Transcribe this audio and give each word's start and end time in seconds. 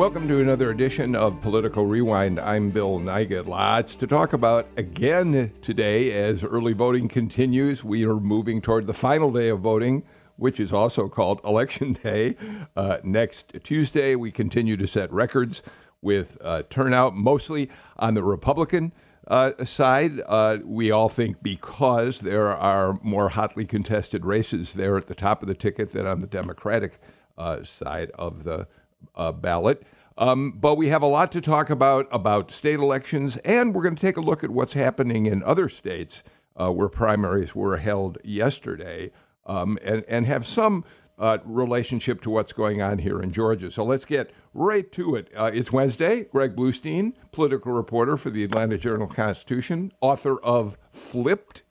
Welcome 0.00 0.28
to 0.28 0.40
another 0.40 0.70
edition 0.70 1.14
of 1.14 1.42
Political 1.42 1.84
Rewind. 1.84 2.40
I'm 2.40 2.70
Bill 2.70 2.98
Nigut. 2.98 3.44
Lots 3.44 3.94
to 3.96 4.06
talk 4.06 4.32
about 4.32 4.66
again 4.78 5.52
today 5.60 6.12
as 6.12 6.42
early 6.42 6.72
voting 6.72 7.06
continues. 7.06 7.84
We 7.84 8.06
are 8.06 8.14
moving 8.14 8.62
toward 8.62 8.86
the 8.86 8.94
final 8.94 9.30
day 9.30 9.50
of 9.50 9.60
voting 9.60 10.02
which 10.36 10.58
is 10.58 10.72
also 10.72 11.06
called 11.06 11.38
Election 11.44 11.92
Day. 12.02 12.34
Uh, 12.74 12.96
next 13.04 13.52
Tuesday, 13.62 14.14
we 14.16 14.30
continue 14.30 14.74
to 14.78 14.86
set 14.86 15.12
records 15.12 15.62
with 16.00 16.38
uh, 16.40 16.62
turnout 16.70 17.14
mostly 17.14 17.68
on 17.98 18.14
the 18.14 18.22
Republican 18.22 18.94
uh, 19.28 19.52
side. 19.66 20.22
Uh, 20.26 20.60
we 20.64 20.90
all 20.90 21.10
think 21.10 21.42
because 21.42 22.20
there 22.20 22.48
are 22.48 22.98
more 23.02 23.28
hotly 23.28 23.66
contested 23.66 24.24
races 24.24 24.72
there 24.72 24.96
at 24.96 25.08
the 25.08 25.14
top 25.14 25.42
of 25.42 25.46
the 25.46 25.54
ticket 25.54 25.92
than 25.92 26.06
on 26.06 26.22
the 26.22 26.26
Democratic 26.26 26.98
uh, 27.36 27.62
side 27.64 28.10
of 28.14 28.44
the 28.44 28.66
uh, 29.14 29.32
ballot. 29.32 29.82
Um, 30.18 30.52
but 30.52 30.76
we 30.76 30.88
have 30.88 31.02
a 31.02 31.06
lot 31.06 31.32
to 31.32 31.40
talk 31.40 31.70
about 31.70 32.06
about 32.10 32.50
state 32.50 32.78
elections, 32.78 33.36
and 33.38 33.74
we're 33.74 33.82
going 33.82 33.96
to 33.96 34.00
take 34.00 34.16
a 34.16 34.20
look 34.20 34.44
at 34.44 34.50
what's 34.50 34.74
happening 34.74 35.26
in 35.26 35.42
other 35.42 35.68
states 35.68 36.22
where 36.56 36.90
primaries 36.90 37.54
were 37.54 37.78
held 37.78 38.18
yesterday 38.22 39.10
um, 39.46 39.78
and, 39.82 40.04
and 40.08 40.26
have 40.26 40.46
some 40.46 40.84
uh, 41.18 41.38
relationship 41.44 42.22
to 42.22 42.30
what's 42.30 42.52
going 42.52 42.80
on 42.80 42.98
here 42.98 43.20
in 43.20 43.30
Georgia. 43.30 43.70
So 43.70 43.84
let's 43.84 44.04
get 44.04 44.30
right 44.54 44.90
to 44.92 45.16
it. 45.16 45.28
Uh, 45.36 45.50
it's 45.52 45.70
Wednesday. 45.70 46.24
Greg 46.24 46.56
Bluestein, 46.56 47.12
political 47.30 47.72
reporter 47.72 48.16
for 48.16 48.30
the 48.30 48.42
Atlanta 48.42 48.78
Journal 48.78 49.06
Constitution, 49.06 49.92
author 50.00 50.40
of 50.40 50.78
Flipped, 50.90 51.62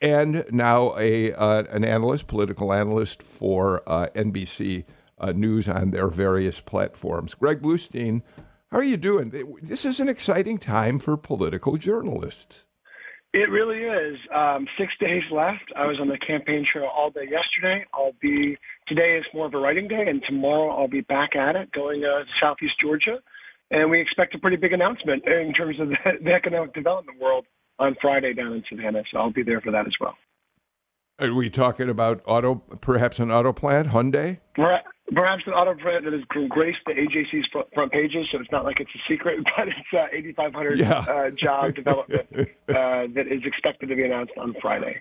and 0.00 0.44
now 0.50 0.96
a 0.98 1.32
uh, 1.32 1.64
an 1.70 1.84
analyst, 1.84 2.26
political 2.26 2.72
analyst 2.72 3.22
for 3.22 3.82
uh, 3.86 4.08
NBC 4.14 4.84
uh, 5.22 5.32
News 5.32 5.68
on 5.68 5.90
their 5.90 6.08
various 6.08 6.60
platforms. 6.60 7.34
Greg 7.34 7.62
Bluestein, 7.62 8.22
how 8.70 8.78
are 8.78 8.84
you 8.84 8.96
doing? 8.96 9.30
This 9.62 9.84
is 9.84 10.00
an 10.00 10.08
exciting 10.08 10.58
time 10.58 10.98
for 10.98 11.16
political 11.16 11.76
journalists. 11.76 12.66
It 13.34 13.48
really 13.48 13.78
is. 13.78 14.18
Um, 14.34 14.66
six 14.78 14.92
days 15.00 15.22
left. 15.30 15.64
I 15.74 15.86
was 15.86 15.96
on 16.00 16.08
the 16.08 16.18
campaign 16.18 16.66
trail 16.70 16.90
all 16.94 17.10
day 17.10 17.24
yesterday. 17.30 17.86
I'll 17.94 18.12
be 18.20 18.58
today 18.86 19.16
is 19.18 19.24
more 19.32 19.46
of 19.46 19.54
a 19.54 19.58
writing 19.58 19.88
day, 19.88 20.04
and 20.06 20.22
tomorrow 20.28 20.70
I'll 20.70 20.88
be 20.88 21.00
back 21.00 21.34
at 21.34 21.56
it, 21.56 21.72
going 21.72 22.04
uh, 22.04 22.24
to 22.24 22.30
Southeast 22.40 22.74
Georgia, 22.80 23.20
and 23.70 23.90
we 23.90 24.02
expect 24.02 24.34
a 24.34 24.38
pretty 24.38 24.58
big 24.58 24.74
announcement 24.74 25.24
in 25.26 25.54
terms 25.54 25.80
of 25.80 25.88
the, 25.88 25.96
the 26.24 26.32
economic 26.32 26.74
development 26.74 27.18
world 27.18 27.46
on 27.78 27.96
Friday 28.02 28.34
down 28.34 28.52
in 28.52 28.62
Savannah. 28.68 29.02
So 29.10 29.18
I'll 29.18 29.32
be 29.32 29.42
there 29.42 29.62
for 29.62 29.72
that 29.72 29.86
as 29.86 29.94
well. 29.98 30.14
Are 31.22 31.32
we 31.32 31.50
talking 31.50 31.88
about 31.88 32.20
auto, 32.26 32.56
perhaps 32.56 33.20
an 33.20 33.30
auto 33.30 33.52
plant, 33.52 33.90
Hyundai? 33.90 34.40
Perhaps 34.56 35.44
an 35.46 35.52
auto 35.52 35.80
plant 35.80 36.04
that 36.04 36.12
has 36.12 36.22
graced 36.48 36.80
the 36.84 36.94
AJC's 36.94 37.46
front 37.72 37.92
pages, 37.92 38.26
so 38.32 38.40
it's 38.40 38.50
not 38.50 38.64
like 38.64 38.80
it's 38.80 38.90
a 38.92 38.98
secret, 39.08 39.38
but 39.56 39.68
it's 39.68 39.78
uh, 39.92 40.06
8,500 40.10 40.78
yeah. 40.80 40.98
uh, 40.98 41.30
job 41.30 41.74
development 41.76 42.26
uh, 42.32 43.06
that 43.14 43.26
is 43.30 43.42
expected 43.44 43.88
to 43.88 43.94
be 43.94 44.02
announced 44.02 44.32
on 44.36 44.52
Friday. 44.60 45.00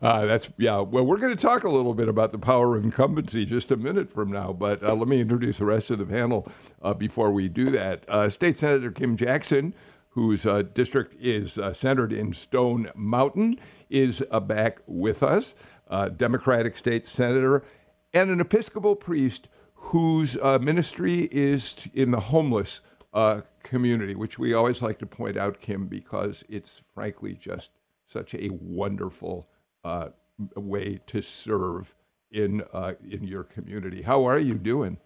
Uh, 0.00 0.26
that's 0.26 0.48
yeah. 0.58 0.78
Well, 0.78 1.04
we're 1.04 1.16
going 1.16 1.36
to 1.36 1.42
talk 1.42 1.64
a 1.64 1.68
little 1.68 1.94
bit 1.94 2.08
about 2.08 2.30
the 2.30 2.38
power 2.38 2.76
of 2.76 2.84
incumbency 2.84 3.44
just 3.44 3.72
a 3.72 3.76
minute 3.76 4.12
from 4.12 4.30
now, 4.30 4.52
but 4.52 4.80
uh, 4.80 4.94
let 4.94 5.08
me 5.08 5.20
introduce 5.20 5.58
the 5.58 5.64
rest 5.64 5.90
of 5.90 5.98
the 5.98 6.06
panel 6.06 6.46
uh, 6.82 6.94
before 6.94 7.32
we 7.32 7.48
do 7.48 7.68
that. 7.70 8.04
Uh, 8.08 8.28
State 8.28 8.56
Senator 8.56 8.92
Kim 8.92 9.16
Jackson, 9.16 9.74
whose 10.10 10.46
uh, 10.46 10.62
district 10.62 11.16
is 11.20 11.58
uh, 11.58 11.72
centered 11.72 12.12
in 12.12 12.32
Stone 12.32 12.90
Mountain, 12.94 13.58
is 13.90 14.22
back 14.46 14.80
with 14.86 15.22
us. 15.22 15.54
A 15.88 16.08
Democratic 16.08 16.78
State 16.78 17.06
Senator 17.06 17.64
and 18.12 18.30
an 18.30 18.40
Episcopal 18.40 18.96
priest 18.96 19.48
whose 19.74 20.36
uh, 20.36 20.58
ministry 20.58 21.28
is 21.32 21.88
in 21.94 22.10
the 22.10 22.20
homeless 22.20 22.80
uh, 23.12 23.40
community, 23.62 24.14
which 24.14 24.38
we 24.38 24.54
always 24.54 24.82
like 24.82 24.98
to 24.98 25.06
point 25.06 25.36
out, 25.36 25.60
Kim, 25.60 25.86
because 25.86 26.44
it's 26.48 26.84
frankly 26.94 27.34
just 27.34 27.72
such 28.06 28.34
a 28.34 28.50
wonderful 28.50 29.48
uh, 29.84 30.08
way 30.54 31.00
to 31.06 31.22
serve 31.22 31.94
in 32.30 32.62
uh, 32.72 32.92
in 33.08 33.24
your 33.24 33.42
community. 33.42 34.02
How 34.02 34.24
are 34.24 34.38
you 34.38 34.54
doing? 34.54 34.98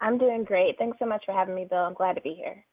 I'm 0.00 0.18
doing 0.18 0.44
great. 0.44 0.78
Thanks 0.78 0.98
so 0.98 1.06
much 1.06 1.24
for 1.26 1.32
having 1.32 1.54
me, 1.54 1.66
Bill. 1.68 1.78
I'm 1.80 1.94
glad 1.94 2.14
to 2.14 2.20
be 2.22 2.34
here. 2.34 2.64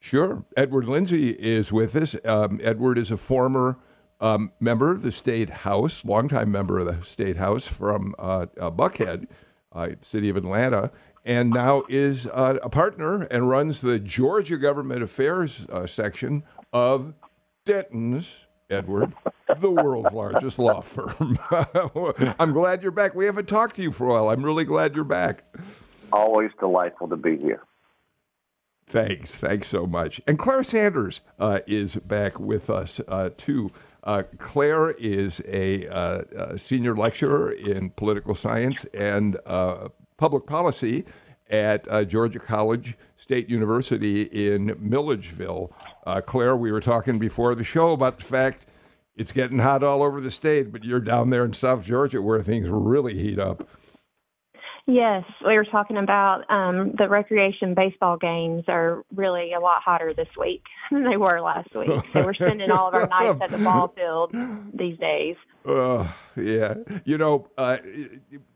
Sure. 0.00 0.44
Edward 0.56 0.86
Lindsey 0.86 1.30
is 1.30 1.72
with 1.72 1.94
us. 1.96 2.16
Um, 2.24 2.60
Edward 2.62 2.98
is 2.98 3.10
a 3.10 3.16
former 3.16 3.78
um, 4.20 4.52
member 4.60 4.90
of 4.90 5.02
the 5.02 5.12
state 5.12 5.50
house, 5.50 6.04
longtime 6.04 6.50
member 6.50 6.78
of 6.78 6.86
the 6.86 7.04
state 7.04 7.36
house 7.36 7.66
from 7.66 8.14
uh, 8.18 8.46
uh, 8.60 8.70
Buckhead, 8.70 9.26
uh, 9.72 9.90
city 10.00 10.28
of 10.28 10.36
Atlanta, 10.36 10.90
and 11.24 11.50
now 11.50 11.84
is 11.88 12.26
uh, 12.26 12.58
a 12.62 12.70
partner 12.70 13.22
and 13.24 13.48
runs 13.48 13.80
the 13.80 13.98
Georgia 13.98 14.56
Government 14.56 15.02
Affairs 15.02 15.66
uh, 15.70 15.86
section 15.86 16.42
of 16.72 17.14
Dentons, 17.66 18.44
Edward, 18.68 19.12
the 19.58 19.70
world's 19.70 20.12
largest 20.12 20.58
law 20.58 20.80
firm. 20.80 21.38
I'm 22.38 22.52
glad 22.52 22.82
you're 22.82 22.92
back. 22.92 23.14
We 23.14 23.26
haven't 23.26 23.48
talked 23.48 23.76
to 23.76 23.82
you 23.82 23.90
for 23.90 24.08
a 24.08 24.12
while. 24.12 24.28
I'm 24.30 24.44
really 24.44 24.64
glad 24.64 24.94
you're 24.94 25.04
back. 25.04 25.44
Always 26.12 26.50
delightful 26.58 27.08
to 27.08 27.16
be 27.16 27.36
here. 27.36 27.62
Thanks. 28.86 29.36
Thanks 29.36 29.68
so 29.68 29.86
much. 29.86 30.20
And 30.26 30.38
Claire 30.38 30.64
Sanders 30.64 31.20
uh, 31.38 31.60
is 31.66 31.96
back 31.96 32.40
with 32.40 32.68
us 32.68 33.00
uh, 33.06 33.30
too. 33.36 33.70
Uh, 34.02 34.22
Claire 34.38 34.90
is 34.92 35.42
a, 35.46 35.86
uh, 35.88 36.22
a, 36.34 36.58
senior 36.58 36.96
lecturer 36.96 37.52
in 37.52 37.90
political 37.90 38.34
science 38.34 38.84
and 38.94 39.38
uh, 39.46 39.88
public 40.16 40.46
policy 40.46 41.04
at 41.50 41.86
uh, 41.90 42.04
Georgia 42.04 42.38
College 42.38 42.96
State 43.18 43.50
University 43.50 44.22
in 44.22 44.76
Milledgeville. 44.78 45.72
Uh, 46.06 46.20
Claire, 46.20 46.56
we 46.56 46.72
were 46.72 46.80
talking 46.80 47.18
before 47.18 47.54
the 47.54 47.64
show 47.64 47.92
about 47.92 48.18
the 48.18 48.24
fact 48.24 48.66
it's 49.16 49.32
getting 49.32 49.58
hot 49.58 49.82
all 49.82 50.02
over 50.02 50.20
the 50.20 50.30
state, 50.30 50.72
but 50.72 50.84
you're 50.84 51.00
down 51.00 51.28
there 51.28 51.44
in 51.44 51.52
South 51.52 51.84
Georgia 51.84 52.22
where 52.22 52.40
things 52.40 52.68
really 52.70 53.18
heat 53.18 53.38
up. 53.38 53.68
Yes, 54.90 55.22
we 55.46 55.54
were 55.54 55.64
talking 55.64 55.96
about 55.96 56.50
um, 56.50 56.94
the 56.98 57.08
recreation 57.08 57.74
baseball 57.74 58.16
games 58.16 58.64
are 58.66 59.04
really 59.14 59.52
a 59.52 59.60
lot 59.60 59.82
hotter 59.84 60.12
this 60.12 60.28
week 60.36 60.64
than 60.90 61.08
they 61.08 61.16
were 61.16 61.40
last 61.40 61.68
week. 61.76 62.02
So 62.12 62.24
we're 62.24 62.34
spending 62.34 62.72
all 62.72 62.88
of 62.88 62.94
our 62.94 63.06
nights 63.06 63.38
at 63.40 63.50
the 63.50 63.58
ball 63.58 63.88
field 63.96 64.34
these 64.74 64.98
days. 64.98 65.36
Uh, 65.64 66.08
yeah. 66.34 66.74
You 67.04 67.18
know, 67.18 67.46
uh, 67.56 67.78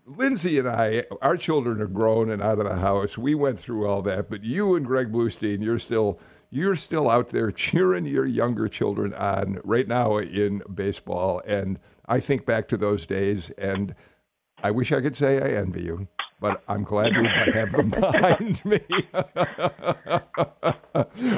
Lindsey 0.07 0.59
and 0.59 0.69
I, 0.69 1.05
our 1.23 1.37
children 1.37 1.81
are 1.81 1.87
grown 1.87 2.31
and 2.31 2.43
out 2.43 2.59
of 2.59 2.65
the 2.65 2.77
house. 2.77 3.17
We 3.17 3.37
went 3.37 3.61
through 3.61 3.87
all 3.87 4.03
that, 4.03 4.29
but 4.29 4.43
you 4.43 4.75
and 4.75 4.85
Greg 4.85 5.13
Bluestein, 5.13 5.63
you're 5.63 5.79
still 5.79 6.19
you're 6.51 6.77
still 6.77 7.09
out 7.09 7.29
there 7.29 7.51
cheering 7.53 8.07
your 8.07 8.27
younger 8.27 8.67
children 8.67 9.15
on 9.15 9.61
right 9.63 9.87
now 9.87 10.17
in 10.19 10.63
baseball. 10.73 11.43
And 11.47 11.79
I 12.07 12.19
think 12.19 12.45
back 12.45 12.67
to 12.69 12.77
those 12.77 13.07
days 13.07 13.51
and 13.51 13.95
I 14.65 14.71
wish 14.71 14.93
I 14.93 15.03
could 15.03 15.15
say 15.15 15.37
I 15.37 15.59
envy 15.59 15.83
you, 15.83 16.09
but 16.41 16.63
I'm 16.69 16.83
glad 16.85 17.15
you 17.15 17.25
have 17.53 17.73
them 17.73 17.91
behind 17.91 18.65
me. 18.65 18.81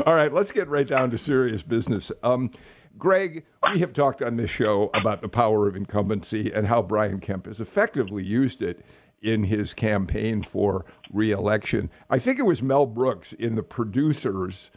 All 0.05 0.15
right, 0.15 0.33
let's 0.33 0.53
get 0.53 0.69
right 0.69 0.87
down 0.87 1.11
to 1.11 1.19
serious 1.19 1.63
business. 1.63 2.13
Um, 2.23 2.51
Greg, 2.99 3.45
we 3.73 3.81
have 3.81 3.93
talked 3.93 4.23
on 4.23 4.37
this 4.37 4.51
show 4.51 4.91
about 4.95 5.21
the 5.21 5.29
power 5.29 5.69
of 5.69 5.77
incumbency 5.77 6.51
and 6.53 6.67
how 6.67 6.83
Brian 6.83 7.21
Kemp 7.21 7.47
has 7.47 7.61
effectively 7.61 8.25
used 8.25 8.63
it 8.63 8.85
in 9.21 9.45
his 9.45 9.75
campaign 9.75 10.43
for 10.43 10.85
reelection. 11.13 11.91
I 12.09 12.19
think 12.19 12.39
it 12.39 12.47
was 12.47 12.63
Mel 12.63 12.87
Brooks 12.87 13.33
in 13.33 13.55
The 13.55 13.63
Producers 13.63 14.71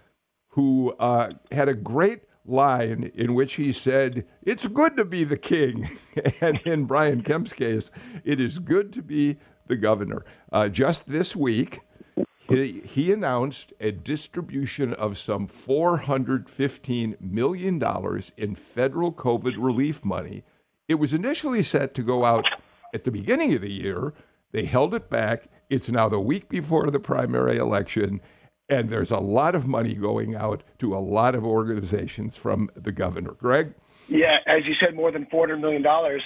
who 0.49 0.93
uh, 0.99 1.31
had 1.51 1.69
a 1.69 1.75
great 1.75 2.23
line 2.45 3.11
in 3.13 3.35
which 3.35 3.53
he 3.53 3.71
said, 3.71 4.25
It's 4.41 4.67
good 4.67 4.97
to 4.97 5.05
be 5.05 5.23
the 5.23 5.37
king. 5.37 5.89
and 6.41 6.59
in 6.65 6.85
Brian 6.85 7.21
Kemp's 7.21 7.53
case, 7.53 7.91
it 8.23 8.39
is 8.39 8.59
good 8.59 8.91
to 8.93 9.01
be 9.01 9.37
the 9.69 9.77
governor. 9.77 10.25
Uh, 10.51 10.67
just 10.67 11.07
this 11.07 11.35
week, 11.35 11.79
he, 12.49 12.81
he 12.81 13.13
announced 13.13 13.71
a 13.79 13.91
distribution 13.91 14.93
of 14.93 15.17
some 15.17 15.47
$415 15.47 17.21
million 17.21 17.81
in 18.35 18.55
federal 18.55 19.13
COVID 19.13 19.55
relief 19.57 20.03
money. 20.03 20.43
It 20.89 20.95
was 20.95 21.13
initially 21.13 21.63
set 21.63 21.93
to 21.93 22.03
go 22.03 22.25
out 22.25 22.45
at 22.93 23.03
the 23.05 23.11
beginning 23.11 23.53
of 23.53 23.61
the 23.61 23.71
year 23.71 24.13
They 24.51 24.65
held 24.65 24.95
it 24.95 25.09
back. 25.09 25.47
It's 25.69 25.89
now 25.89 26.09
the 26.09 26.19
week 26.19 26.49
before 26.49 26.89
the 26.89 26.99
primary 26.99 27.57
election, 27.57 28.19
and 28.67 28.89
there's 28.89 29.11
a 29.11 29.19
lot 29.19 29.53
of 29.53 29.67
money 29.67 29.93
going 29.93 30.35
out 30.35 30.63
to 30.79 30.95
a 30.95 30.97
lot 30.97 31.35
of 31.35 31.45
organizations 31.45 32.35
from 32.35 32.69
the 32.75 32.91
governor. 32.91 33.33
Greg? 33.33 33.75
Yeah, 34.07 34.37
as 34.47 34.65
you 34.65 34.73
said, 34.83 34.95
more 34.95 35.11
than 35.11 35.27
$400 35.27 35.61
million. 35.61 35.85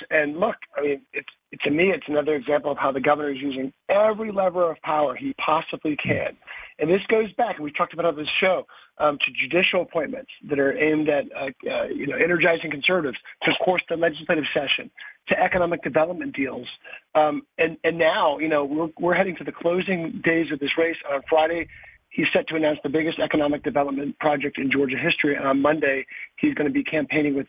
And 0.10 0.38
look, 0.40 0.56
I 0.78 0.82
mean, 0.82 0.92
it's, 0.92 1.04
it, 1.12 1.26
to 1.62 1.72
me, 1.72 1.92
it's 1.92 2.06
another 2.08 2.36
example 2.36 2.72
of 2.72 2.78
how 2.78 2.92
the 2.92 3.00
governor 3.00 3.32
is 3.32 3.38
using 3.42 3.72
every 3.90 4.32
lever 4.32 4.72
of 4.72 4.82
power 4.82 5.16
he 5.16 5.34
possibly 5.34 5.96
can. 5.96 6.36
And 6.80 6.90
this 6.90 7.02
goes 7.08 7.32
back, 7.34 7.56
and 7.58 7.64
we 7.64 7.72
talked 7.72 7.94
about 7.94 8.06
on 8.06 8.16
this 8.16 8.28
show, 8.40 8.66
um, 8.98 9.18
to 9.20 9.32
judicial 9.32 9.82
appointments 9.82 10.32
that 10.50 10.60
are 10.60 10.78
aimed 10.78 11.10
at, 11.10 11.26
uh, 11.36 11.50
uh, 11.70 11.86
you 11.86 12.08
know, 12.08 12.16
energizing 12.16 12.72
conservatives, 12.72 13.18
to, 13.44 13.52
of 13.52 13.58
course, 13.64 13.82
the 13.90 13.96
legislative 13.96 14.46
session, 14.54 14.90
to 15.28 15.40
economic 15.40 15.84
development 15.84 16.36
deals. 16.36 16.68
Um, 17.16 17.44
and, 17.58 17.78
and 17.84 17.98
now, 17.98 18.40
you 18.40 18.48
know, 18.48 18.66
we're, 18.66 18.90
we're 19.00 19.14
heading 19.14 19.36
to 19.38 19.44
the 19.44 19.52
closing 19.52 20.22
days 20.24 20.48
of 20.52 20.60
this 20.60 20.72
race. 20.78 20.98
On 21.12 21.22
Friday, 21.30 21.68
he's 22.10 22.28
set 22.34 22.48
to 22.48 22.56
announce 22.56 22.80
the 22.84 22.90
biggest 22.90 23.20
economic 23.20 23.64
development 23.64 24.18
project 24.20 24.58
in 24.58 24.72
Georgia 24.72 24.98
history. 24.98 25.36
And 25.36 25.48
on 25.48 25.62
Monday, 25.62 26.06
he's 26.38 26.54
going 26.54 26.68
to 26.68 26.74
be 26.74 26.84
campaigning 26.84 27.36
with 27.36 27.48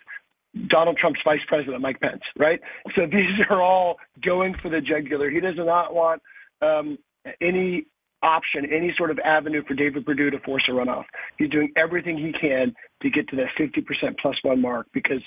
Donald 0.69 0.97
Trump's 0.97 1.21
vice 1.25 1.41
president, 1.49 1.81
Mike 1.81 2.01
Pence, 2.01 2.23
right? 2.39 2.61
So 2.95 3.07
these 3.07 3.41
are 3.51 3.61
all 3.61 3.97
going 4.25 4.55
for 4.55 4.69
the 4.69 4.81
jugular. 4.81 5.31
He 5.31 5.41
does 5.41 5.57
not 5.57 5.95
want 5.95 6.23
um, 6.63 6.99
any 7.41 7.87
option, 8.23 8.65
any 8.73 8.95
sort 8.97 9.11
of 9.11 9.19
avenue 9.19 9.63
for 9.67 9.75
David 9.75 10.07
Perdue 10.07 10.31
to 10.31 10.39
force 10.41 10.65
a 10.69 10.73
runoff. 10.73 11.05
He's 11.39 11.51
doing 11.51 11.71
everything 11.77 12.17
he 12.17 12.33
can 12.33 12.75
to 13.03 13.11
get 13.11 13.29
to 13.29 13.37
that 13.37 13.49
50% 13.61 13.85
plus 14.21 14.37
one 14.43 14.63
mark 14.63 14.87
because 14.95 15.21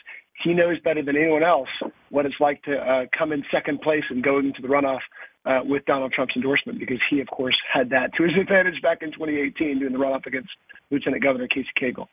he 0.44 0.54
knows 0.54 0.80
better 0.84 1.04
than 1.04 1.16
anyone 1.16 1.44
else 1.44 1.70
what 2.10 2.26
it's 2.26 2.36
like 2.40 2.62
to 2.64 2.76
uh, 2.76 3.06
come 3.18 3.32
in 3.32 3.44
second 3.52 3.82
place 3.82 4.04
and 4.10 4.24
go 4.24 4.40
into 4.40 4.62
the 4.62 4.68
runoff 4.68 5.00
uh, 5.46 5.60
with 5.64 5.86
Donald 5.86 6.12
Trump's 6.12 6.36
endorsement 6.36 6.80
because 6.80 7.00
he, 7.10 7.22
of 7.22 7.28
course, 7.28 7.56
had 7.72 7.90
that 7.92 8.14
to 8.18 8.24
his 8.24 8.34
advantage 8.42 8.82
back 8.82 9.00
in 9.02 9.12
2018 9.12 9.80
doing 9.80 9.94
the 9.94 10.00
runoff 10.00 10.26
against 10.26 10.50
Lieutenant 10.92 11.24
Governor 11.24 11.48
Casey 11.48 11.70
Cagle. 11.80 12.08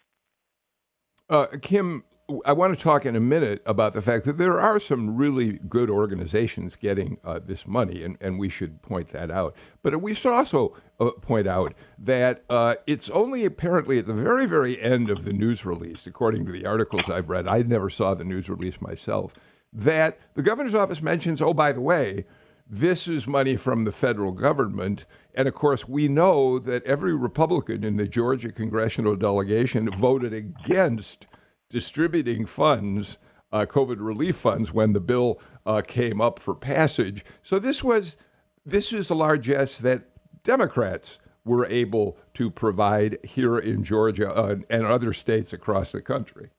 Uh, 1.31 1.47
Kim, 1.63 2.05
I 2.47 2.55
want 2.55 2.75
to 2.75 2.83
talk 2.83 3.05
in 3.05 3.17
a 3.17 3.21
minute 3.21 3.63
about 3.67 3.93
the 3.93 4.01
fact 4.01 4.25
that 4.25 4.39
there 4.39 4.59
are 4.59 4.81
some 4.81 5.15
really 5.15 5.59
good 5.69 5.91
organizations 5.91 6.75
getting 6.75 7.19
uh, 7.23 7.39
this 7.45 7.67
money, 7.67 8.03
and, 8.03 8.17
and 8.19 8.39
we 8.39 8.49
should 8.49 8.81
point 8.81 9.09
that 9.09 9.31
out. 9.31 9.55
But 9.83 10.01
we 10.01 10.15
should 10.15 10.33
also 10.33 10.75
uh, 10.99 11.11
point 11.21 11.47
out 11.47 11.75
that 11.99 12.43
uh, 12.49 12.77
it's 12.87 13.11
only 13.11 13.45
apparently 13.45 13.99
at 13.99 14.07
the 14.07 14.15
very, 14.15 14.47
very 14.47 14.81
end 14.81 15.11
of 15.11 15.25
the 15.25 15.35
news 15.35 15.67
release, 15.67 16.07
according 16.07 16.47
to 16.47 16.53
the 16.53 16.65
articles 16.65 17.11
I've 17.11 17.29
read. 17.29 17.47
I 17.47 17.61
never 17.61 17.91
saw 17.91 18.15
the 18.15 18.25
news 18.25 18.49
release 18.49 18.81
myself, 18.81 19.35
that 19.71 20.19
the 20.33 20.43
governor's 20.43 20.75
office 20.75 21.03
mentions, 21.03 21.43
oh, 21.43 21.53
by 21.53 21.73
the 21.73 21.83
way, 21.83 22.25
this 22.67 23.07
is 23.07 23.27
money 23.27 23.57
from 23.57 23.85
the 23.85 23.93
federal 23.93 24.33
government. 24.33 25.05
And 25.35 25.47
of 25.47 25.53
course, 25.53 25.87
we 25.87 26.09
know 26.09 26.59
that 26.59 26.85
every 26.85 27.15
Republican 27.15 27.85
in 27.85 27.97
the 27.97 28.09
Georgia 28.09 28.51
congressional 28.51 29.15
delegation 29.15 29.91
voted 29.91 30.33
against 30.33 31.27
distributing 31.75 32.47
funds, 32.47 33.19
uh, 33.53 33.67
COVID 33.67 33.97
relief 33.99 34.37
funds, 34.37 34.73
when 34.73 34.93
the 34.93 35.01
bill 35.01 35.41
uh, 35.67 35.83
came 35.83 36.21
up 36.21 36.39
for 36.39 36.55
passage. 36.55 37.25
So 37.43 37.59
this 37.59 37.83
was 37.83 38.17
this 38.65 38.93
is 38.93 39.11
a 39.11 39.15
largesse 39.15 39.77
that 39.79 40.05
Democrats 40.45 41.19
were 41.45 41.67
able 41.67 42.17
to 42.35 42.49
provide 42.49 43.19
here 43.23 43.59
in 43.59 43.85
Georgia 43.85 44.33
uh, 44.33 44.57
and 44.71 44.87
other 44.87 45.13
states 45.13 45.53
across 45.53 45.93
the 45.93 46.01
country. 46.01 46.51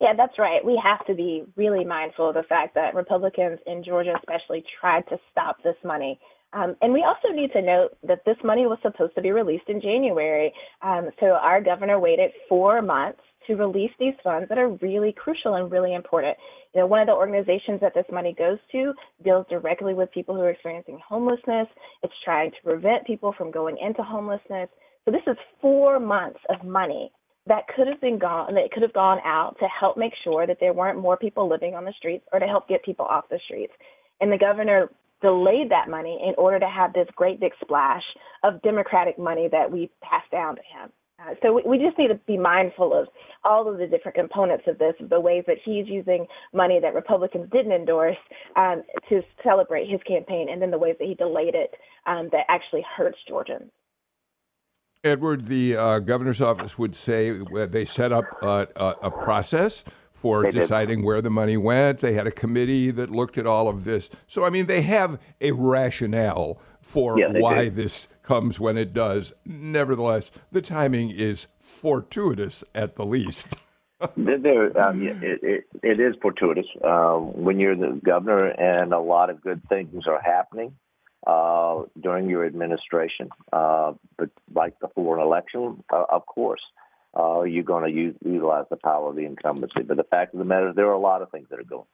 Yeah, 0.00 0.14
that's 0.16 0.38
right. 0.38 0.64
We 0.64 0.80
have 0.82 1.06
to 1.06 1.14
be 1.14 1.44
really 1.56 1.84
mindful 1.84 2.30
of 2.30 2.34
the 2.34 2.42
fact 2.42 2.74
that 2.74 2.94
Republicans 2.94 3.60
in 3.66 3.84
Georgia, 3.84 4.14
especially, 4.18 4.64
tried 4.80 5.06
to 5.08 5.18
stop 5.30 5.62
this 5.62 5.76
money. 5.84 6.18
Um, 6.52 6.74
and 6.82 6.92
we 6.92 7.04
also 7.04 7.34
need 7.34 7.52
to 7.52 7.62
note 7.62 7.90
that 8.02 8.24
this 8.24 8.36
money 8.42 8.66
was 8.66 8.78
supposed 8.82 9.14
to 9.14 9.22
be 9.22 9.30
released 9.30 9.68
in 9.68 9.80
January. 9.80 10.52
Um, 10.82 11.10
so 11.20 11.26
our 11.26 11.60
governor 11.60 12.00
waited 12.00 12.32
four 12.48 12.82
months 12.82 13.20
to 13.46 13.54
release 13.54 13.90
these 13.98 14.14
funds 14.22 14.48
that 14.48 14.58
are 14.58 14.68
really 14.82 15.12
crucial 15.12 15.54
and 15.54 15.70
really 15.70 15.94
important. 15.94 16.36
You 16.74 16.80
know, 16.80 16.86
one 16.86 17.00
of 17.00 17.06
the 17.06 17.14
organizations 17.14 17.80
that 17.80 17.94
this 17.94 18.04
money 18.12 18.34
goes 18.36 18.58
to 18.72 18.92
deals 19.24 19.46
directly 19.48 19.94
with 19.94 20.12
people 20.12 20.34
who 20.34 20.42
are 20.42 20.50
experiencing 20.50 21.00
homelessness. 21.06 21.66
It's 22.02 22.14
trying 22.24 22.50
to 22.50 22.56
prevent 22.62 23.06
people 23.06 23.34
from 23.36 23.50
going 23.50 23.78
into 23.78 24.02
homelessness. 24.02 24.68
So 25.04 25.10
this 25.10 25.22
is 25.26 25.36
four 25.60 25.98
months 25.98 26.40
of 26.48 26.66
money 26.66 27.10
that 27.46 27.66
could 27.74 27.88
have 27.88 28.00
been 28.00 28.18
gone 28.18 28.54
that 28.54 28.70
could 28.70 28.82
have 28.82 28.92
gone 28.92 29.18
out 29.24 29.56
to 29.60 29.66
help 29.66 29.96
make 29.96 30.12
sure 30.22 30.46
that 30.46 30.58
there 30.60 30.72
weren't 30.72 30.98
more 30.98 31.16
people 31.16 31.48
living 31.48 31.74
on 31.74 31.84
the 31.84 31.94
streets 31.96 32.24
or 32.32 32.38
to 32.38 32.46
help 32.46 32.68
get 32.68 32.84
people 32.84 33.06
off 33.06 33.28
the 33.30 33.40
streets. 33.46 33.72
And 34.20 34.30
the 34.30 34.38
governor 34.38 34.90
delayed 35.22 35.70
that 35.70 35.88
money 35.88 36.20
in 36.26 36.34
order 36.38 36.58
to 36.58 36.68
have 36.68 36.92
this 36.92 37.08
great 37.16 37.40
big 37.40 37.52
splash 37.60 38.02
of 38.42 38.62
democratic 38.62 39.18
money 39.18 39.48
that 39.50 39.70
we 39.70 39.90
passed 40.02 40.30
down 40.30 40.56
to 40.56 40.62
him. 40.62 40.90
Uh, 41.20 41.34
so 41.42 41.52
we, 41.52 41.62
we 41.66 41.78
just 41.78 41.98
need 41.98 42.08
to 42.08 42.14
be 42.26 42.38
mindful 42.38 42.98
of 42.98 43.08
all 43.44 43.68
of 43.68 43.78
the 43.78 43.86
different 43.86 44.16
components 44.16 44.64
of 44.66 44.78
this, 44.78 44.94
the 45.08 45.20
ways 45.20 45.44
that 45.46 45.56
he's 45.64 45.86
using 45.86 46.26
money 46.52 46.78
that 46.80 46.94
Republicans 46.94 47.48
didn't 47.52 47.72
endorse 47.72 48.16
um, 48.56 48.82
to 49.08 49.22
celebrate 49.42 49.88
his 49.88 50.00
campaign, 50.06 50.48
and 50.50 50.60
then 50.60 50.70
the 50.70 50.78
ways 50.78 50.96
that 50.98 51.06
he 51.06 51.14
delayed 51.14 51.54
it 51.54 51.74
um, 52.06 52.28
that 52.32 52.44
actually 52.48 52.84
hurts 52.96 53.18
Georgians. 53.28 53.70
Edward, 55.02 55.46
the 55.46 55.76
uh, 55.76 55.98
governor's 55.98 56.42
office 56.42 56.76
would 56.76 56.94
say 56.94 57.30
they 57.30 57.86
set 57.86 58.12
up 58.12 58.26
a, 58.42 58.68
a 59.02 59.10
process 59.10 59.82
for 60.20 60.42
they 60.42 60.50
deciding 60.50 60.98
did. 60.98 61.06
where 61.06 61.22
the 61.22 61.30
money 61.30 61.56
went. 61.56 62.00
They 62.00 62.12
had 62.12 62.26
a 62.26 62.30
committee 62.30 62.90
that 62.90 63.10
looked 63.10 63.38
at 63.38 63.46
all 63.46 63.68
of 63.68 63.84
this. 63.84 64.10
So, 64.26 64.44
I 64.44 64.50
mean, 64.50 64.66
they 64.66 64.82
have 64.82 65.18
a 65.40 65.52
rationale 65.52 66.60
for 66.82 67.18
yeah, 67.18 67.28
why 67.32 67.64
did. 67.64 67.76
this 67.76 68.06
comes 68.22 68.60
when 68.60 68.76
it 68.76 68.92
does. 68.92 69.32
Nevertheless, 69.46 70.30
the 70.52 70.60
timing 70.60 71.08
is 71.08 71.46
fortuitous 71.58 72.62
at 72.74 72.96
the 72.96 73.06
least. 73.06 73.54
there, 74.16 74.78
um, 74.78 75.02
it, 75.02 75.40
it, 75.42 75.64
it 75.82 76.00
is 76.00 76.14
fortuitous 76.20 76.66
um, 76.84 77.32
when 77.42 77.58
you're 77.58 77.74
the 77.74 77.98
governor 78.04 78.48
and 78.48 78.92
a 78.92 79.00
lot 79.00 79.30
of 79.30 79.40
good 79.40 79.62
things 79.70 80.04
are 80.06 80.20
happening 80.20 80.74
uh, 81.26 81.82
during 81.98 82.28
your 82.28 82.44
administration. 82.44 83.30
Uh, 83.54 83.94
but 84.18 84.28
like 84.54 84.78
before 84.80 85.16
an 85.16 85.22
election, 85.22 85.82
uh, 85.90 86.04
of 86.10 86.26
course, 86.26 86.60
uh, 87.18 87.42
you're 87.42 87.64
going 87.64 87.84
to 87.84 87.90
use, 87.90 88.14
utilize 88.24 88.66
the 88.70 88.76
power 88.76 89.10
of 89.10 89.16
the 89.16 89.24
incumbency. 89.24 89.82
But 89.82 89.96
the 89.96 90.04
fact 90.04 90.34
of 90.34 90.38
the 90.38 90.44
matter 90.44 90.70
is, 90.70 90.76
there 90.76 90.88
are 90.88 90.92
a 90.92 90.98
lot 90.98 91.22
of 91.22 91.30
things 91.30 91.48
that 91.50 91.58
are 91.58 91.64
going. 91.64 91.86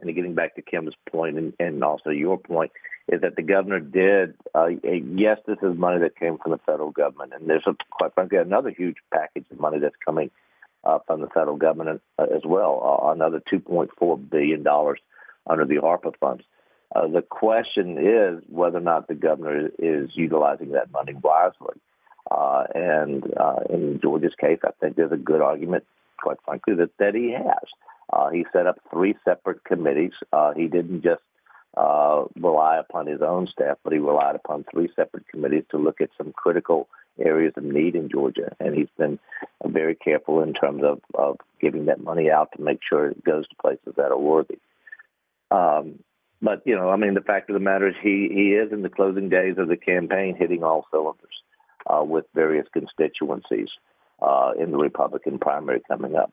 And 0.00 0.14
getting 0.14 0.34
back 0.34 0.56
to 0.56 0.62
Kim's 0.62 0.94
point 1.10 1.38
and, 1.38 1.52
and 1.60 1.82
also 1.84 2.10
your 2.10 2.38
point, 2.38 2.72
is 3.08 3.20
that 3.22 3.36
the 3.36 3.42
governor 3.42 3.80
did. 3.80 4.34
Uh, 4.54 4.66
yes, 4.66 5.38
this 5.46 5.58
is 5.62 5.76
money 5.76 6.00
that 6.00 6.16
came 6.16 6.38
from 6.38 6.52
the 6.52 6.58
federal 6.58 6.90
government, 6.90 7.32
and 7.34 7.48
there's 7.48 7.66
a, 7.66 7.74
quite 7.90 8.14
frankly 8.14 8.38
another 8.38 8.70
huge 8.70 8.96
package 9.12 9.44
of 9.50 9.60
money 9.60 9.78
that's 9.78 9.96
coming 10.04 10.30
uh, 10.84 10.98
from 11.06 11.20
the 11.20 11.28
federal 11.28 11.56
government 11.56 12.00
uh, 12.18 12.24
as 12.24 12.42
well, 12.44 13.00
uh, 13.04 13.12
another 13.12 13.42
2.4 13.52 14.30
billion 14.30 14.62
dollars 14.62 15.00
under 15.46 15.64
the 15.64 15.76
ARPA 15.76 16.14
funds. 16.20 16.44
Uh, 16.94 17.08
the 17.08 17.22
question 17.22 17.98
is 17.98 18.42
whether 18.48 18.78
or 18.78 18.82
not 18.82 19.08
the 19.08 19.14
governor 19.14 19.68
is 19.78 20.10
utilizing 20.14 20.72
that 20.72 20.92
money 20.92 21.14
wisely. 21.14 21.74
Uh, 22.30 22.64
and 22.74 23.24
uh, 23.38 23.60
in 23.68 24.00
Georgia's 24.00 24.34
case, 24.40 24.60
I 24.64 24.70
think 24.80 24.96
there's 24.96 25.12
a 25.12 25.16
good 25.16 25.40
argument, 25.40 25.84
quite 26.22 26.38
frankly, 26.44 26.74
that, 26.74 26.90
that 26.98 27.14
he 27.14 27.32
has. 27.32 27.68
Uh, 28.12 28.30
he 28.30 28.44
set 28.52 28.66
up 28.66 28.78
three 28.90 29.14
separate 29.24 29.64
committees. 29.64 30.12
Uh, 30.32 30.52
he 30.54 30.68
didn't 30.68 31.02
just 31.02 31.22
uh, 31.76 32.24
rely 32.38 32.78
upon 32.78 33.06
his 33.06 33.22
own 33.22 33.48
staff, 33.50 33.78
but 33.82 33.92
he 33.92 33.98
relied 33.98 34.36
upon 34.36 34.64
three 34.70 34.88
separate 34.94 35.26
committees 35.28 35.64
to 35.70 35.78
look 35.78 36.00
at 36.00 36.10
some 36.18 36.32
critical 36.32 36.88
areas 37.18 37.54
of 37.56 37.64
need 37.64 37.94
in 37.94 38.08
Georgia. 38.08 38.54
And 38.60 38.74
he's 38.74 38.88
been 38.98 39.18
very 39.64 39.94
careful 39.94 40.42
in 40.42 40.52
terms 40.52 40.82
of, 40.84 41.00
of 41.14 41.38
giving 41.60 41.86
that 41.86 42.02
money 42.02 42.30
out 42.30 42.50
to 42.56 42.62
make 42.62 42.80
sure 42.86 43.08
it 43.08 43.24
goes 43.24 43.48
to 43.48 43.56
places 43.56 43.94
that 43.96 44.12
are 44.12 44.18
worthy. 44.18 44.58
Um, 45.50 45.98
but 46.40 46.62
you 46.64 46.74
know, 46.74 46.90
I 46.90 46.96
mean, 46.96 47.14
the 47.14 47.20
fact 47.20 47.50
of 47.50 47.54
the 47.54 47.60
matter 47.60 47.88
is, 47.88 47.94
he 48.02 48.28
he 48.32 48.48
is 48.54 48.72
in 48.72 48.82
the 48.82 48.88
closing 48.88 49.28
days 49.28 49.56
of 49.58 49.68
the 49.68 49.76
campaign, 49.76 50.34
hitting 50.36 50.64
all 50.64 50.86
cylinders 50.90 51.42
uh, 51.86 52.02
with 52.02 52.24
various 52.34 52.66
constituencies 52.72 53.68
uh, 54.20 54.52
in 54.58 54.70
the 54.70 54.78
Republican 54.78 55.38
primary 55.38 55.80
coming 55.88 56.14
up. 56.14 56.32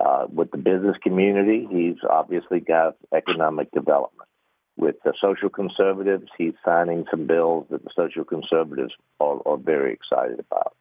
Uh, 0.00 0.26
with 0.32 0.50
the 0.50 0.58
business 0.58 0.96
community, 1.02 1.66
he's 1.70 1.96
obviously 2.08 2.60
got 2.60 2.96
economic 3.14 3.70
development 3.72 4.28
with 4.76 4.96
the 5.04 5.12
social 5.20 5.48
conservatives. 5.48 6.28
He's 6.38 6.54
signing 6.64 7.04
some 7.10 7.26
bills 7.26 7.66
that 7.70 7.82
the 7.82 7.90
social 7.96 8.24
conservatives 8.24 8.92
are, 9.20 9.40
are 9.46 9.56
very 9.56 9.92
excited 9.92 10.40
about. 10.40 10.74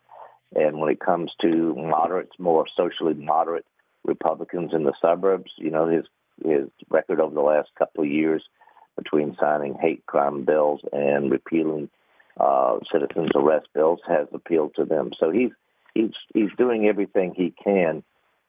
And 0.56 0.80
when 0.80 0.92
it 0.92 1.00
comes 1.00 1.32
to 1.42 1.76
moderates, 1.76 2.32
more 2.40 2.66
socially 2.76 3.14
moderate 3.14 3.66
Republicans 4.06 4.72
in 4.74 4.84
the 4.84 4.94
suburbs, 5.02 5.52
you 5.58 5.70
know, 5.70 5.88
his 5.88 6.06
his 6.44 6.70
record 6.90 7.20
over 7.20 7.36
the 7.36 7.42
last 7.42 7.68
couple 7.78 8.06
of 8.06 8.10
years 8.10 8.42
between 8.98 9.36
signing 9.40 9.78
hate 9.80 10.06
crime 10.06 10.46
bills 10.46 10.80
and 10.94 11.30
repealing 11.30 11.90
uh, 12.40 12.78
citizens 12.92 13.30
arrest 13.36 13.68
bills 13.74 14.00
has 14.08 14.28
appealed 14.34 14.74
to 14.76 14.86
them. 14.86 15.12
So 15.20 15.30
he's 15.32 15.52
he's 15.94 16.12
he's 16.34 16.50
doing 16.58 16.88
everything 16.88 17.34
he 17.36 17.54
can 17.64 18.04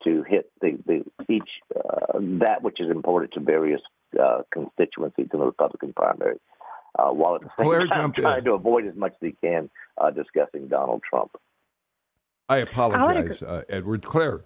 to 0.05 0.23
hit 0.23 0.51
the, 0.61 0.79
the 0.87 1.05
each 1.29 1.51
uh, 1.77 2.19
that 2.41 2.63
which 2.63 2.81
is 2.81 2.91
important 2.91 3.33
to 3.35 3.41
various 3.41 3.83
uh, 4.19 4.43
constituencies 4.53 5.29
in 5.33 5.39
the 5.39 5.45
Republican 5.45 5.93
primary. 5.93 6.39
uh, 6.99 7.11
while 7.11 7.37
at 7.37 7.43
the 7.43 7.51
same 7.59 7.67
Claire, 7.67 7.87
time 7.87 8.13
trying 8.13 8.39
in. 8.39 8.45
to 8.45 8.53
avoid 8.53 8.87
as 8.87 8.97
much 8.97 9.13
as 9.13 9.29
he 9.29 9.37
can 9.43 9.71
uh, 9.99 10.11
discussing 10.11 10.69
Donald 10.69 11.03
Trump. 11.09 11.33
I 12.49 12.59
apologize, 12.59 13.43
I 13.43 13.47
uh, 13.47 13.63
Edward. 13.69 14.03
Claire. 14.03 14.41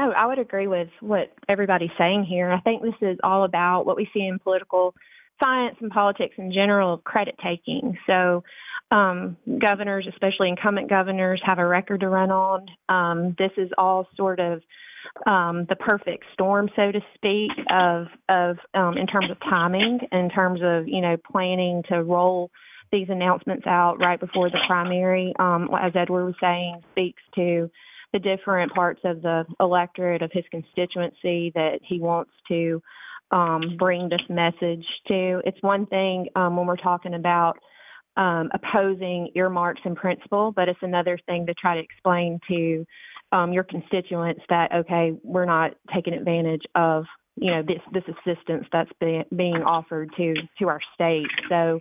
Oh, 0.00 0.12
I 0.16 0.26
would 0.26 0.38
agree 0.38 0.68
with 0.68 0.88
what 1.00 1.32
everybody's 1.48 1.90
saying 1.98 2.24
here. 2.24 2.50
I 2.52 2.60
think 2.60 2.82
this 2.82 2.94
is 3.00 3.18
all 3.24 3.44
about 3.44 3.84
what 3.84 3.96
we 3.96 4.08
see 4.14 4.24
in 4.24 4.38
political 4.38 4.94
science 5.42 5.76
and 5.80 5.90
politics 5.90 6.34
in 6.38 6.52
general 6.52 6.98
credit 6.98 7.36
taking. 7.42 7.96
So, 8.06 8.44
um, 8.90 9.36
governors, 9.60 10.06
especially 10.08 10.48
incumbent 10.48 10.88
governors, 10.88 11.42
have 11.44 11.58
a 11.58 11.66
record 11.66 12.00
to 12.00 12.08
run 12.08 12.30
on. 12.30 12.66
Um, 12.88 13.34
this 13.38 13.50
is 13.56 13.70
all 13.76 14.08
sort 14.16 14.40
of 14.40 14.62
um, 15.26 15.66
the 15.68 15.76
perfect 15.76 16.24
storm, 16.32 16.68
so 16.74 16.90
to 16.90 17.00
speak, 17.14 17.50
of 17.70 18.06
of 18.28 18.56
um, 18.74 18.96
in 18.96 19.06
terms 19.06 19.30
of 19.30 19.38
timing, 19.40 20.00
in 20.12 20.30
terms 20.30 20.60
of 20.62 20.88
you 20.88 21.00
know 21.00 21.16
planning 21.30 21.82
to 21.88 22.02
roll 22.02 22.50
these 22.90 23.08
announcements 23.10 23.66
out 23.66 23.98
right 24.00 24.18
before 24.18 24.48
the 24.50 24.58
primary. 24.66 25.34
Um, 25.38 25.68
as 25.78 25.92
Edward 25.94 26.24
was 26.24 26.34
saying, 26.40 26.82
speaks 26.92 27.22
to 27.34 27.70
the 28.12 28.18
different 28.18 28.72
parts 28.72 29.00
of 29.04 29.20
the 29.20 29.44
electorate 29.60 30.22
of 30.22 30.30
his 30.32 30.44
constituency 30.50 31.52
that 31.54 31.80
he 31.82 32.00
wants 32.00 32.30
to 32.48 32.82
um, 33.30 33.76
bring 33.78 34.08
this 34.08 34.20
message 34.28 34.84
to. 35.08 35.40
It's 35.44 35.58
one 35.60 35.86
thing 35.86 36.28
um, 36.36 36.56
when 36.56 36.66
we're 36.66 36.76
talking 36.76 37.14
about 37.14 37.58
um, 38.16 38.50
opposing 38.52 39.30
earmarks 39.34 39.80
in 39.84 39.94
principle, 39.94 40.52
but 40.54 40.68
it's 40.68 40.78
another 40.82 41.18
thing 41.26 41.46
to 41.46 41.54
try 41.54 41.76
to 41.76 41.80
explain 41.80 42.40
to 42.48 42.84
um, 43.32 43.52
your 43.52 43.64
constituents 43.64 44.42
that 44.48 44.72
okay, 44.74 45.12
we're 45.22 45.44
not 45.44 45.72
taking 45.94 46.14
advantage 46.14 46.62
of 46.74 47.04
you 47.36 47.50
know 47.50 47.62
this 47.62 47.80
this 47.92 48.02
assistance 48.08 48.66
that's 48.72 48.90
be, 49.00 49.22
being 49.36 49.56
offered 49.56 50.10
to 50.16 50.34
to 50.58 50.68
our 50.68 50.80
state. 50.94 51.28
So 51.48 51.80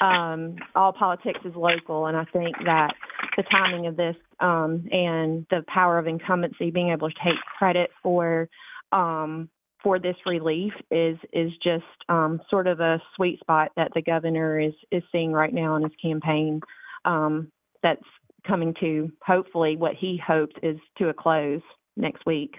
um, 0.00 0.56
all 0.74 0.92
politics 0.92 1.40
is 1.44 1.54
local, 1.54 2.06
and 2.06 2.16
I 2.16 2.24
think 2.32 2.54
that 2.64 2.94
the 3.36 3.44
timing 3.58 3.86
of 3.86 3.96
this 3.96 4.16
um, 4.40 4.86
and 4.90 5.46
the 5.50 5.64
power 5.68 5.98
of 5.98 6.06
incumbency, 6.06 6.70
being 6.70 6.90
able 6.90 7.08
to 7.08 7.16
take 7.24 7.38
credit 7.58 7.90
for 8.02 8.48
um, 8.92 9.48
for 9.82 9.98
this 9.98 10.16
relief, 10.26 10.72
is 10.90 11.16
is 11.32 11.50
just 11.62 11.84
um, 12.08 12.40
sort 12.50 12.66
of 12.66 12.80
a 12.80 13.00
sweet 13.16 13.40
spot 13.40 13.72
that 13.76 13.92
the 13.94 14.02
governor 14.02 14.58
is 14.58 14.74
is 14.90 15.02
seeing 15.12 15.32
right 15.32 15.52
now 15.52 15.76
in 15.76 15.82
his 15.82 15.92
campaign. 16.02 16.60
Um, 17.04 17.50
that's 17.82 18.02
coming 18.46 18.74
to 18.80 19.10
hopefully 19.26 19.76
what 19.76 19.94
he 19.94 20.20
hopes 20.24 20.54
is 20.62 20.78
to 20.98 21.08
a 21.08 21.14
close 21.14 21.62
next 21.96 22.24
week. 22.26 22.56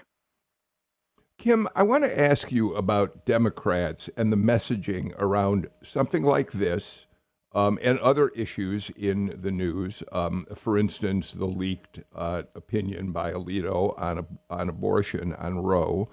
Kim, 1.38 1.66
I 1.74 1.82
want 1.82 2.04
to 2.04 2.20
ask 2.20 2.52
you 2.52 2.74
about 2.74 3.26
Democrats 3.26 4.08
and 4.16 4.32
the 4.32 4.36
messaging 4.36 5.12
around 5.18 5.68
something 5.82 6.22
like 6.22 6.52
this 6.52 7.06
um, 7.52 7.78
and 7.82 7.98
other 7.98 8.28
issues 8.28 8.90
in 8.90 9.40
the 9.40 9.50
news. 9.50 10.02
Um, 10.12 10.46
for 10.54 10.78
instance, 10.78 11.32
the 11.32 11.46
leaked 11.46 12.00
uh, 12.14 12.42
opinion 12.54 13.12
by 13.12 13.32
Alito 13.32 13.98
on, 14.00 14.38
on 14.50 14.68
abortion 14.68 15.34
on 15.34 15.58
Roe. 15.58 16.08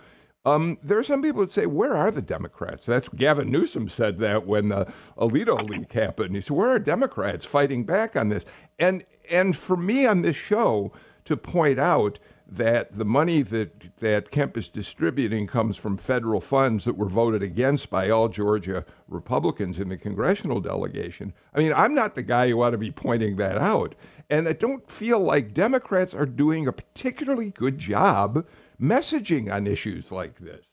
Um, 0.46 0.77
there 0.81 0.98
are 0.98 1.03
some 1.03 1.22
people 1.22 1.41
that 1.41 1.51
say, 1.51 1.65
"Where 1.65 1.96
are 1.96 2.12
the 2.12 2.22
Democrats?" 2.22 2.86
That's 2.86 3.10
Gavin 3.10 3.51
Newsom 3.51 3.89
said 3.89 4.19
that 4.19 4.46
when 4.48 4.69
the 4.69 4.88
Alito 5.17 5.67
leak 5.67 5.91
happened. 5.91 6.36
He 6.36 6.41
said, 6.41 6.55
"Where 6.55 6.69
are 6.69 6.79
Democrats 6.79 7.46
fighting 7.46 7.84
back 7.84 8.15
on 8.15 8.29
this?" 8.29 8.46
And 8.77 9.03
and 9.29 9.55
for 9.55 9.75
me 9.75 10.05
on 10.05 10.22
this 10.22 10.38
show 10.38 10.91
to 11.25 11.36
point 11.36 11.77
out 11.77 12.19
that 12.51 12.93
the 12.93 13.05
money 13.05 13.41
that 13.43 13.98
that 14.00 14.31
Kemp 14.31 14.58
is 14.58 14.69
distributing 14.69 15.46
comes 15.46 15.77
from 15.77 15.98
federal 15.98 16.41
funds 16.41 16.86
that 16.86 16.98
were 16.98 17.10
voted 17.10 17.43
against 17.43 17.89
by 17.89 18.10
all 18.10 18.29
Georgia 18.29 18.86
Republicans 19.08 19.77
in 19.77 19.89
the 19.89 19.98
congressional 19.98 20.60
delegation. 20.60 21.34
I 21.53 21.60
mean, 21.60 21.74
I'm 21.75 21.93
not 21.93 22.15
the 22.15 22.24
guy 22.24 22.50
who 22.50 22.62
ought 22.62 22.72
to 22.72 22.77
be 22.77 22.91
pointing 22.91 23.36
that 23.36 23.58
out. 23.58 23.93
And 24.29 24.48
I 24.48 24.53
don't 24.53 24.89
feel 24.91 25.19
like 25.19 25.53
Democrats 25.53 26.13
are 26.13 26.25
doing 26.25 26.67
a 26.67 26.72
particularly 26.72 27.51
good 27.51 27.77
job 27.77 28.46
messaging 28.81 29.51
on 29.51 29.67
issues 29.67 30.12
like 30.12 30.39
this. 30.39 30.65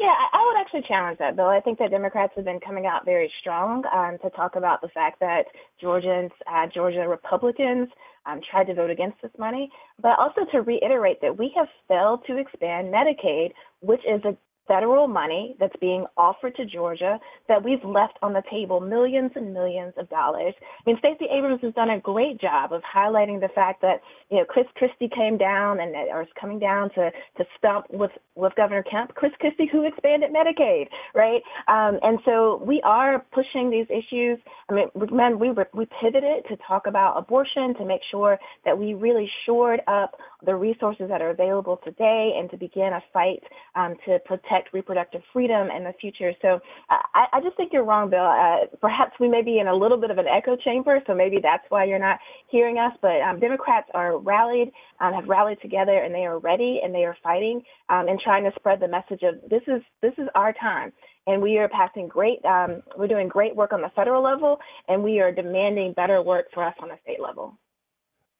Yeah, 0.00 0.12
I 0.32 0.44
would 0.44 0.60
actually 0.60 0.86
challenge 0.88 1.18
that, 1.18 1.36
Bill. 1.36 1.46
I 1.46 1.60
think 1.60 1.78
that 1.78 1.90
Democrats 1.90 2.32
have 2.36 2.44
been 2.44 2.60
coming 2.60 2.84
out 2.84 3.04
very 3.04 3.32
strong 3.40 3.84
um, 3.94 4.18
to 4.22 4.30
talk 4.30 4.56
about 4.56 4.80
the 4.80 4.88
fact 4.88 5.20
that 5.20 5.44
Georgians, 5.80 6.32
uh, 6.52 6.66
Georgia 6.74 7.08
Republicans, 7.08 7.88
um, 8.26 8.40
tried 8.50 8.64
to 8.64 8.74
vote 8.74 8.90
against 8.90 9.22
this 9.22 9.30
money, 9.38 9.70
but 10.00 10.18
also 10.18 10.44
to 10.50 10.62
reiterate 10.62 11.20
that 11.22 11.38
we 11.38 11.52
have 11.56 11.68
failed 11.86 12.20
to 12.26 12.38
expand 12.38 12.92
Medicaid, 12.92 13.52
which 13.80 14.00
is 14.00 14.24
a 14.24 14.36
federal 14.66 15.08
money 15.08 15.56
that's 15.60 15.74
being 15.80 16.06
offered 16.16 16.54
to 16.56 16.64
Georgia 16.64 17.18
that 17.48 17.62
we've 17.62 17.84
left 17.84 18.18
on 18.22 18.32
the 18.32 18.42
table 18.50 18.80
millions 18.80 19.30
and 19.34 19.52
millions 19.52 19.92
of 19.96 20.08
dollars. 20.08 20.54
I 20.60 20.90
mean, 20.90 20.98
Stacey 20.98 21.26
Abrams 21.30 21.60
has 21.62 21.74
done 21.74 21.90
a 21.90 22.00
great 22.00 22.40
job 22.40 22.72
of 22.72 22.82
highlighting 22.82 23.40
the 23.40 23.48
fact 23.54 23.82
that 23.82 24.00
you 24.30 24.38
know 24.38 24.44
Chris 24.44 24.66
Christie 24.76 25.10
came 25.14 25.36
down 25.36 25.80
and 25.80 25.94
or 25.94 26.22
is 26.22 26.28
coming 26.40 26.58
down 26.58 26.90
to 26.90 27.10
to 27.36 27.44
stump 27.58 27.86
with 27.90 28.10
with 28.34 28.54
Governor 28.56 28.82
Kemp, 28.82 29.14
Chris 29.14 29.32
Christie 29.40 29.68
who 29.70 29.86
expanded 29.86 30.30
Medicaid, 30.32 30.86
right? 31.14 31.42
Um, 31.68 31.98
and 32.02 32.18
so 32.24 32.62
we 32.64 32.80
are 32.84 33.24
pushing 33.32 33.70
these 33.70 33.86
issues. 33.90 34.38
I 34.68 34.74
mean, 34.74 34.86
man, 35.12 35.38
we 35.38 35.50
we 35.50 35.86
pivoted 36.00 36.44
to 36.48 36.56
talk 36.66 36.86
about 36.86 37.18
abortion 37.18 37.74
to 37.78 37.84
make 37.84 38.00
sure 38.10 38.38
that 38.64 38.78
we 38.78 38.94
really 38.94 39.30
shored 39.46 39.80
up 39.86 40.16
the 40.44 40.54
resources 40.54 41.06
that 41.08 41.22
are 41.22 41.30
available 41.30 41.80
today 41.84 42.32
and 42.36 42.50
to 42.50 42.56
begin 42.56 42.92
a 42.92 43.02
fight 43.12 43.42
um, 43.74 43.94
to 44.06 44.18
protect 44.24 44.53
reproductive 44.72 45.22
freedom 45.32 45.68
in 45.70 45.84
the 45.84 45.92
future. 46.00 46.32
So 46.40 46.60
I, 46.88 47.26
I 47.32 47.40
just 47.40 47.56
think 47.56 47.72
you're 47.72 47.84
wrong, 47.84 48.10
Bill. 48.10 48.24
Uh, 48.24 48.66
perhaps 48.80 49.12
we 49.18 49.28
may 49.28 49.42
be 49.42 49.58
in 49.58 49.66
a 49.66 49.74
little 49.74 49.98
bit 49.98 50.10
of 50.10 50.18
an 50.18 50.26
echo 50.26 50.56
chamber, 50.56 51.00
so 51.06 51.14
maybe 51.14 51.38
that's 51.42 51.64
why 51.68 51.84
you're 51.84 51.98
not 51.98 52.18
hearing 52.48 52.78
us. 52.78 52.92
But 53.02 53.20
um, 53.20 53.40
Democrats 53.40 53.88
are 53.94 54.18
rallied, 54.18 54.70
um, 55.00 55.12
have 55.12 55.28
rallied 55.28 55.60
together, 55.60 55.98
and 55.98 56.14
they 56.14 56.26
are 56.26 56.38
ready 56.38 56.80
and 56.82 56.94
they 56.94 57.04
are 57.04 57.16
fighting 57.22 57.62
um, 57.88 58.08
and 58.08 58.20
trying 58.20 58.44
to 58.44 58.52
spread 58.56 58.80
the 58.80 58.88
message 58.88 59.22
of 59.22 59.34
this 59.48 59.62
is 59.66 59.82
this 60.02 60.12
is 60.18 60.28
our 60.34 60.52
time 60.52 60.92
and 61.26 61.40
we 61.42 61.58
are 61.58 61.68
passing 61.68 62.06
great 62.06 62.44
um, 62.44 62.82
we're 62.96 63.08
doing 63.08 63.28
great 63.28 63.54
work 63.56 63.72
on 63.72 63.80
the 63.80 63.90
federal 63.96 64.22
level 64.22 64.58
and 64.88 65.02
we 65.02 65.20
are 65.20 65.32
demanding 65.32 65.92
better 65.92 66.22
work 66.22 66.46
for 66.52 66.64
us 66.64 66.74
on 66.80 66.88
the 66.88 66.98
state 67.02 67.20
level 67.20 67.58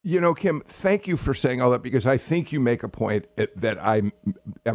you 0.07 0.21
know, 0.21 0.35
Kim, 0.35 0.61
thank 0.67 1.09
you 1.09 1.17
for 1.17 1.33
saying 1.33 1.63
all 1.63 1.71
that 1.71 1.83
because 1.83 2.05
I 2.05 2.19
think 2.19 2.53
you 2.53 2.61
make 2.61 2.83
a 2.83 2.91
point 2.91 3.25
that 3.57 3.79
I'm 3.83 4.13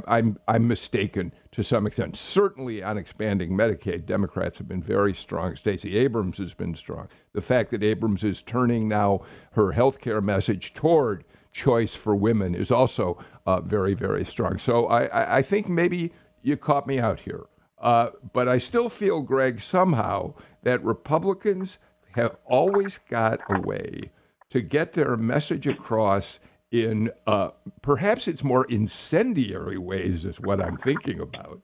I'm 0.07 0.39
I'm 0.47 0.67
mistaken 0.67 1.33
to 1.51 1.63
some 1.63 1.85
extent. 1.85 2.15
Certainly 2.17 2.81
on 2.81 2.97
expanding 2.97 3.51
Medicaid, 3.51 4.07
Democrats 4.07 4.57
have 4.57 4.67
been 4.67 4.81
very 4.81 5.13
strong. 5.13 5.55
Stacey 5.55 5.97
Abrams 5.99 6.39
has 6.39 6.55
been 6.55 6.73
strong. 6.73 7.09
The 7.33 7.43
fact 7.43 7.69
that 7.71 7.83
Abrams 7.83 8.23
is 8.23 8.41
turning 8.41 8.87
now 8.87 9.21
her 9.51 9.71
health 9.71 10.01
care 10.01 10.19
message 10.19 10.73
toward 10.73 11.23
choice 11.51 11.93
for 11.93 12.15
women 12.15 12.55
is 12.55 12.71
also 12.71 13.23
uh, 13.45 13.61
very 13.61 13.93
very 13.93 14.25
strong. 14.25 14.57
So 14.57 14.87
I 14.87 15.37
I 15.37 15.41
think 15.43 15.69
maybe 15.69 16.11
you 16.41 16.57
caught 16.57 16.87
me 16.87 16.97
out 16.97 17.19
here, 17.19 17.45
uh, 17.77 18.09
but 18.33 18.47
I 18.47 18.57
still 18.57 18.89
feel, 18.89 19.21
Greg, 19.21 19.61
somehow 19.61 20.33
that 20.63 20.83
Republicans 20.83 21.77
have 22.13 22.35
always 22.45 22.97
got 22.97 23.39
a 23.47 23.61
way 23.61 24.09
to 24.49 24.61
get 24.61 24.93
their 24.93 25.15
message 25.17 25.67
across 25.67 26.39
in 26.71 27.11
uh, 27.25 27.49
perhaps 27.81 28.27
it's 28.27 28.43
more 28.43 28.65
incendiary 28.65 29.77
ways, 29.77 30.25
is 30.25 30.39
what 30.39 30.61
I'm 30.61 30.77
thinking 30.77 31.19
about. 31.19 31.61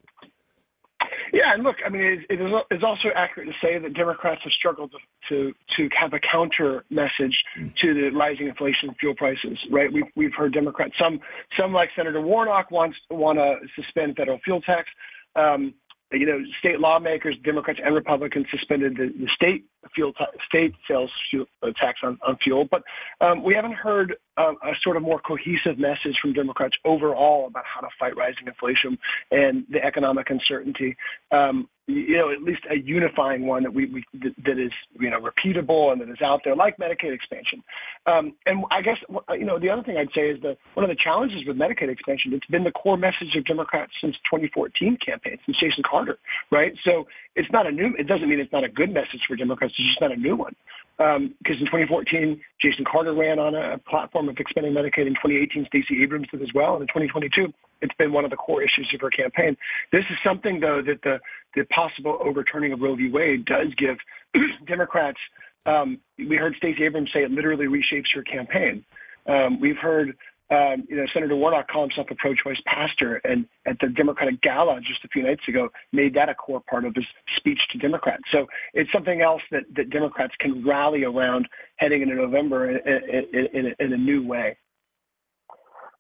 Yeah, 1.34 1.54
and 1.54 1.64
look, 1.64 1.76
I 1.86 1.90
mean, 1.90 2.02
it, 2.02 2.20
it 2.30 2.42
is 2.72 2.84
also 2.84 3.10
accurate 3.14 3.50
to 3.50 3.56
say 3.62 3.78
that 3.78 3.94
Democrats 3.94 4.42
have 4.44 4.54
struggled 4.54 4.92
to, 4.92 4.98
to 5.30 5.54
to 5.78 5.90
have 6.00 6.14
a 6.14 6.20
counter 6.20 6.86
message 6.90 7.36
to 7.82 7.94
the 7.94 8.10
rising 8.16 8.48
inflation 8.48 8.90
and 8.90 8.98
fuel 8.98 9.16
prices. 9.16 9.58
Right? 9.70 9.92
We've 9.92 10.06
we've 10.16 10.34
heard 10.34 10.54
Democrats 10.54 10.94
some 11.00 11.20
some 11.60 11.74
like 11.74 11.90
Senator 11.96 12.22
Warnock 12.22 12.72
wants 12.72 12.98
want 13.10 13.38
to 13.38 13.58
suspend 13.76 14.16
federal 14.16 14.40
fuel 14.46 14.62
tax. 14.62 14.88
Um, 15.36 15.74
you 16.12 16.26
know, 16.26 16.40
state 16.60 16.80
lawmakers, 16.80 17.36
Democrats 17.44 17.80
and 17.84 17.96
Republicans, 17.96 18.46
suspended 18.52 18.96
the, 18.96 19.12
the 19.20 19.28
state 19.36 19.66
fuel 19.94 20.14
t- 20.14 20.26
state 20.48 20.74
sales 20.88 21.12
fuel, 21.30 21.46
uh, 21.64 21.68
tax 21.80 22.00
on, 22.04 22.18
on 22.26 22.38
fuel. 22.44 22.68
But 22.70 22.84
um, 23.22 23.44
we 23.44 23.54
haven't 23.54 23.74
heard 23.74 24.16
uh, 24.38 24.54
a 24.64 24.74
sort 24.84 24.98
of 24.98 25.04
more 25.04 25.20
cohesive 25.20 25.80
message 25.80 26.16
from 26.22 26.34
Democrats 26.34 26.76
overall 26.86 27.48
about 27.48 27.64
how 27.66 27.82
to 27.82 27.88
fight 28.00 28.16
rising 28.16 28.48
inflation 28.48 28.98
and 29.32 29.66
the 29.70 29.84
economic 29.84 30.30
uncertainty. 30.30 30.96
Um, 31.32 31.68
you 31.88 32.18
know, 32.18 32.32
at 32.32 32.42
least 32.42 32.62
a 32.70 32.76
unifying 32.76 33.46
one 33.46 33.62
that 33.64 33.74
we, 33.74 33.86
we 33.86 34.04
that 34.46 34.58
is 34.58 34.72
you 35.00 35.10
know 35.10 35.20
repeatable 35.22 35.92
and 35.92 36.02
that 36.02 36.10
is 36.10 36.22
out 36.24 36.42
there, 36.44 36.56
like 36.56 36.78
Medicaid 36.78 37.14
expansion. 37.14 37.64
Um, 38.08 38.34
and 38.46 38.64
I 38.72 38.82
guess 38.82 38.98
you 39.38 39.46
know 39.46 39.60
the 39.60 39.70
other 39.70 39.84
thing 39.84 39.98
I'd 39.98 40.10
say 40.16 40.30
is 40.30 40.42
that 40.42 40.58
one 40.74 40.84
of 40.84 40.90
the 40.90 40.98
challenges 41.02 41.46
with 41.46 41.58
Medicaid 41.58 41.90
expansion, 41.90 42.34
it's 42.34 42.48
been 42.48 42.64
the 42.64 42.72
core 42.72 42.98
message 42.98 43.36
of 43.38 43.46
Democrats 43.46 43.92
since 44.02 44.16
2014 44.26 44.98
campaign, 45.06 45.38
since 45.46 45.58
Jason 45.60 45.84
Carter, 45.88 46.18
right? 46.52 46.74
So 46.84 47.06
it's 47.36 47.52
not 47.52 47.68
a 47.68 47.72
new. 47.72 47.94
It 48.00 48.08
doesn't 48.08 48.28
mean 48.28 48.40
it's 48.40 48.54
not 48.54 48.64
a 48.64 48.70
good 48.70 48.92
message 48.92 49.22
for 49.28 49.36
Democrats. 49.36 49.74
It's 49.78 49.90
just 49.90 50.02
not 50.02 50.12
a 50.12 50.18
new 50.20 50.36
one. 50.36 50.56
Because 50.98 51.60
um, 51.60 51.62
in 51.62 51.68
2014, 51.70 52.42
Jason 52.62 52.86
Carter 52.90 53.14
ran 53.14 53.38
on 53.38 53.54
a 53.54 53.78
platform 53.78 54.30
of 54.30 54.38
expanding 54.38 54.74
Medicaid. 54.74 55.08
In 55.08 55.14
2018, 55.20 55.66
Stacey 55.68 56.02
Abrams 56.02 56.28
did 56.32 56.42
as 56.42 56.50
well. 56.56 56.80
And 56.80 56.82
in 56.82 56.88
2022, 56.88 57.52
it's 57.82 57.94
been 57.98 58.12
one 58.12 58.26
of 58.26 58.32
the 58.32 58.38
core 58.38 58.62
issues 58.62 58.90
of 58.94 59.02
her 59.02 59.10
campaign. 59.10 59.56
This 59.92 60.04
is 60.10 60.18
something, 60.26 60.60
though, 60.60 60.82
that 60.86 61.02
the 61.04 61.20
the 61.56 61.66
possible 61.66 62.18
overturning 62.24 62.74
of 62.74 62.82
Roe 62.82 62.96
v. 62.96 63.10
Wade 63.10 63.46
does 63.46 63.68
give 63.78 63.98
Democrats. 64.68 65.18
Um, 65.66 66.00
we 66.18 66.36
heard 66.36 66.54
Stacey 66.58 66.84
Abrams 66.84 67.10
say 67.14 67.24
it 67.24 67.32
literally 67.32 67.66
reshapes 67.66 68.14
her 68.14 68.24
campaign. 68.24 68.86
Um, 69.28 69.60
we've 69.60 69.78
heard 69.78 70.16
um, 70.52 70.86
you 70.88 70.96
know, 70.96 71.06
Senator 71.12 71.36
Warnock 71.36 71.68
calling 71.70 71.90
himself 71.90 72.08
a 72.12 72.16
pro-choice 72.16 72.62
pastor, 72.68 73.20
and 73.24 73.48
at 73.66 73.78
the 73.82 73.88
Democratic 73.88 74.42
gala 74.42 74.80
just 74.80 75.04
a 75.04 75.08
few 75.08 75.24
nights 75.24 75.42
ago, 75.48 75.70
made 75.92 76.14
that 76.14 76.30
a 76.30 76.36
core 76.36 76.62
part 76.70 76.86
of 76.86 76.94
his 76.94 77.06
speech 77.38 77.58
to 77.72 77.80
Democrats. 77.80 78.24
So 78.32 78.46
it's 78.74 78.92
something 78.94 79.22
else 79.22 79.42
that, 79.52 79.64
that 79.76 79.90
Democrats 79.90 80.34
can 80.40 80.64
rally 80.66 81.04
around 81.04 81.48
heading 81.78 82.04
into 82.04 82.16
November 82.16 82.70
in, 82.70 83.26
in, 83.34 83.48
in, 83.54 83.76
in 83.80 83.94
a 83.94 83.98
new 83.98 84.26
way. 84.26 84.56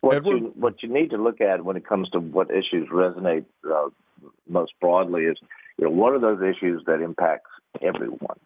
What 0.05 0.25
you, 0.25 0.53
what 0.55 0.83
you 0.83 0.89
need 0.89 1.09
to 1.09 1.17
look 1.17 1.41
at 1.41 1.65
when 1.65 1.77
it 1.77 1.88
comes 1.88 2.09
to 2.12 2.19
what 2.19 2.51
issues 2.51 2.88
resonate 2.91 3.45
uh, 3.67 3.89
most 4.47 4.74
broadly 4.79 5.24
is, 5.24 5.38
you 5.77 5.85
know, 5.85 5.91
what 5.91 6.13
are 6.13 6.19
those 6.19 6.41
issues 6.41 6.83
that 6.85 7.01
impacts 7.01 7.50
everyone, 7.81 8.39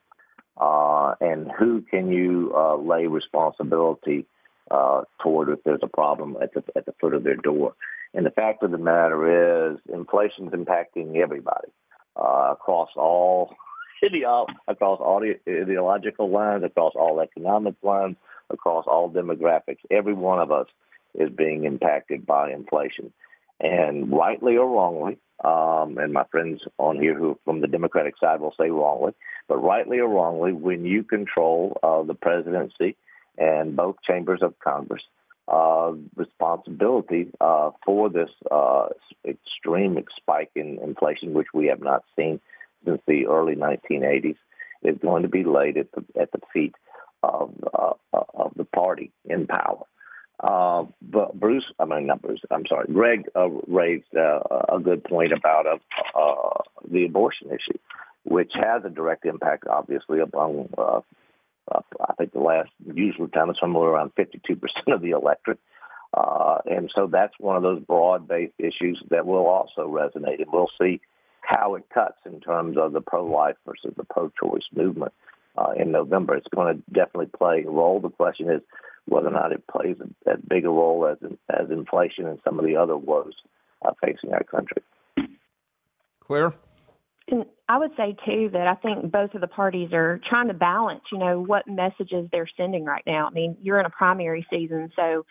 uh, 0.58 1.16
and 1.20 1.52
who 1.52 1.82
can 1.82 2.10
you 2.10 2.54
uh, 2.56 2.78
lay 2.78 3.08
responsibility 3.08 4.26
uh, 4.72 5.02
toward 5.22 5.50
if 5.50 5.64
there's 5.66 5.82
a 5.84 5.88
problem 5.88 6.38
at 6.42 6.54
the 6.54 6.64
at 6.78 6.86
the 6.86 6.94
foot 7.02 7.14
of 7.14 7.24
their 7.24 7.36
door. 7.36 7.74
And 8.14 8.26
the 8.26 8.32
fact 8.32 8.64
of 8.64 8.72
the 8.72 8.78
matter 8.78 9.72
is, 9.74 9.80
inflation 9.94 10.48
is 10.48 10.54
impacting 10.54 11.18
everybody 11.18 11.68
uh, 12.16 12.54
across 12.54 12.90
all 12.96 13.54
ideo- 14.04 14.48
across 14.68 15.00
all 15.02 15.22
ideological 15.48 16.30
lines, 16.30 16.64
across 16.64 16.94
all 16.96 17.20
economic 17.20 17.76
lines, 17.84 18.16
across 18.50 18.86
all 18.88 19.12
demographics. 19.12 19.80
Every 19.92 20.14
one 20.14 20.40
of 20.40 20.52
us 20.52 20.68
is 21.16 21.30
being 21.30 21.66
impacted 21.66 22.26
by 22.26 22.52
inflation, 22.52 23.12
and 23.60 24.12
rightly 24.12 24.58
or 24.58 24.68
wrongly. 24.68 25.18
Um, 25.44 25.98
and 25.98 26.12
my 26.12 26.26
friends 26.32 26.62
on 26.78 27.00
here 27.00 27.18
who 27.18 27.40
from 27.46 27.62
the 27.62 27.68
Democratic 27.68 28.16
side 28.20 28.42
will 28.42 28.54
say 28.60 28.70
wrongly, 28.70 29.14
but 29.48 29.64
rightly 29.64 30.00
or 30.00 30.10
wrongly, 30.10 30.52
when 30.52 30.84
you 30.86 31.04
control 31.04 31.80
uh, 31.82 32.04
the 32.04 32.14
presidency, 32.14 32.98
and 33.38 33.76
both 33.76 33.96
chambers 34.06 34.42
of 34.42 34.60
Congress 34.60 35.02
uh, 35.48 35.94
responsibility 36.16 37.28
uh, 37.42 37.72
for 37.84 38.10
this 38.10 38.30
uh, 38.52 38.88
extreme 39.28 39.98
spike 40.16 40.52
in 40.56 40.78
inflation, 40.84 41.34
which 41.34 41.48
we 41.54 41.68
have 41.68 41.82
not 41.82 42.04
seen 42.16 42.40
since 42.86 43.02
the 43.08 43.26
early 43.26 43.56
1980s, 43.56 44.36
is 44.84 44.98
going 45.02 45.24
to 45.24 45.30
be 45.30 45.44
laid 45.44 45.78
at 45.78 45.92
the 45.94 46.04
at 46.22 46.32
the 46.32 46.40
feet 46.54 46.76
of 47.24 47.54
uh, 47.74 47.94
of 48.12 48.52
the 48.56 48.64
party 48.64 49.12
in 49.26 49.48
power. 49.48 49.84
Uh, 50.40 50.86
but 51.02 51.38
Bruce, 51.38 51.66
I 51.80 51.86
mean 51.86 52.08
not 52.08 52.22
Bruce. 52.22 52.42
I'm 52.50 52.66
sorry. 52.68 52.88
Greg 52.92 53.26
uh, 53.36 53.50
raised 53.68 54.14
a 54.14 54.80
good 54.82 55.04
point 55.04 55.34
about 55.34 55.66
the 56.90 57.06
abortion 57.06 57.50
issue, 57.50 57.78
which 58.24 58.52
has 58.56 58.84
a 58.86 58.90
direct 58.90 59.26
impact, 59.26 59.66
obviously, 59.68 60.20
among 60.22 60.70
uh, 60.78 61.02
I 62.08 62.14
think 62.14 62.34
the 62.34 62.40
last 62.40 62.70
usual 62.94 63.28
time 63.28 63.50
is 63.50 63.58
somewhere 63.60 63.90
around 63.90 64.12
52% 64.16 64.60
of 64.88 65.02
the 65.02 65.12
electorate. 65.12 65.60
Uh, 66.14 66.58
and 66.66 66.92
so 66.96 67.08
that's 67.08 67.34
one 67.40 67.56
of 67.56 67.64
those 67.64 67.82
broad 67.82 68.28
based 68.28 68.56
issues 68.58 69.02
that 69.10 69.26
will 69.26 69.46
also 69.46 69.88
resonate. 69.88 70.42
And 70.42 70.52
we'll 70.52 70.72
see 70.82 71.02
how 71.42 71.76
it 71.76 71.86
cuts 71.94 72.18
in 72.26 72.40
terms 72.40 72.78
of 72.78 72.94
the 72.94 73.02
pro 73.02 73.26
life 73.26 73.56
versus 73.66 73.94
the 73.96 74.04
pro 74.04 74.32
choice 74.42 74.64
movement 74.76 75.14
uh, 75.58 75.72
in 75.78 75.92
November. 75.92 76.36
It's 76.36 76.48
going 76.54 76.76
to 76.76 76.84
definitely 76.92 77.30
play 77.38 77.64
a 77.66 77.70
role. 77.70 78.00
The 78.00 78.10
question 78.10 78.50
is 78.50 78.62
whether 79.10 79.28
or 79.28 79.32
not 79.32 79.52
it 79.52 79.64
plays 79.68 79.98
as 80.28 80.38
big 80.48 80.66
a 80.66 80.70
role 80.70 81.08
as, 81.08 81.18
as 81.50 81.70
inflation 81.70 82.28
and 82.28 82.40
some 82.44 82.60
of 82.60 82.66
the 82.66 82.76
other 82.76 82.98
woes 82.98 83.34
uh, 83.86 83.92
facing 84.04 84.34
our 84.34 84.44
country. 84.44 84.82
Claire? 86.20 86.54
And 87.28 87.46
I 87.68 87.78
would 87.78 87.92
say 87.96 88.16
too 88.26 88.50
that 88.54 88.70
I 88.70 88.76
think 88.76 89.12
both 89.12 89.34
of 89.34 89.42
the 89.42 89.48
parties 89.48 89.94
are 89.94 90.20
trying 90.28 90.48
to 90.48 90.54
balance, 90.54 91.02
you 91.12 91.20
know, 91.20 91.40
what 91.40 91.68
messages 91.68 92.28
they're 92.32 92.50
sending 92.58 92.86
right 92.86 93.04
now. 93.06 93.28
I 93.28 93.30
mean, 93.32 93.58
you're 93.62 93.80
in 93.80 93.86
a 93.86 93.92
primary 93.92 94.46
season, 94.50 94.92
so 94.96 95.26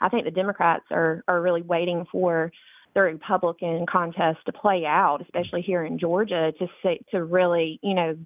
I 0.00 0.08
think 0.08 0.24
the 0.24 0.30
Democrats 0.30 0.84
are 0.90 1.22
are 1.28 1.40
really 1.40 1.62
waiting 1.62 2.06
for 2.10 2.50
the 2.94 3.00
Republican 3.00 3.86
contest 3.90 4.38
to 4.46 4.52
play 4.52 4.84
out, 4.86 5.20
especially 5.20 5.62
here 5.62 5.84
in 5.84 5.98
Georgia, 5.98 6.52
to 6.58 6.66
see 6.82 7.00
to 7.10 7.22
really, 7.22 7.78
you 7.82 7.94
know, 7.94 8.16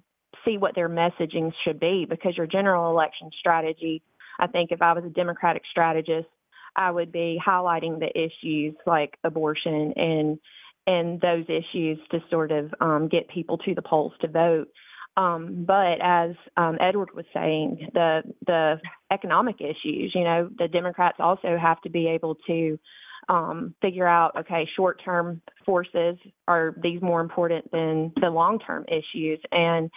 see 0.45 0.57
what 0.57 0.75
their 0.75 0.89
messaging 0.89 1.51
should 1.63 1.79
be 1.79 2.05
because 2.09 2.37
your 2.37 2.47
general 2.47 2.89
election 2.89 3.29
strategy, 3.39 4.01
I 4.39 4.47
think 4.47 4.71
if 4.71 4.81
I 4.81 4.93
was 4.93 5.03
a 5.05 5.09
Democratic 5.09 5.63
strategist, 5.69 6.27
I 6.75 6.91
would 6.91 7.11
be 7.11 7.39
highlighting 7.45 7.99
the 7.99 8.09
issues 8.17 8.75
like 8.85 9.17
abortion 9.23 9.93
and 9.95 10.39
and 10.87 11.21
those 11.21 11.45
issues 11.47 11.99
to 12.09 12.19
sort 12.31 12.51
of 12.51 12.73
um, 12.79 13.09
get 13.09 13.27
people 13.27 13.57
to 13.59 13.75
the 13.75 13.81
polls 13.81 14.13
to 14.21 14.27
vote. 14.27 14.69
Um, 15.17 15.65
but 15.67 15.97
as 16.01 16.31
um, 16.55 16.77
Edward 16.79 17.09
was 17.13 17.25
saying, 17.33 17.89
the 17.93 18.23
the 18.47 18.79
economic 19.11 19.57
issues, 19.59 20.13
you 20.15 20.23
know, 20.23 20.49
the 20.57 20.67
Democrats 20.67 21.17
also 21.19 21.57
have 21.57 21.81
to 21.81 21.89
be 21.89 22.07
able 22.07 22.35
to 22.47 22.79
um, 23.27 23.75
figure 23.81 24.07
out, 24.07 24.35
okay, 24.37 24.67
short 24.75 25.01
term 25.03 25.41
forces 25.65 26.17
are 26.47 26.75
these 26.81 27.01
more 27.01 27.21
important 27.21 27.69
than 27.71 28.11
the 28.21 28.29
long 28.29 28.59
term 28.59 28.85
issues, 28.87 29.39
and 29.51 29.89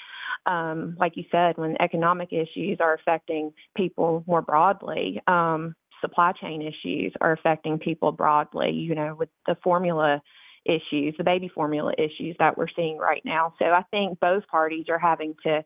um, 0.46 0.96
like 0.98 1.16
you 1.16 1.24
said, 1.30 1.56
when 1.56 1.80
economic 1.80 2.32
issues 2.32 2.78
are 2.80 2.94
affecting 2.94 3.52
people 3.76 4.24
more 4.26 4.42
broadly, 4.42 5.20
um, 5.26 5.74
supply 6.00 6.32
chain 6.32 6.62
issues 6.62 7.12
are 7.20 7.32
affecting 7.32 7.78
people 7.78 8.12
broadly. 8.12 8.72
You 8.72 8.94
know, 8.94 9.14
with 9.14 9.28
the 9.46 9.56
formula 9.62 10.20
issues, 10.64 11.14
the 11.18 11.24
baby 11.24 11.48
formula 11.48 11.92
issues 11.98 12.36
that 12.38 12.56
we're 12.56 12.68
seeing 12.74 12.98
right 12.98 13.22
now. 13.24 13.54
So 13.58 13.66
I 13.66 13.82
think 13.90 14.20
both 14.20 14.46
parties 14.46 14.86
are 14.88 14.98
having 14.98 15.34
to 15.44 15.64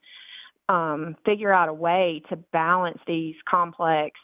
um, 0.68 1.16
figure 1.24 1.54
out 1.54 1.68
a 1.68 1.74
way 1.74 2.22
to 2.28 2.36
balance 2.36 2.98
these 3.06 3.36
complex 3.48 4.18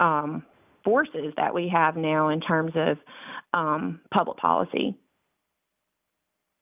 um, 0.00 0.44
forces 0.86 1.34
that 1.36 1.52
we 1.52 1.68
have 1.68 1.96
now 1.96 2.30
in 2.30 2.40
terms 2.40 2.72
of 2.76 2.96
um, 3.52 4.00
public 4.14 4.38
policy. 4.38 4.96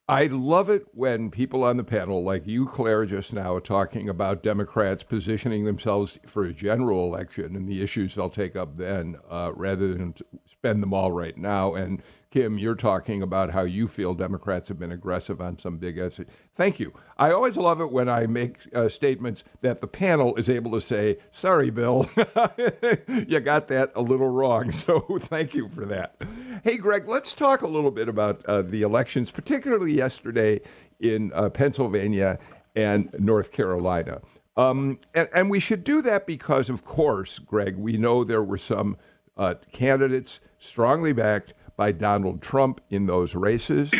I 0.07 0.25
love 0.27 0.69
it 0.69 0.85
when 0.93 1.31
people 1.31 1.63
on 1.63 1.77
the 1.77 1.83
panel, 1.83 2.23
like 2.23 2.45
you, 2.45 2.67
Claire, 2.67 3.05
just 3.05 3.33
now, 3.33 3.55
are 3.55 3.61
talking 3.61 4.07
about 4.09 4.43
Democrats 4.43 5.01
positioning 5.01 5.65
themselves 5.65 6.19
for 6.25 6.43
a 6.43 6.53
general 6.53 7.07
election 7.07 7.55
and 7.55 7.67
the 7.67 7.81
issues 7.81 8.13
they'll 8.13 8.29
take 8.29 8.55
up 8.55 8.77
then, 8.77 9.17
uh, 9.29 9.51
rather 9.55 9.93
than 9.95 10.13
spend 10.45 10.83
them 10.83 10.93
all 10.93 11.11
right 11.11 11.37
now. 11.37 11.73
And 11.73 12.03
Kim, 12.35 12.57
you're 12.57 12.75
talking 12.75 13.23
about 13.23 13.51
how 13.51 13.61
you 13.61 13.87
feel 13.87 14.13
Democrats 14.13 14.67
have 14.67 14.77
been 14.77 14.91
aggressive 14.91 15.39
on 15.39 15.57
some 15.57 15.77
big 15.77 15.97
issues. 15.97 16.25
Thank 16.53 16.81
you. 16.81 16.91
I 17.17 17.31
always 17.31 17.55
love 17.55 17.79
it 17.79 17.93
when 17.93 18.09
I 18.09 18.27
make 18.27 18.57
uh, 18.75 18.89
statements 18.89 19.45
that 19.61 19.79
the 19.79 19.87
panel 19.87 20.35
is 20.35 20.49
able 20.49 20.71
to 20.71 20.81
say, 20.81 21.17
sorry, 21.31 21.69
Bill, 21.69 22.09
you 23.07 23.39
got 23.39 23.69
that 23.69 23.93
a 23.95 24.01
little 24.01 24.27
wrong. 24.27 24.69
So 24.73 24.99
thank 25.17 25.53
you 25.53 25.69
for 25.69 25.85
that. 25.85 26.21
Hey, 26.65 26.75
Greg, 26.75 27.07
let's 27.07 27.33
talk 27.33 27.61
a 27.61 27.67
little 27.67 27.89
bit 27.89 28.09
about 28.09 28.45
uh, 28.47 28.63
the 28.63 28.81
elections, 28.81 29.31
particularly 29.31 29.93
yesterday 29.93 30.59
in 30.99 31.31
uh, 31.33 31.49
Pennsylvania 31.49 32.37
and 32.75 33.15
North 33.17 33.53
Carolina. 33.53 34.19
Um, 34.57 34.99
and, 35.13 35.29
and, 35.33 35.49
we 35.49 35.61
should 35.61 35.85
do 35.85 36.01
that 36.01 36.27
because, 36.27 36.69
of 36.69 36.83
course, 36.83 37.39
Greg, 37.39 37.77
we 37.77 37.95
know 37.95 38.25
there 38.25 38.43
were 38.43 38.57
some 38.57 38.97
uh, 39.37 39.55
candidates 39.71 40.41
strongly 40.59 41.13
backed 41.13 41.53
by 41.75 41.91
Donald 41.91 42.41
Trump 42.41 42.81
in 42.89 43.05
those 43.05 43.35
races. 43.35 43.93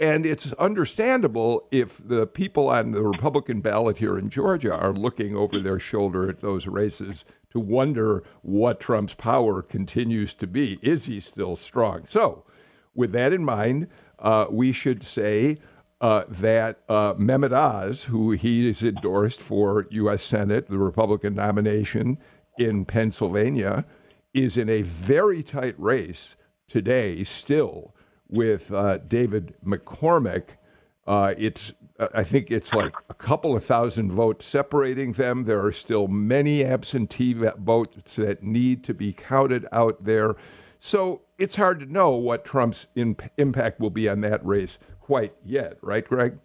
And 0.00 0.26
it's 0.26 0.52
understandable 0.54 1.68
if 1.70 2.00
the 2.04 2.26
people 2.26 2.68
on 2.68 2.92
the 2.92 3.02
Republican 3.02 3.60
ballot 3.60 3.98
here 3.98 4.18
in 4.18 4.30
Georgia 4.30 4.74
are 4.76 4.92
looking 4.92 5.36
over 5.36 5.60
their 5.60 5.78
shoulder 5.78 6.28
at 6.28 6.40
those 6.40 6.66
races 6.66 7.24
to 7.50 7.60
wonder 7.60 8.24
what 8.40 8.80
Trump's 8.80 9.14
power 9.14 9.62
continues 9.62 10.34
to 10.34 10.46
be. 10.46 10.78
Is 10.82 11.06
he 11.06 11.20
still 11.20 11.54
strong? 11.54 12.04
So, 12.06 12.44
with 12.94 13.12
that 13.12 13.32
in 13.32 13.44
mind, 13.44 13.88
uh, 14.18 14.46
we 14.50 14.72
should 14.72 15.04
say 15.04 15.58
uh, 16.00 16.24
that 16.28 16.80
uh, 16.88 17.14
Mehmet 17.14 17.52
Oz, 17.52 18.04
who 18.04 18.32
he 18.32 18.68
is 18.68 18.82
endorsed 18.82 19.40
for 19.40 19.86
U.S. 19.90 20.24
Senate, 20.24 20.68
the 20.68 20.78
Republican 20.78 21.34
nomination 21.34 22.18
in 22.58 22.84
Pennsylvania, 22.84 23.84
is 24.34 24.56
in 24.56 24.68
a 24.68 24.82
very 24.82 25.42
tight 25.42 25.76
race 25.78 26.34
today 26.72 27.22
still 27.22 27.94
with 28.30 28.72
uh, 28.72 28.96
David 28.96 29.54
McCormick. 29.62 30.56
Uh, 31.06 31.34
it's 31.36 31.74
I 32.14 32.24
think 32.24 32.50
it's 32.50 32.72
like 32.72 32.94
a 33.10 33.14
couple 33.14 33.54
of 33.54 33.62
thousand 33.62 34.10
votes 34.10 34.46
separating 34.46 35.12
them. 35.12 35.44
There 35.44 35.62
are 35.62 35.72
still 35.72 36.08
many 36.08 36.64
absentee 36.64 37.34
votes 37.34 38.16
that 38.16 38.42
need 38.42 38.82
to 38.84 38.94
be 38.94 39.12
counted 39.12 39.66
out 39.70 40.04
there. 40.04 40.36
So 40.80 41.20
it's 41.38 41.56
hard 41.56 41.78
to 41.80 41.86
know 41.86 42.12
what 42.12 42.44
Trump's 42.44 42.86
in, 42.94 43.16
impact 43.36 43.78
will 43.78 43.90
be 43.90 44.08
on 44.08 44.22
that 44.22 44.44
race 44.44 44.78
quite 45.00 45.34
yet, 45.44 45.76
right, 45.82 46.08
Greg? 46.08 46.38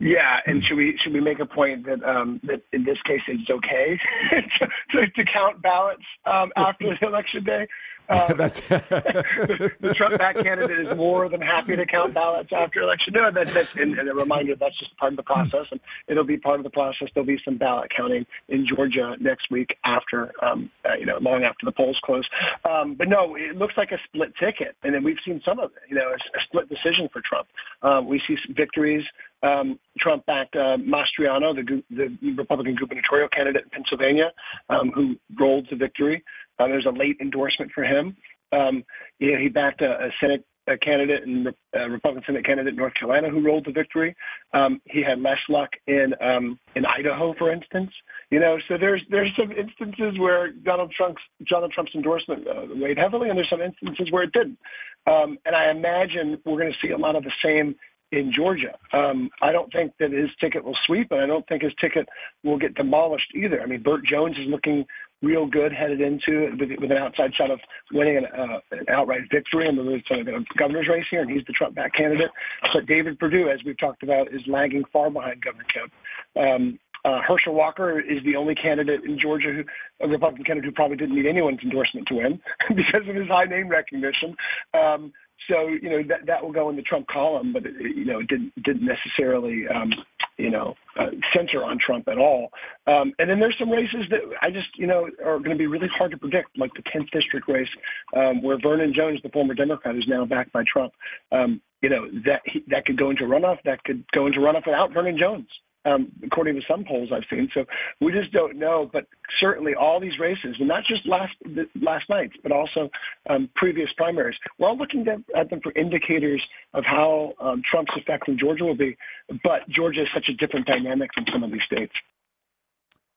Yeah, 0.00 0.40
and 0.46 0.64
should 0.64 0.76
we 0.76 0.98
should 1.02 1.12
we 1.12 1.20
make 1.20 1.38
a 1.38 1.46
point 1.46 1.86
that 1.86 2.02
um, 2.04 2.40
that 2.44 2.62
in 2.72 2.84
this 2.84 2.98
case 3.04 3.20
it's 3.28 3.48
okay 3.50 3.98
to, 4.30 4.66
to, 4.90 5.10
to 5.10 5.32
count 5.32 5.62
ballots 5.62 6.04
um, 6.24 6.52
after 6.56 6.96
the 7.00 7.06
election 7.06 7.44
day? 7.44 7.66
Um, 8.08 8.32
That's 8.36 8.60
the, 8.60 9.72
the 9.80 9.94
Trump 9.94 10.18
back 10.18 10.36
candidate 10.36 10.86
is 10.86 10.96
more 10.96 11.28
than 11.28 11.40
happy 11.40 11.76
to 11.76 11.84
count 11.86 12.14
ballots 12.14 12.50
after 12.52 12.80
election. 12.80 13.12
No, 13.14 13.30
that, 13.30 13.52
that's 13.52 13.74
and, 13.74 13.98
and, 13.98 14.08
a 14.08 14.14
reminder 14.14 14.54
that's 14.56 14.78
just 14.78 14.96
part 14.96 15.12
of 15.12 15.16
the 15.16 15.22
process, 15.22 15.66
and 15.70 15.80
it'll 16.08 16.24
be 16.24 16.38
part 16.38 16.60
of 16.60 16.64
the 16.64 16.70
process. 16.70 17.08
There'll 17.14 17.26
be 17.26 17.38
some 17.44 17.58
ballot 17.58 17.90
counting 17.94 18.24
in 18.48 18.66
Georgia 18.66 19.16
next 19.20 19.50
week 19.50 19.76
after, 19.84 20.32
um, 20.42 20.70
uh, 20.84 20.94
you 20.98 21.06
know, 21.06 21.18
long 21.20 21.44
after 21.44 21.66
the 21.66 21.72
polls 21.72 21.98
close. 22.04 22.26
Um, 22.68 22.94
but 22.94 23.08
no, 23.08 23.36
it 23.36 23.56
looks 23.56 23.74
like 23.76 23.92
a 23.92 23.98
split 24.06 24.32
ticket, 24.40 24.76
and 24.82 24.94
then 24.94 25.04
we've 25.04 25.20
seen 25.24 25.42
some 25.44 25.58
of 25.58 25.70
it. 25.72 25.82
You 25.90 25.96
know, 25.96 26.08
a, 26.08 26.14
a 26.14 26.42
split 26.46 26.68
decision 26.68 27.08
for 27.12 27.20
Trump. 27.28 27.48
Um, 27.82 28.08
we 28.08 28.20
see 28.26 28.36
victories. 28.56 29.04
Um, 29.42 29.78
Trump 30.00 30.26
backed 30.26 30.56
uh, 30.56 30.78
Mastriano, 30.78 31.54
the, 31.54 31.82
the 31.90 32.34
Republican 32.36 32.74
gubernatorial 32.74 33.28
candidate 33.28 33.64
in 33.64 33.70
Pennsylvania, 33.70 34.32
um, 34.68 34.90
who 34.94 35.14
rolled 35.38 35.68
to 35.68 35.76
victory. 35.76 36.24
Uh, 36.58 36.66
there's 36.66 36.86
a 36.86 36.90
late 36.90 37.16
endorsement 37.20 37.70
for 37.74 37.84
him. 37.84 38.16
Um, 38.52 38.84
you 39.18 39.32
know, 39.32 39.38
he 39.38 39.48
backed 39.48 39.82
a, 39.82 39.90
a 39.90 40.10
Senate 40.20 40.44
a 40.68 40.76
candidate 40.76 41.22
and 41.26 41.48
a 41.74 41.90
Republican 41.90 42.24
Senate 42.26 42.44
candidate 42.44 42.72
in 42.74 42.76
North 42.76 42.94
Carolina 42.94 43.30
who 43.30 43.44
rolled 43.44 43.64
to 43.64 43.72
victory. 43.72 44.14
Um, 44.52 44.80
he 44.84 45.02
had 45.02 45.20
less 45.20 45.38
luck 45.48 45.70
in 45.86 46.12
um, 46.20 46.58
in 46.76 46.84
Idaho, 46.84 47.34
for 47.38 47.52
instance. 47.52 47.90
You 48.30 48.40
know, 48.40 48.58
so 48.68 48.76
there's 48.78 49.02
there's 49.10 49.32
some 49.38 49.50
instances 49.50 50.18
where 50.18 50.52
Donald 50.52 50.92
Trump's 50.96 51.22
Donald 51.48 51.72
Trump's 51.72 51.92
endorsement 51.94 52.46
uh, 52.46 52.66
weighed 52.74 52.98
heavily, 52.98 53.28
and 53.28 53.38
there's 53.38 53.50
some 53.50 53.62
instances 53.62 54.08
where 54.10 54.22
it 54.22 54.32
didn't. 54.32 54.58
Um, 55.06 55.38
and 55.46 55.56
I 55.56 55.70
imagine 55.70 56.38
we're 56.44 56.58
going 56.58 56.72
to 56.72 56.86
see 56.86 56.92
a 56.92 56.98
lot 56.98 57.16
of 57.16 57.24
the 57.24 57.32
same 57.42 57.74
in 58.10 58.32
Georgia. 58.34 58.76
Um, 58.92 59.30
I 59.42 59.52
don't 59.52 59.70
think 59.72 59.92
that 60.00 60.12
his 60.12 60.30
ticket 60.40 60.64
will 60.64 60.76
sweep, 60.86 61.08
and 61.10 61.20
I 61.20 61.26
don't 61.26 61.46
think 61.46 61.62
his 61.62 61.72
ticket 61.80 62.08
will 62.42 62.58
get 62.58 62.74
demolished 62.74 63.32
either. 63.34 63.60
I 63.60 63.66
mean, 63.66 63.82
Burt 63.82 64.00
Jones 64.04 64.36
is 64.36 64.46
looking 64.48 64.84
real 65.22 65.46
good 65.46 65.72
headed 65.72 66.00
into 66.00 66.46
it 66.46 66.58
with, 66.58 66.70
with 66.80 66.90
an 66.90 66.96
outside 66.96 67.34
shot 67.34 67.50
of 67.50 67.58
winning 67.92 68.18
an, 68.18 68.26
uh, 68.26 68.58
an 68.72 68.86
outright 68.88 69.22
victory 69.32 69.68
in 69.68 69.76
the 69.76 70.44
governor's 70.58 70.88
race 70.88 71.04
here, 71.10 71.22
and 71.22 71.30
he's 71.30 71.44
the 71.46 71.52
Trump 71.52 71.74
back 71.74 71.94
candidate. 71.94 72.30
But 72.72 72.86
David 72.86 73.18
Perdue, 73.18 73.48
as 73.50 73.58
we've 73.64 73.78
talked 73.78 74.02
about, 74.02 74.28
is 74.28 74.40
lagging 74.46 74.84
far 74.92 75.10
behind 75.10 75.42
Governor 75.42 75.66
Kemp. 75.72 75.92
Um, 76.36 76.78
uh, 77.04 77.20
Herschel 77.26 77.54
Walker 77.54 78.00
is 78.00 78.22
the 78.24 78.36
only 78.36 78.54
candidate 78.54 79.04
in 79.04 79.18
Georgia, 79.20 79.52
who, 79.52 79.64
a 80.04 80.08
Republican 80.08 80.44
candidate 80.44 80.68
who 80.68 80.74
probably 80.74 80.96
didn't 80.96 81.14
need 81.14 81.26
anyone's 81.26 81.60
endorsement 81.62 82.06
to 82.08 82.14
win 82.14 82.40
because 82.68 83.08
of 83.08 83.14
his 83.14 83.28
high 83.28 83.44
name 83.44 83.68
recognition. 83.68 84.34
Um, 84.74 85.12
so 85.48 85.68
you 85.68 85.88
know 85.88 86.02
that 86.08 86.26
that 86.26 86.42
will 86.42 86.52
go 86.52 86.68
in 86.68 86.76
the 86.76 86.82
Trump 86.82 87.06
column, 87.06 87.52
but 87.52 87.64
it, 87.64 87.74
you 87.80 88.04
know 88.04 88.20
it 88.20 88.28
didn't 88.28 88.52
didn't 88.62 88.86
necessarily 88.86 89.64
um, 89.68 89.90
you 90.38 90.50
know 90.50 90.74
uh, 90.98 91.10
center 91.36 91.64
on 91.64 91.78
Trump 91.84 92.08
at 92.08 92.18
all. 92.18 92.50
Um, 92.86 93.12
and 93.18 93.28
then 93.28 93.38
there's 93.40 93.56
some 93.58 93.70
races 93.70 94.06
that 94.10 94.20
I 94.40 94.50
just 94.50 94.68
you 94.76 94.86
know 94.86 95.08
are 95.24 95.38
going 95.38 95.50
to 95.50 95.56
be 95.56 95.66
really 95.66 95.88
hard 95.96 96.10
to 96.12 96.18
predict, 96.18 96.56
like 96.58 96.72
the 96.74 96.82
10th 96.82 97.10
district 97.10 97.48
race, 97.48 97.68
um, 98.16 98.42
where 98.42 98.58
Vernon 98.62 98.92
Jones, 98.96 99.20
the 99.22 99.28
former 99.30 99.54
Democrat, 99.54 99.96
is 99.96 100.04
now 100.08 100.24
backed 100.24 100.52
by 100.52 100.62
Trump. 100.72 100.92
Um, 101.32 101.60
you 101.82 101.88
know 101.88 102.08
that 102.24 102.40
that 102.68 102.84
could 102.86 102.98
go 102.98 103.10
into 103.10 103.24
runoff. 103.24 103.58
That 103.64 103.82
could 103.84 104.04
go 104.12 104.26
into 104.26 104.38
runoff 104.38 104.66
without 104.66 104.92
Vernon 104.92 105.18
Jones 105.18 105.48
um, 105.88 106.12
according 106.24 106.54
to 106.56 106.62
some 106.68 106.84
polls 106.84 107.10
I've 107.14 107.24
seen. 107.30 107.48
So 107.54 107.64
we 108.00 108.12
just 108.12 108.32
don't 108.32 108.58
know. 108.58 108.88
But 108.92 109.06
certainly, 109.40 109.72
all 109.74 110.00
these 110.00 110.18
races, 110.20 110.56
and 110.58 110.68
not 110.68 110.84
just 110.88 111.06
last 111.06 111.32
last 111.80 112.04
night's, 112.08 112.34
but 112.42 112.52
also 112.52 112.90
um, 113.28 113.48
previous 113.54 113.88
primaries, 113.96 114.36
we're 114.58 114.68
all 114.68 114.76
looking 114.76 115.06
at 115.36 115.50
them 115.50 115.60
for 115.62 115.72
indicators 115.72 116.42
of 116.74 116.84
how 116.84 117.32
um, 117.40 117.62
Trump's 117.70 117.92
effect 117.96 118.28
in 118.28 118.38
Georgia 118.38 118.64
will 118.64 118.76
be. 118.76 118.96
But 119.42 119.68
Georgia 119.68 120.02
is 120.02 120.08
such 120.14 120.28
a 120.28 120.34
different 120.34 120.66
dynamic 120.66 121.10
from 121.14 121.24
some 121.32 121.42
of 121.42 121.50
these 121.50 121.62
states. 121.66 121.92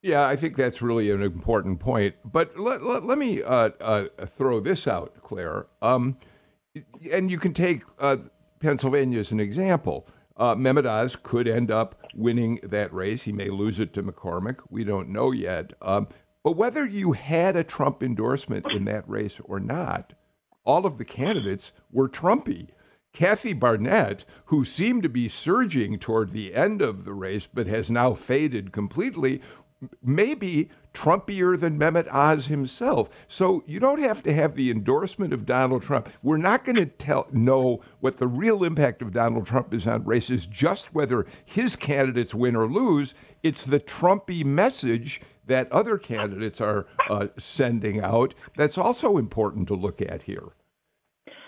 Yeah, 0.02 0.28
I 0.28 0.36
think 0.36 0.58
that's 0.58 0.82
really 0.82 1.12
an 1.12 1.22
important 1.22 1.80
point. 1.80 2.16
But 2.26 2.58
let, 2.58 2.82
let, 2.82 3.04
let 3.04 3.20
me 3.20 3.44
uh, 3.44 3.70
uh, 3.80 4.06
throw 4.26 4.60
this 4.60 4.88
out, 4.88 5.14
Claire. 5.22 5.68
Um, 5.82 6.18
and 7.12 7.30
you 7.30 7.38
can 7.38 7.54
take 7.54 7.84
uh, 8.00 8.18
Pennsylvania 8.60 9.20
as 9.20 9.32
an 9.32 9.40
example. 9.40 10.08
Uh, 10.38 10.56
Mehmet 10.56 10.86
Oz 10.86 11.16
could 11.16 11.48
end 11.48 11.70
up 11.72 11.96
winning 12.16 12.60
that 12.64 12.94
race. 12.94 13.24
He 13.24 13.32
may 13.32 13.50
lose 13.50 13.80
it 13.80 13.94
to 13.94 14.04
McCormick. 14.04 14.60
We 14.70 14.84
don't 14.84 15.10
know 15.10 15.32
yet. 15.32 15.74
Um, 15.82 16.08
but 16.44 16.58
whether 16.58 16.86
you 16.86 17.12
had 17.12 17.56
a 17.56 17.64
Trump 17.64 18.02
endorsement 18.02 18.72
in 18.72 18.86
that 18.86 19.08
race 19.08 19.40
or 19.44 19.60
not, 19.60 20.14
all 20.64 20.86
of 20.86 20.98
the 20.98 21.06
candidates 21.06 21.72
were 21.92 22.10
Trumpy. 22.10 22.70
Kathy 23.14 23.54
Barnette, 23.54 24.24
who 24.46 24.64
seemed 24.64 25.04
to 25.04 25.10
be 25.10 25.28
surging 25.28 26.00
toward 26.00 26.32
the 26.32 26.56
end 26.56 26.82
of 26.82 27.04
the 27.04 27.14
race 27.14 27.48
but 27.52 27.68
has 27.68 27.92
now 27.92 28.14
faded 28.14 28.72
completely, 28.72 29.42
maybe 30.02 30.70
Trumpier 30.94 31.60
than 31.60 31.78
Mehmet 31.78 32.08
Oz 32.12 32.48
himself. 32.48 33.10
So 33.28 33.64
you 33.66 33.80
don't 33.80 34.02
have 34.02 34.22
to 34.24 34.34
have 34.34 34.56
the 34.56 34.70
endorsement 34.70 35.34
of 35.34 35.46
Donald 35.46 35.82
Trump. 35.82 36.10
We're 36.22 36.38
not 36.38 36.66
going 36.66 36.76
to 36.76 36.86
tell 36.86 37.28
know 37.32 37.82
what 38.00 38.18
the 38.18 38.28
real 38.28 38.64
impact 38.64 39.02
of 39.02 39.14
Donald 39.14 39.46
Trump 39.46 39.74
is 39.74 39.88
on 39.88 40.04
races, 40.04 40.46
just 40.46 40.94
whether 40.94 41.26
his 41.46 41.76
candidates 41.76 42.36
win 42.36 42.56
or 42.56 42.68
lose. 42.68 43.14
It's 43.44 43.66
the 43.66 43.80
Trumpy 43.80 44.44
message 44.44 45.22
that 45.46 45.72
other 45.72 45.98
candidates 45.98 46.62
are 46.62 46.86
uh, 47.10 47.28
sending 47.38 48.02
out 48.02 48.34
that's 48.56 48.78
also 48.78 49.18
important 49.18 49.68
to 49.70 49.76
look 49.76 50.02
at 50.02 50.24
here. 50.24 50.50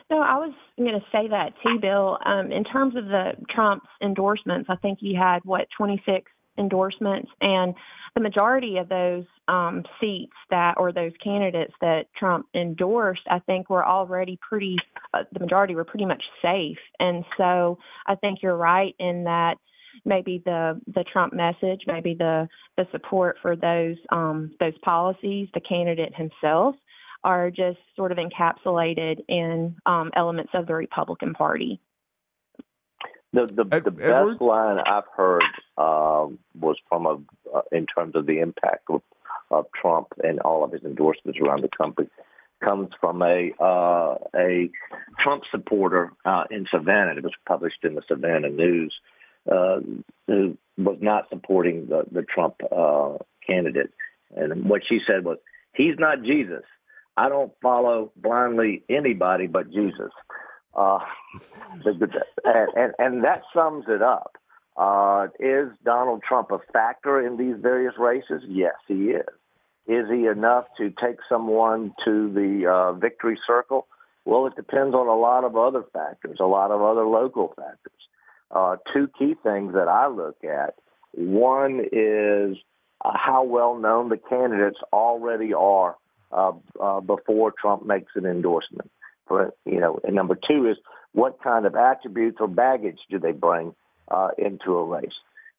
No, 0.10 0.19
I 0.19 0.38
was 0.38 0.53
going 0.77 0.93
to 0.93 1.06
say 1.12 1.27
that 1.29 1.53
too, 1.63 1.79
Bill. 1.79 2.17
Um, 2.25 2.51
in 2.51 2.63
terms 2.63 2.95
of 2.95 3.06
the 3.06 3.32
Trump's 3.49 3.88
endorsements, 4.01 4.69
I 4.69 4.75
think 4.75 4.99
he 4.99 5.15
had 5.15 5.39
what 5.43 5.67
26 5.77 6.29
endorsements, 6.58 7.29
and 7.41 7.73
the 8.15 8.21
majority 8.21 8.78
of 8.78 8.89
those 8.89 9.26
um, 9.47 9.84
seats 9.99 10.34
that 10.49 10.76
or 10.78 10.91
those 10.91 11.12
candidates 11.23 11.73
that 11.82 12.06
Trump 12.17 12.45
endorsed, 12.54 13.23
I 13.30 13.39
think 13.39 13.69
were 13.69 13.86
already 13.86 14.38
pretty. 14.47 14.76
Uh, 15.13 15.23
the 15.32 15.39
majority 15.39 15.76
were 15.76 15.84
pretty 15.84 16.06
much 16.06 16.23
safe, 16.41 16.78
and 16.99 17.23
so 17.38 17.78
I 18.08 18.15
think 18.15 18.39
you're 18.41 18.58
right 18.58 18.95
in 18.99 19.23
that 19.23 19.56
maybe 20.06 20.41
the 20.45 20.80
the 20.93 21.04
Trump 21.12 21.34
message, 21.34 21.82
maybe 21.88 22.13
the 22.13 22.47
the 22.78 22.86
support 22.91 23.38
for 23.41 23.56
those 23.56 23.97
um, 24.12 24.54
those 24.60 24.78
policies, 24.86 25.47
the 25.54 25.62
candidate 25.62 26.13
himself, 26.15 26.76
are 27.23 27.49
just 27.49 27.80
sort 27.95 28.12
of 28.12 28.17
encapsulated 28.17 29.23
in 29.28 29.76
um, 29.86 30.12
elements 30.15 30.52
of 30.54 30.67
the 30.67 30.73
Republican 30.73 31.34
Party. 31.34 31.80
The 33.34 33.46
the, 33.48 33.65
Ed, 33.76 33.84
the 33.86 33.91
best 33.91 34.12
Edward? 34.12 34.41
line 34.41 34.80
I've 34.86 35.08
heard 35.15 35.43
uh, 35.78 36.28
was 36.60 36.78
from 36.88 37.06
a 37.06 37.17
uh, 37.54 37.62
in 37.72 37.88
terms 37.88 38.15
of 38.15 38.26
the 38.28 38.39
impact 38.39 38.86
of, 38.89 39.02
of 39.50 39.65
Trump 39.80 40.08
and 40.24 40.39
all 40.41 40.63
of 40.63 40.72
his 40.72 40.84
endorsements 40.84 41.39
around 41.39 41.63
the 41.63 41.69
country 41.76 42.08
comes 42.63 42.89
from 43.00 43.22
a 43.22 43.52
uh, 43.60 44.15
a 44.36 44.69
Trump 45.19 45.43
supporter 45.52 46.13
uh, 46.26 46.43
in 46.52 46.65
Savannah. 46.72 47.15
It 47.17 47.24
was 47.24 47.34
published 47.48 47.84
in 47.84 47.96
the 47.96 48.04
Savannah 48.08 48.50
News, 48.50 48.93
uh, 49.52 49.80
who 50.28 50.58
was 50.78 50.98
not 51.02 51.30
supporting 51.30 51.88
the 51.88 52.04
the 52.12 52.24
Trump 52.24 52.56
uh, 52.72 53.17
candidate, 53.46 53.91
and 54.36 54.69
what 54.69 54.82
she 54.88 55.00
said 55.08 55.26
was, 55.26 55.38
"He's 55.74 55.96
not 55.98 56.24
Jesus. 56.24 56.63
I 57.17 57.30
don't 57.30 57.52
follow 57.62 58.12
blindly 58.15 58.84
anybody 58.89 59.48
but 59.48 59.72
Jesus." 59.72 60.12
Uh, 60.75 60.99
and, 61.86 62.69
and, 62.75 62.93
and 62.99 63.23
that 63.23 63.43
sums 63.53 63.86
it 63.88 64.01
up. 64.01 64.38
Uh, 64.75 65.27
is 65.39 65.69
Donald 65.86 66.23
Trump 66.27 66.51
a 66.51 66.59
factor 66.71 67.25
in 67.25 67.38
these 67.38 67.55
various 67.62 67.93
races? 67.97 68.41
Yes, 68.47 68.73
he 68.88 69.12
is. 69.12 69.27
Is 69.86 70.05
he 70.09 70.25
enough 70.25 70.65
to 70.77 70.91
take 71.01 71.17
someone 71.27 71.93
to 72.05 72.31
the 72.33 72.67
uh, 72.67 72.93
victory 72.93 73.38
circle? 73.45 73.88
Well, 74.25 74.47
it 74.47 74.55
depends 74.55 74.95
on 74.95 75.07
a 75.07 75.15
lot 75.15 75.43
of 75.43 75.57
other 75.57 75.83
factors, 75.93 76.38
a 76.39 76.45
lot 76.45 76.71
of 76.71 76.81
other 76.81 77.05
local 77.05 77.53
factors. 77.55 77.91
Uh, 78.49 78.77
two 78.93 79.09
key 79.19 79.36
things 79.43 79.73
that 79.73 79.88
I 79.88 80.07
look 80.07 80.38
at 80.43 80.75
one 81.13 81.81
is 81.91 82.57
uh, 83.03 83.12
how 83.13 83.43
well 83.43 83.75
known 83.77 84.09
the 84.09 84.17
candidates 84.17 84.79
already 84.91 85.53
are 85.53 85.97
uh, 86.31 86.53
uh, 86.81 87.01
before 87.01 87.53
Trump 87.59 87.86
makes 87.86 88.13
an 88.15 88.25
endorsement. 88.25 88.89
For 89.27 89.53
you 89.65 89.79
know, 89.79 89.99
and 90.03 90.15
number 90.15 90.36
two 90.36 90.69
is 90.69 90.77
what 91.13 91.41
kind 91.41 91.65
of 91.65 91.75
attributes 91.75 92.38
or 92.39 92.47
baggage 92.47 92.99
do 93.09 93.19
they 93.19 93.31
bring 93.31 93.73
uh, 94.09 94.29
into 94.38 94.75
a 94.77 94.86
race? 94.86 95.13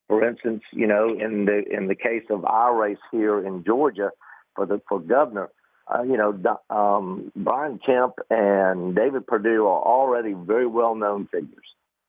For 0.08 0.26
instance, 0.28 0.62
you 0.72 0.86
know, 0.86 1.08
in 1.08 1.46
the 1.46 1.62
in 1.70 1.88
the 1.88 1.94
case 1.94 2.24
of 2.30 2.44
our 2.44 2.76
race 2.76 2.98
here 3.10 3.44
in 3.44 3.64
Georgia 3.64 4.10
for 4.54 4.66
the 4.66 4.80
for 4.88 5.00
governor, 5.00 5.48
uh, 5.86 6.02
you 6.02 6.16
know, 6.16 6.58
um, 6.70 7.32
Brian 7.36 7.78
Kemp 7.84 8.14
and 8.30 8.94
David 8.94 9.26
Perdue 9.26 9.66
are 9.66 9.82
already 9.82 10.34
very 10.34 10.66
well 10.66 10.94
known 10.94 11.26
figures. 11.26 11.66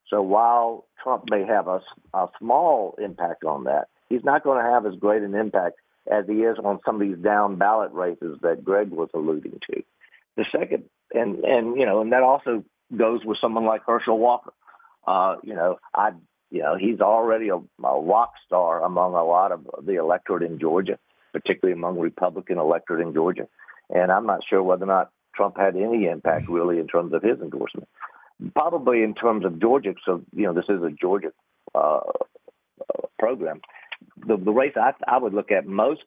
So 0.09 0.21
while 0.21 0.85
Trump 1.01 1.25
may 1.29 1.45
have 1.45 1.67
a, 1.67 1.81
a 2.13 2.27
small 2.39 2.95
impact 3.01 3.43
on 3.43 3.63
that, 3.63 3.87
he's 4.09 4.23
not 4.23 4.43
going 4.43 4.63
to 4.63 4.69
have 4.69 4.85
as 4.85 4.99
great 4.99 5.23
an 5.23 5.35
impact 5.35 5.77
as 6.11 6.25
he 6.27 6.35
is 6.35 6.57
on 6.63 6.79
some 6.85 7.01
of 7.01 7.07
these 7.07 7.17
down 7.17 7.57
ballot 7.57 7.91
races 7.91 8.37
that 8.41 8.63
Greg 8.63 8.91
was 8.91 9.09
alluding 9.13 9.59
to. 9.71 9.83
The 10.37 10.45
second, 10.51 10.83
and 11.13 11.43
and 11.43 11.77
you 11.79 11.85
know, 11.85 12.01
and 12.01 12.11
that 12.11 12.23
also 12.23 12.63
goes 12.95 13.25
with 13.25 13.37
someone 13.41 13.65
like 13.65 13.81
Herschel 13.85 14.17
Walker. 14.17 14.53
Uh, 15.07 15.35
you 15.43 15.53
know, 15.53 15.77
I 15.93 16.11
You 16.51 16.61
know, 16.61 16.75
he's 16.77 17.01
already 17.01 17.49
a, 17.49 17.57
a 17.57 18.01
rock 18.01 18.33
star 18.45 18.83
among 18.83 19.13
a 19.13 19.23
lot 19.23 19.51
of 19.51 19.65
the 19.85 19.95
electorate 19.95 20.43
in 20.43 20.59
Georgia, 20.59 20.97
particularly 21.33 21.77
among 21.77 21.99
Republican 21.99 22.57
electorate 22.59 23.05
in 23.05 23.13
Georgia. 23.13 23.47
And 23.89 24.11
I'm 24.11 24.25
not 24.25 24.41
sure 24.47 24.63
whether 24.63 24.83
or 24.83 24.87
not 24.87 25.11
Trump 25.35 25.57
had 25.57 25.75
any 25.75 26.05
impact 26.05 26.47
really 26.47 26.79
in 26.79 26.87
terms 26.87 27.13
of 27.13 27.21
his 27.23 27.39
endorsement. 27.41 27.89
Probably 28.53 29.03
in 29.03 29.13
terms 29.13 29.45
of 29.45 29.59
Georgia, 29.59 29.93
so 30.05 30.21
you 30.33 30.45
know 30.45 30.53
this 30.53 30.69
is 30.69 30.81
a 30.83 30.91
Georgia 30.91 31.31
uh, 31.73 32.01
program. 33.19 33.61
The, 34.27 34.37
the 34.37 34.51
race 34.51 34.73
I, 34.75 34.91
I 35.07 35.17
would 35.17 35.33
look 35.33 35.51
at 35.51 35.65
most 35.65 36.01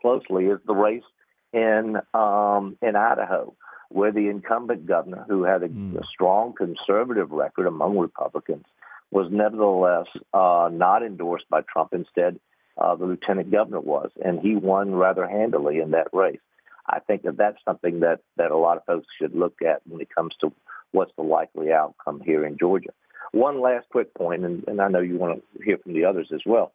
closely 0.00 0.46
is 0.46 0.60
the 0.66 0.74
race 0.74 1.08
in 1.52 1.96
um, 2.14 2.76
in 2.82 2.96
Idaho, 2.96 3.54
where 3.92 4.12
the 4.12 4.28
incumbent 4.28 4.86
governor, 4.86 5.24
who 5.28 5.44
had 5.44 5.62
a, 5.62 5.68
mm. 5.68 5.96
a 5.96 6.06
strong 6.12 6.54
conservative 6.54 7.30
record 7.30 7.66
among 7.66 7.98
Republicans, 7.98 8.64
was 9.10 9.28
nevertheless 9.30 10.06
uh, 10.32 10.70
not 10.72 11.02
endorsed 11.02 11.48
by 11.50 11.60
Trump. 11.70 11.90
Instead, 11.92 12.38
uh, 12.78 12.94
the 12.96 13.04
lieutenant 13.04 13.50
governor 13.50 13.80
was, 13.80 14.10
and 14.24 14.40
he 14.40 14.56
won 14.56 14.94
rather 14.94 15.28
handily 15.28 15.78
in 15.78 15.90
that 15.90 16.08
race. 16.12 16.40
I 16.86 16.98
think 17.00 17.22
that 17.22 17.36
that's 17.36 17.58
something 17.64 18.00
that, 18.00 18.20
that 18.36 18.50
a 18.50 18.56
lot 18.56 18.76
of 18.76 18.84
folks 18.84 19.06
should 19.20 19.34
look 19.34 19.62
at 19.62 19.82
when 19.86 20.00
it 20.00 20.08
comes 20.14 20.34
to 20.40 20.52
what's 20.90 21.12
the 21.16 21.22
likely 21.22 21.72
outcome 21.72 22.20
here 22.24 22.44
in 22.44 22.58
Georgia. 22.58 22.90
One 23.32 23.60
last 23.60 23.86
quick 23.90 24.12
point, 24.14 24.44
and, 24.44 24.64
and 24.66 24.80
I 24.80 24.88
know 24.88 25.00
you 25.00 25.16
want 25.16 25.42
to 25.56 25.62
hear 25.64 25.78
from 25.78 25.92
the 25.92 26.04
others 26.04 26.28
as 26.34 26.40
well. 26.44 26.72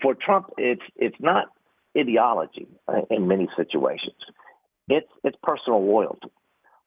For 0.00 0.14
Trump, 0.14 0.50
it's 0.56 0.82
it's 0.96 1.16
not 1.20 1.46
ideology 1.96 2.66
in 3.10 3.28
many 3.28 3.48
situations. 3.56 4.16
It's 4.88 5.08
it's 5.24 5.36
personal 5.42 5.84
loyalty. 5.84 6.30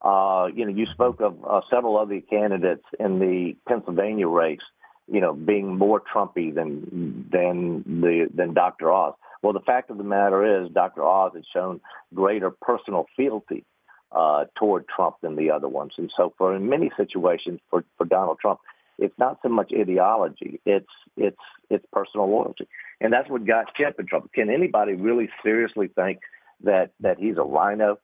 Uh, 0.02 0.48
you 0.54 0.64
know, 0.64 0.72
you 0.72 0.86
spoke 0.92 1.20
of 1.20 1.36
uh, 1.44 1.60
several 1.70 1.98
other 1.98 2.20
candidates 2.20 2.84
in 2.98 3.18
the 3.18 3.54
Pennsylvania 3.68 4.28
race, 4.28 4.58
you 5.06 5.20
know, 5.20 5.34
being 5.34 5.76
more 5.76 6.00
Trumpy 6.00 6.54
than 6.54 7.28
than 7.30 8.00
the 8.00 8.28
than 8.34 8.54
Dr. 8.54 8.90
Oz. 8.90 9.14
Well, 9.42 9.52
the 9.52 9.60
fact 9.60 9.90
of 9.90 9.98
the 9.98 10.04
matter 10.04 10.62
is, 10.62 10.70
Dr. 10.72 11.02
Oz 11.02 11.32
has 11.34 11.44
shown 11.52 11.80
greater 12.14 12.50
personal 12.50 13.06
fealty 13.16 13.64
uh, 14.12 14.44
toward 14.58 14.86
Trump 14.88 15.16
than 15.22 15.36
the 15.36 15.50
other 15.50 15.68
ones. 15.68 15.92
And 15.96 16.10
so, 16.16 16.32
for 16.36 16.54
in 16.54 16.68
many 16.68 16.90
situations, 16.96 17.60
for, 17.70 17.84
for 17.96 18.04
Donald 18.04 18.38
Trump, 18.40 18.60
it's 18.98 19.18
not 19.18 19.38
so 19.42 19.48
much 19.48 19.72
ideology; 19.78 20.60
it's 20.64 20.90
it's 21.16 21.36
it's 21.68 21.84
personal 21.92 22.30
loyalty, 22.30 22.68
and 23.00 23.12
that's 23.12 23.28
what 23.28 23.46
got 23.46 23.74
Kemp 23.76 23.98
in 23.98 24.06
trouble. 24.06 24.28
Can 24.34 24.50
anybody 24.50 24.94
really 24.94 25.28
seriously 25.42 25.88
think 25.88 26.20
that 26.64 26.92
that 27.00 27.18
he's 27.18 27.36
a 27.36 27.42
RINO? 27.42 27.98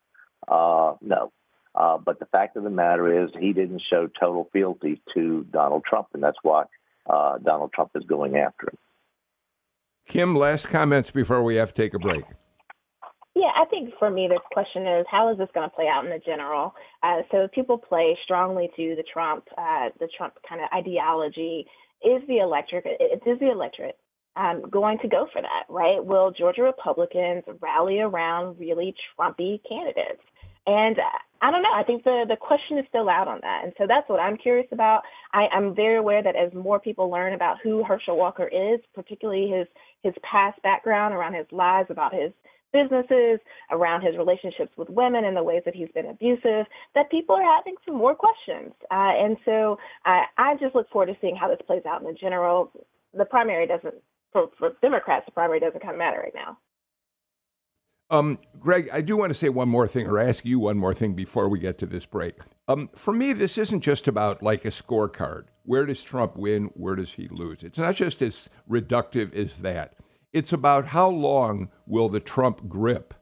Uh, 0.49 0.95
no. 1.01 1.33
Uh, 1.75 1.99
but 1.99 2.19
the 2.19 2.27
fact 2.27 2.57
of 2.57 2.65
the 2.65 2.71
matter 2.71 3.25
is, 3.25 3.31
he 3.39 3.53
didn't 3.53 3.83
show 3.91 4.09
total 4.19 4.49
fealty 4.53 5.03
to 5.13 5.45
Donald 5.53 5.85
Trump, 5.85 6.09
and 6.15 6.23
that's 6.23 6.39
why 6.43 6.65
uh, 7.09 7.37
Donald 7.39 7.73
Trump 7.75 7.91
is 7.95 8.05
going 8.05 8.37
after 8.37 8.69
him. 8.69 8.79
Kim, 10.09 10.35
last 10.35 10.67
comments 10.69 11.11
before 11.11 11.43
we 11.43 11.57
have 11.57 11.75
to 11.75 11.83
take 11.83 11.93
a 11.93 11.99
break. 11.99 12.25
Yeah, 13.35 13.51
I 13.55 13.67
think 13.67 13.93
for 13.99 14.11
me, 14.11 14.29
this 14.29 14.39
question 14.53 14.87
is 14.87 15.05
how 15.11 15.31
is 15.31 15.37
this 15.37 15.49
going 15.53 15.69
to 15.69 15.77
play 15.77 15.89
out 15.89 16.05
in 16.05 16.11
the 16.11 16.21
general? 16.25 16.75
Uh, 17.03 17.23
so 17.31 17.43
if 17.43 17.53
people 17.53 17.77
play 17.77 18.17
strongly 18.25 18.71
to 18.77 18.95
the 18.97 19.05
Trump, 19.13 19.45
uh, 19.59 19.91
the 20.01 20.09
Trump 20.17 20.35
kind 20.49 20.63
of 20.63 20.69
ideology. 20.75 21.67
Is 22.05 22.21
the 22.29 22.39
electorate, 22.39 22.85
is 23.01 23.39
the 23.41 23.51
electorate 23.51 23.97
um, 24.37 24.63
going 24.71 24.99
to 24.99 25.09
go 25.09 25.27
for 25.33 25.43
that, 25.43 25.65
right? 25.69 26.05
Will 26.05 26.31
Georgia 26.31 26.63
Republicans 26.63 27.45
rally 27.61 28.01
around 28.01 28.59
really 28.59 28.95
Trumpy 29.19 29.61
candidates? 29.69 30.23
And 30.67 30.97
I 31.41 31.51
don't 31.51 31.63
know. 31.63 31.73
I 31.73 31.85
think 31.85 32.03
the, 32.03 32.25
the 32.29 32.37
question 32.37 32.79
is 32.79 32.85
still 32.89 33.09
out 33.09 33.29
on 33.29 33.39
that. 33.43 33.61
And 33.65 33.73
so 33.79 33.85
that's 33.87 34.09
what 34.09 34.19
I'm 34.19 34.37
curious 34.37 34.67
about. 34.73 35.03
I, 35.33 35.47
I'm 35.53 35.75
very 35.77 35.97
aware 35.97 36.23
that 36.23 36.35
as 36.35 36.53
more 36.55 36.81
people 36.81 37.09
learn 37.09 37.35
about 37.35 37.59
who 37.63 37.85
Herschel 37.85 38.17
Walker 38.17 38.49
is, 38.49 38.81
particularly 38.95 39.49
his 39.49 39.67
his 40.03 40.15
past 40.23 40.61
background 40.63 41.15
around 41.15 41.35
his 41.35 41.47
lies 41.53 41.87
about 41.89 42.13
his 42.15 42.33
businesses, 42.73 43.39
around 43.71 44.03
his 44.03 44.17
relationships 44.17 44.73
with 44.77 44.91
women 44.91 45.25
and 45.25 45.37
the 45.37 45.43
ways 45.43 45.63
that 45.65 45.75
he's 45.75 45.89
been 45.95 46.07
abusive, 46.07 46.67
that 46.95 47.11
people 47.11 47.35
are 47.37 47.57
having 47.57 47.75
some 47.87 47.95
more 47.97 48.15
questions. 48.15 48.73
Uh, 48.91 49.15
and 49.17 49.37
so 49.45 49.79
I, 50.05 50.25
I 50.37 50.57
just 50.57 50.75
look 50.75 50.91
forward 50.91 51.07
to 51.07 51.17
seeing 51.21 51.37
how 51.37 51.49
this 51.49 51.61
plays 51.67 51.83
out 51.89 52.01
in 52.01 52.07
the 52.07 52.13
general. 52.13 52.73
The 53.15 53.25
primary 53.25 53.67
doesn't, 53.67 53.95
for, 54.37 54.51
for 54.59 54.77
Democrats, 54.83 55.25
the 55.25 55.33
primary 55.33 55.61
doesn't 55.61 55.81
kind 55.81 55.95
of 55.95 55.99
matter 55.99 56.19
right 56.19 56.35
now. 56.35 56.59
Um, 58.11 58.39
Greg, 58.61 58.91
I 58.93 59.01
do 59.01 59.17
want 59.17 59.31
to 59.31 59.35
say 59.35 59.49
one 59.49 59.69
more 59.69 59.89
thing 59.89 60.07
or 60.07 60.19
ask 60.19 60.45
you 60.45 60.61
one 60.61 60.77
more 60.77 60.93
thing 60.93 61.15
before 61.15 61.49
we 61.49 61.59
get 61.59 61.79
to 61.79 61.87
this 61.87 62.05
break. 62.05 62.35
Um, 62.69 62.89
for 62.95 63.13
me, 63.13 63.33
this 63.33 63.57
isn't 63.57 63.81
just 63.81 64.07
about 64.07 64.43
like 64.43 64.65
a 64.65 64.69
scorecard. 64.69 65.45
Where 65.65 65.87
does 65.87 66.03
Trump 66.03 66.37
win? 66.37 66.67
Where 66.75 66.95
does 66.95 67.15
he 67.15 67.29
lose? 67.29 67.65
It's 67.65 67.79
not 67.79 67.97
just 67.97 68.21
as 68.21 68.51
reductive 68.71 69.35
as 69.35 69.57
that. 69.59 69.95
It's 70.33 70.53
about 70.53 70.89
how 70.89 71.09
long 71.09 71.71
will 71.87 72.11
the 72.11 72.21
Trump 72.21 72.69
grip 72.69 73.15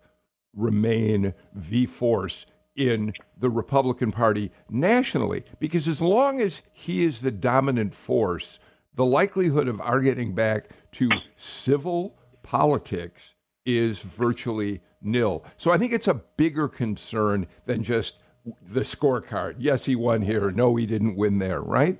remain 0.53 1.33
the 1.55 1.87
force 1.87 2.45
in 2.77 3.13
the 3.39 3.51
Republican 3.51 4.11
Party 4.11 4.51
nationally? 4.69 5.45
Because 5.61 5.87
as 5.87 6.03
long 6.03 6.41
as 6.41 6.63
he 6.73 7.05
is 7.05 7.21
the 7.21 7.31
dominant 7.31 7.95
force, 7.95 8.59
the 8.95 9.05
likelihood 9.05 9.69
of 9.69 9.81
our 9.81 10.01
getting 10.01 10.35
back 10.35 10.69
to 10.93 11.09
civil 11.37 12.17
politics 12.43 13.35
is 13.67 14.03
virtually 14.03 14.81
nil. 15.03 15.45
So 15.57 15.71
I 15.71 15.79
think 15.79 15.93
it's 15.93 16.09
a 16.09 16.15
bigger 16.15 16.69
concern 16.69 17.47
than 17.67 17.83
just 17.83 18.19
the 18.63 18.81
scorecard. 18.81 19.57
Yes, 19.59 19.85
he 19.87 19.97
won 19.97 20.23
here. 20.23 20.51
No, 20.51 20.77
he 20.77 20.87
didn't 20.87 21.17
win 21.17 21.39
there, 21.39 21.61
right? 21.61 21.99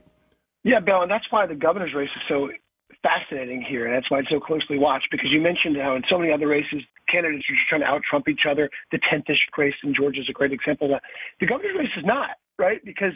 Yeah, 0.63 0.81
Bill, 0.81 1.03
and 1.03 1.11
that's 1.11 1.27
why 1.31 1.47
the 1.47 1.55
governor's 1.55 1.95
race 1.95 2.11
is 2.17 2.23
so 2.29 2.51
fascinating 3.03 3.63
here, 3.63 3.87
and 3.87 3.95
that's 3.95 4.11
why 4.11 4.21
it's 4.21 4.31
so 4.31 4.41
closely 4.41 4.79
watched. 4.79 5.09
Because 5.11 5.29
you 5.31 5.41
mentioned 5.41 5.77
how 5.77 5.95
in 5.95 6.03
so 6.09 6.19
many 6.19 6.33
other 6.33 6.49
races, 6.49 6.83
candidates 7.11 7.45
are 7.51 7.55
just 7.55 7.69
trying 7.69 7.83
to 7.83 7.87
out 7.87 8.03
Trump 8.09 8.29
each 8.29 8.47
other. 8.49 8.71
The 8.93 8.99
10th 8.99 9.27
district 9.27 9.57
race 9.59 9.75
in 9.83 9.95
Georgia 9.95 10.21
is 10.21 10.29
a 10.29 10.33
great 10.33 10.53
example 10.53 10.87
of 10.87 10.93
that. 10.93 11.03
The 11.41 11.47
governor's 11.47 11.77
race 11.79 11.93
is 11.97 12.05
not 12.05 12.31
right 12.59 12.83
because 12.85 13.13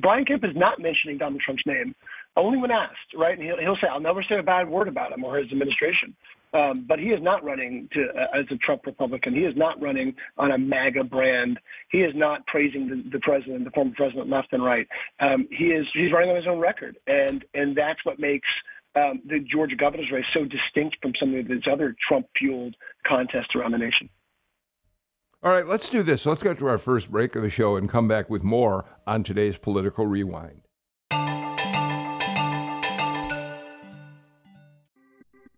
Brian 0.00 0.24
Kemp 0.24 0.44
is 0.44 0.54
not 0.54 0.78
mentioning 0.78 1.18
Donald 1.18 1.40
Trump's 1.44 1.64
name, 1.66 1.94
only 2.36 2.58
when 2.58 2.70
asked, 2.70 3.14
right? 3.16 3.38
And 3.38 3.42
he'll, 3.46 3.58
he'll 3.58 3.76
say, 3.76 3.88
"I'll 3.90 4.00
never 4.00 4.22
say 4.22 4.38
a 4.38 4.42
bad 4.42 4.68
word 4.68 4.88
about 4.88 5.12
him 5.12 5.24
or 5.24 5.38
his 5.38 5.50
administration." 5.50 6.14
Um, 6.54 6.86
but 6.88 6.98
he 6.98 7.06
is 7.06 7.22
not 7.22 7.44
running 7.44 7.88
to, 7.92 8.00
uh, 8.00 8.38
as 8.38 8.46
a 8.50 8.56
Trump 8.56 8.86
Republican. 8.86 9.34
He 9.34 9.40
is 9.40 9.54
not 9.56 9.80
running 9.82 10.14
on 10.38 10.52
a 10.52 10.58
MAGA 10.58 11.04
brand. 11.04 11.58
He 11.90 11.98
is 11.98 12.12
not 12.14 12.46
praising 12.46 12.88
the, 12.88 13.10
the 13.10 13.20
president, 13.20 13.64
the 13.64 13.70
former 13.72 13.92
president, 13.96 14.30
left 14.30 14.52
and 14.52 14.64
right. 14.64 14.86
Um, 15.20 15.48
he 15.50 15.66
is 15.66 15.86
he's 15.92 16.12
running 16.12 16.30
on 16.30 16.36
his 16.36 16.46
own 16.46 16.58
record, 16.58 16.96
and 17.06 17.44
and 17.54 17.76
that's 17.76 18.04
what 18.04 18.18
makes 18.18 18.48
um, 18.94 19.20
the 19.26 19.40
Georgia 19.40 19.76
governor's 19.76 20.10
race 20.10 20.24
so 20.32 20.44
distinct 20.44 20.96
from 21.02 21.12
some 21.20 21.34
of 21.34 21.48
these 21.48 21.62
other 21.70 21.94
Trump-fueled 22.08 22.74
contests 23.06 23.54
around 23.54 23.72
the 23.72 23.78
nation. 23.78 24.08
All 25.42 25.52
right, 25.52 25.66
let's 25.66 25.90
do 25.90 26.02
this. 26.02 26.24
Let's 26.24 26.42
go 26.42 26.54
to 26.54 26.66
our 26.66 26.78
first 26.78 27.10
break 27.10 27.36
of 27.36 27.42
the 27.42 27.50
show 27.50 27.76
and 27.76 27.88
come 27.88 28.08
back 28.08 28.30
with 28.30 28.42
more 28.42 28.86
on 29.06 29.22
today's 29.22 29.58
political 29.58 30.06
rewind. 30.06 30.62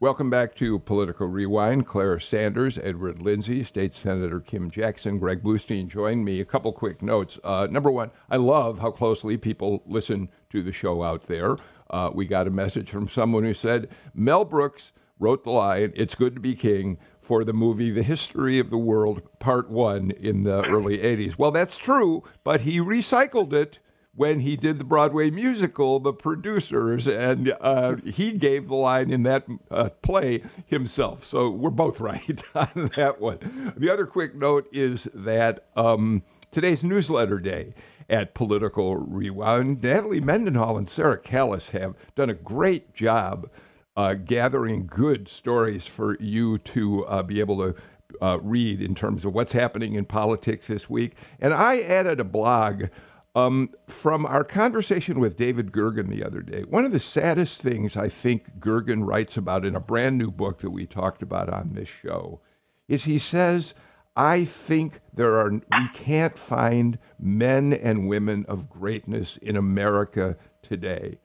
Welcome 0.00 0.30
back 0.30 0.54
to 0.54 0.78
Political 0.78 1.26
Rewind. 1.26 1.84
Claire 1.88 2.20
Sanders, 2.20 2.78
Edward 2.78 3.20
Lindsey, 3.20 3.64
State 3.64 3.92
Senator 3.92 4.38
Kim 4.38 4.70
Jackson, 4.70 5.18
Greg 5.18 5.42
Bluestein 5.42 5.88
joined 5.88 6.24
me. 6.24 6.38
A 6.40 6.44
couple 6.44 6.72
quick 6.72 7.02
notes. 7.02 7.36
Uh, 7.42 7.66
number 7.68 7.90
one, 7.90 8.12
I 8.30 8.36
love 8.36 8.78
how 8.78 8.92
closely 8.92 9.36
people 9.36 9.82
listen 9.86 10.28
to 10.50 10.62
the 10.62 10.70
show 10.70 11.02
out 11.02 11.24
there. 11.24 11.56
Uh, 11.90 12.12
we 12.14 12.26
got 12.26 12.46
a 12.46 12.50
message 12.50 12.88
from 12.90 13.08
someone 13.08 13.42
who 13.42 13.54
said 13.54 13.88
Mel 14.14 14.44
Brooks 14.44 14.92
wrote 15.18 15.42
the 15.42 15.50
line, 15.50 15.92
It's 15.96 16.14
Good 16.14 16.36
to 16.36 16.40
Be 16.40 16.54
King, 16.54 16.98
for 17.20 17.42
the 17.42 17.52
movie 17.52 17.90
The 17.90 18.04
History 18.04 18.60
of 18.60 18.70
the 18.70 18.78
World, 18.78 19.22
Part 19.40 19.68
One, 19.68 20.12
in 20.12 20.44
the 20.44 20.64
early 20.66 20.98
80s. 20.98 21.36
Well, 21.36 21.50
that's 21.50 21.76
true, 21.76 22.22
but 22.44 22.60
he 22.60 22.78
recycled 22.78 23.52
it 23.52 23.80
when 24.18 24.40
he 24.40 24.56
did 24.56 24.78
the 24.78 24.84
Broadway 24.84 25.30
musical, 25.30 26.00
The 26.00 26.12
Producers, 26.12 27.06
and 27.06 27.54
uh, 27.60 27.94
he 28.04 28.32
gave 28.32 28.66
the 28.66 28.74
line 28.74 29.12
in 29.12 29.22
that 29.22 29.46
uh, 29.70 29.90
play 30.02 30.42
himself. 30.66 31.22
So 31.24 31.48
we're 31.48 31.70
both 31.70 32.00
right 32.00 32.42
on 32.52 32.90
that 32.96 33.20
one. 33.20 33.72
The 33.76 33.88
other 33.88 34.06
quick 34.06 34.34
note 34.34 34.68
is 34.72 35.08
that 35.14 35.68
um, 35.76 36.24
today's 36.50 36.82
newsletter 36.82 37.38
day 37.38 37.74
at 38.10 38.34
Political 38.34 38.96
Rewind, 38.96 39.84
Natalie 39.84 40.20
Mendenhall 40.20 40.76
and 40.76 40.88
Sarah 40.88 41.18
Callis 41.18 41.70
have 41.70 41.94
done 42.16 42.28
a 42.28 42.34
great 42.34 42.94
job 42.94 43.48
uh, 43.96 44.14
gathering 44.14 44.88
good 44.88 45.28
stories 45.28 45.86
for 45.86 46.16
you 46.18 46.58
to 46.58 47.06
uh, 47.06 47.22
be 47.22 47.38
able 47.38 47.58
to 47.58 47.74
uh, 48.20 48.38
read 48.42 48.80
in 48.82 48.96
terms 48.96 49.24
of 49.24 49.32
what's 49.32 49.52
happening 49.52 49.94
in 49.94 50.04
politics 50.04 50.66
this 50.66 50.90
week. 50.90 51.14
And 51.38 51.54
I 51.54 51.80
added 51.82 52.18
a 52.18 52.24
blog 52.24 52.86
um, 53.38 53.70
from 53.86 54.26
our 54.26 54.44
conversation 54.44 55.20
with 55.20 55.36
David 55.36 55.72
Gergen 55.72 56.08
the 56.08 56.24
other 56.24 56.42
day. 56.42 56.62
One 56.62 56.84
of 56.84 56.92
the 56.92 57.00
saddest 57.00 57.62
things 57.62 57.96
I 57.96 58.08
think 58.08 58.58
Gergen 58.58 59.06
writes 59.06 59.36
about 59.36 59.64
in 59.64 59.76
a 59.76 59.80
brand 59.80 60.18
new 60.18 60.30
book 60.30 60.58
that 60.60 60.70
we 60.70 60.86
talked 60.86 61.22
about 61.22 61.48
on 61.48 61.72
this 61.72 61.88
show 61.88 62.40
is 62.88 63.04
he 63.04 63.18
says, 63.18 63.74
I 64.16 64.44
think 64.44 65.00
there 65.14 65.38
are 65.38 65.50
we 65.50 65.88
can't 65.94 66.36
find 66.36 66.98
men 67.20 67.72
and 67.72 68.08
women 68.08 68.44
of 68.48 68.68
greatness 68.68 69.36
in 69.36 69.56
America 69.56 70.36
today. 70.62 71.18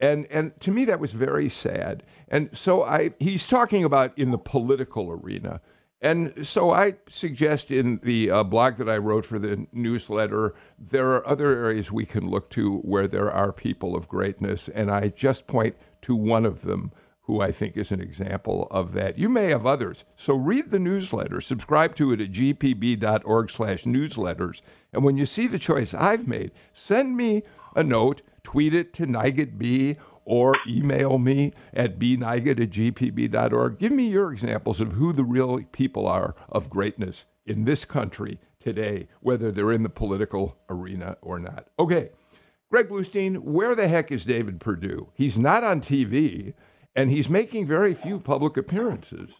And 0.00 0.26
and 0.30 0.58
to 0.60 0.72
me 0.72 0.84
that 0.86 0.98
was 0.98 1.12
very 1.12 1.48
sad. 1.48 2.02
And 2.28 2.56
so 2.56 2.82
I 2.82 3.12
he's 3.20 3.46
talking 3.46 3.84
about 3.84 4.18
in 4.18 4.30
the 4.32 4.38
political 4.38 5.10
arena. 5.12 5.60
And 6.02 6.46
so 6.46 6.70
I 6.70 6.94
suggest 7.08 7.70
in 7.70 8.00
the 8.02 8.30
uh, 8.30 8.44
blog 8.44 8.76
that 8.76 8.88
I 8.88 8.96
wrote 8.96 9.26
for 9.26 9.38
the 9.38 9.66
newsletter, 9.70 10.54
there 10.78 11.10
are 11.10 11.26
other 11.26 11.50
areas 11.50 11.92
we 11.92 12.06
can 12.06 12.30
look 12.30 12.48
to 12.50 12.78
where 12.78 13.06
there 13.06 13.30
are 13.30 13.52
people 13.52 13.94
of 13.94 14.08
greatness. 14.08 14.68
And 14.68 14.90
I 14.90 15.08
just 15.08 15.46
point 15.46 15.76
to 16.02 16.16
one 16.16 16.46
of 16.46 16.62
them 16.62 16.92
who 17.30 17.40
I 17.40 17.52
think 17.52 17.76
is 17.76 17.92
an 17.92 18.00
example 18.00 18.66
of 18.70 18.92
that. 18.94 19.18
You 19.18 19.28
may 19.28 19.46
have 19.46 19.66
others. 19.66 20.04
So 20.16 20.34
read 20.34 20.70
the 20.70 20.80
newsletter, 20.80 21.40
subscribe 21.40 21.94
to 21.96 22.12
it 22.12 22.20
at 22.20 22.32
gpb.org 22.32 23.50
slash 23.50 23.84
newsletters. 23.84 24.62
And 24.92 25.04
when 25.04 25.16
you 25.16 25.26
see 25.26 25.46
the 25.46 25.58
choice 25.58 25.94
I've 25.94 26.26
made, 26.26 26.50
send 26.72 27.16
me 27.16 27.42
a 27.76 27.84
note, 27.84 28.22
tweet 28.42 28.74
it 28.74 28.92
to 28.94 29.06
Nigut 29.06 29.58
B 29.58 29.96
or 30.24 30.54
email 30.66 31.18
me 31.18 31.52
at 31.72 31.98
bnigut 31.98 32.60
at 32.60 32.70
gpb.org. 32.70 33.78
Give 33.78 33.92
me 33.92 34.08
your 34.08 34.32
examples 34.32 34.80
of 34.80 34.92
who 34.92 35.12
the 35.12 35.24
real 35.24 35.62
people 35.72 36.06
are 36.06 36.34
of 36.48 36.70
greatness 36.70 37.26
in 37.46 37.64
this 37.64 37.84
country 37.84 38.38
today, 38.58 39.08
whether 39.20 39.50
they're 39.50 39.72
in 39.72 39.82
the 39.82 39.88
political 39.88 40.58
arena 40.68 41.16
or 41.22 41.38
not. 41.38 41.68
Okay, 41.78 42.10
Greg 42.70 42.88
Bluestein, 42.88 43.38
where 43.38 43.74
the 43.74 43.88
heck 43.88 44.12
is 44.12 44.24
David 44.24 44.60
Perdue? 44.60 45.08
He's 45.14 45.38
not 45.38 45.64
on 45.64 45.80
TV, 45.80 46.54
and 46.94 47.10
he's 47.10 47.28
making 47.28 47.66
very 47.66 47.94
few 47.94 48.20
public 48.20 48.56
appearances. 48.56 49.34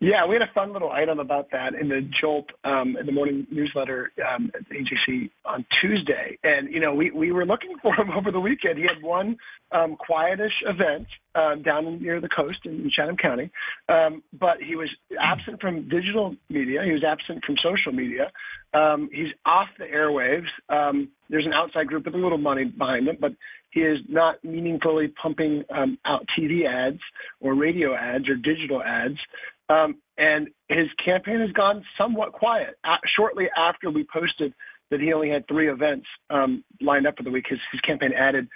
Yeah, 0.00 0.26
we 0.26 0.36
had 0.36 0.42
a 0.42 0.52
fun 0.54 0.72
little 0.72 0.92
item 0.92 1.18
about 1.18 1.50
that 1.50 1.74
in 1.74 1.88
the 1.88 2.08
Jolt 2.20 2.50
um, 2.62 2.96
in 2.96 3.04
the 3.04 3.10
morning 3.10 3.48
newsletter 3.50 4.12
um, 4.32 4.48
at 4.54 4.60
AJC 4.68 5.28
on 5.44 5.66
Tuesday, 5.80 6.38
and 6.44 6.72
you 6.72 6.78
know 6.78 6.94
we 6.94 7.10
we 7.10 7.32
were 7.32 7.44
looking 7.44 7.74
for 7.82 7.94
him 7.96 8.10
over 8.16 8.30
the 8.30 8.38
weekend. 8.38 8.78
He 8.78 8.84
had 8.84 9.02
one 9.02 9.36
um, 9.72 9.96
quietish 9.96 10.52
event 10.66 11.08
um, 11.34 11.62
down 11.62 12.00
near 12.00 12.20
the 12.20 12.28
coast 12.28 12.60
in 12.64 12.88
Chatham 12.94 13.16
County, 13.16 13.50
um, 13.88 14.22
but 14.38 14.62
he 14.62 14.76
was 14.76 14.88
absent 15.20 15.60
from 15.60 15.88
digital 15.88 16.36
media. 16.48 16.84
He 16.84 16.92
was 16.92 17.02
absent 17.02 17.44
from 17.44 17.56
social 17.60 17.90
media. 17.90 18.30
Um, 18.74 19.10
he's 19.12 19.32
off 19.46 19.68
the 19.78 19.84
airwaves. 19.86 20.46
Um, 20.68 21.08
there's 21.28 21.46
an 21.46 21.52
outside 21.52 21.88
group 21.88 22.04
with 22.04 22.14
a 22.14 22.18
little 22.18 22.38
money 22.38 22.66
behind 22.66 23.08
him, 23.08 23.16
but 23.20 23.32
he 23.70 23.80
is 23.80 23.98
not 24.08 24.42
meaningfully 24.44 25.08
pumping 25.20 25.64
um, 25.74 25.98
out 26.04 26.24
TV 26.38 26.66
ads 26.66 27.00
or 27.40 27.54
radio 27.54 27.94
ads 27.94 28.28
or 28.28 28.36
digital 28.36 28.82
ads. 28.82 29.18
Um, 29.68 29.96
and 30.16 30.48
his 30.68 30.88
campaign 31.04 31.40
has 31.40 31.52
gone 31.52 31.84
somewhat 31.96 32.32
quiet. 32.32 32.76
Uh, 32.84 32.96
shortly 33.16 33.46
after 33.56 33.90
we 33.90 34.06
posted 34.12 34.52
that 34.90 35.00
he 35.00 35.12
only 35.12 35.28
had 35.28 35.46
three 35.46 35.70
events 35.70 36.06
um, 36.30 36.64
lined 36.80 37.06
up 37.06 37.16
for 37.16 37.22
the 37.22 37.30
week, 37.30 37.44
his, 37.48 37.58
his 37.72 37.80
campaign 37.82 38.12
added 38.18 38.48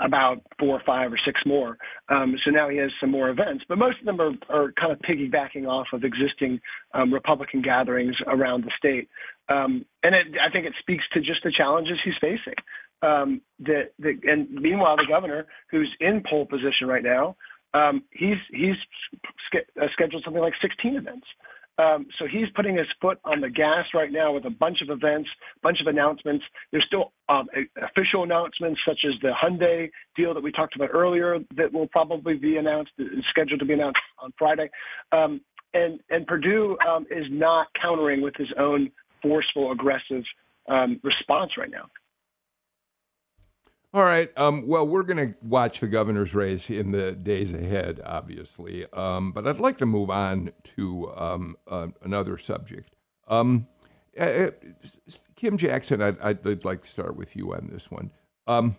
about 0.00 0.42
four 0.58 0.76
or 0.76 0.82
five 0.86 1.12
or 1.12 1.18
six 1.24 1.40
more. 1.44 1.76
Um, 2.08 2.34
so 2.44 2.50
now 2.50 2.68
he 2.68 2.78
has 2.78 2.90
some 3.00 3.10
more 3.10 3.28
events, 3.28 3.64
but 3.68 3.78
most 3.78 3.98
of 4.00 4.06
them 4.06 4.20
are, 4.20 4.32
are 4.48 4.72
kind 4.72 4.92
of 4.92 4.98
piggybacking 5.00 5.66
off 5.66 5.88
of 5.92 6.04
existing 6.04 6.60
um, 6.94 7.12
Republican 7.12 7.60
gatherings 7.62 8.16
around 8.26 8.64
the 8.64 8.72
state. 8.78 9.08
Um, 9.48 9.84
and 10.02 10.14
it, 10.14 10.26
I 10.40 10.50
think 10.50 10.66
it 10.66 10.72
speaks 10.80 11.04
to 11.12 11.20
just 11.20 11.42
the 11.44 11.52
challenges 11.54 11.98
he's 12.04 12.14
facing. 12.20 12.54
Um, 13.02 13.40
that, 13.60 13.92
and 13.98 14.50
meanwhile, 14.50 14.96
the 14.96 15.06
governor, 15.08 15.46
who's 15.70 15.90
in 16.00 16.22
pole 16.28 16.46
position 16.46 16.86
right 16.86 17.02
now, 17.02 17.36
um, 17.74 18.02
he's 18.12 18.38
he's 18.50 18.76
uh, 19.54 19.86
scheduled 19.92 20.22
something 20.24 20.42
like 20.42 20.54
16 20.60 20.96
events. 20.96 21.26
Um, 21.78 22.06
so 22.18 22.26
he's 22.26 22.48
putting 22.54 22.76
his 22.76 22.86
foot 23.00 23.18
on 23.24 23.40
the 23.40 23.48
gas 23.48 23.86
right 23.94 24.12
now 24.12 24.34
with 24.34 24.44
a 24.44 24.50
bunch 24.50 24.78
of 24.82 24.90
events, 24.90 25.30
bunch 25.62 25.78
of 25.80 25.86
announcements. 25.86 26.44
There's 26.72 26.84
still 26.86 27.12
um, 27.28 27.46
official 27.82 28.22
announcements 28.22 28.80
such 28.86 29.00
as 29.06 29.14
the 29.22 29.30
Hyundai 29.30 29.90
deal 30.14 30.34
that 30.34 30.42
we 30.42 30.52
talked 30.52 30.76
about 30.76 30.90
earlier 30.92 31.38
that 31.56 31.72
will 31.72 31.86
probably 31.86 32.34
be 32.34 32.58
announced, 32.58 32.90
scheduled 33.30 33.60
to 33.60 33.66
be 33.66 33.72
announced 33.72 34.00
on 34.18 34.32
Friday. 34.38 34.68
Um, 35.12 35.40
and 35.72 36.00
and 36.10 36.26
Perdue 36.26 36.76
um, 36.86 37.06
is 37.10 37.24
not 37.30 37.68
countering 37.80 38.20
with 38.20 38.34
his 38.36 38.48
own 38.58 38.90
forceful, 39.22 39.72
aggressive 39.72 40.24
um, 40.68 41.00
response 41.02 41.52
right 41.56 41.70
now. 41.70 41.86
All 43.92 44.04
right. 44.04 44.30
Um, 44.36 44.68
well, 44.68 44.86
we're 44.86 45.02
going 45.02 45.16
to 45.16 45.34
watch 45.42 45.80
the 45.80 45.88
governor's 45.88 46.32
race 46.32 46.70
in 46.70 46.92
the 46.92 47.10
days 47.10 47.52
ahead, 47.52 48.00
obviously. 48.04 48.86
Um, 48.92 49.32
but 49.32 49.48
I'd 49.48 49.58
like 49.58 49.78
to 49.78 49.86
move 49.86 50.10
on 50.10 50.52
to 50.76 51.12
um, 51.16 51.56
uh, 51.66 51.88
another 52.02 52.38
subject. 52.38 52.94
Um, 53.26 53.66
uh, 54.18 54.22
uh, 54.22 54.50
Kim 55.34 55.56
Jackson, 55.56 56.00
I'd, 56.00 56.20
I'd, 56.20 56.64
like 56.64 56.82
to 56.82 56.88
start 56.88 57.16
with 57.16 57.34
you 57.34 57.52
on 57.52 57.68
this 57.72 57.90
one. 57.90 58.12
Um, 58.46 58.76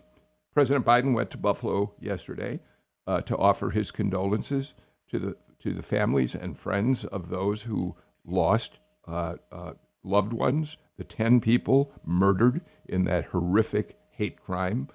President 0.54 0.86
Biden 0.86 1.12
went 1.12 1.30
to 1.32 1.38
Buffalo 1.38 1.92
yesterday 2.00 2.60
uh, 3.06 3.20
to 3.22 3.36
offer 3.36 3.68
his 3.68 3.90
condolences 3.90 4.74
to 5.10 5.18
the 5.18 5.36
to 5.58 5.72
the 5.72 5.82
families 5.82 6.34
and 6.34 6.56
friends 6.56 7.04
of 7.04 7.28
those 7.28 7.62
who 7.62 7.94
lost 8.24 8.80
uh, 9.06 9.36
uh, 9.52 9.74
loved 10.02 10.32
ones, 10.32 10.76
the 10.96 11.04
ten 11.04 11.38
people 11.38 11.92
murdered 12.04 12.62
in 12.88 13.04
that 13.04 13.26
horrific 13.26 13.96
hate 14.10 14.42
crime 14.42 14.88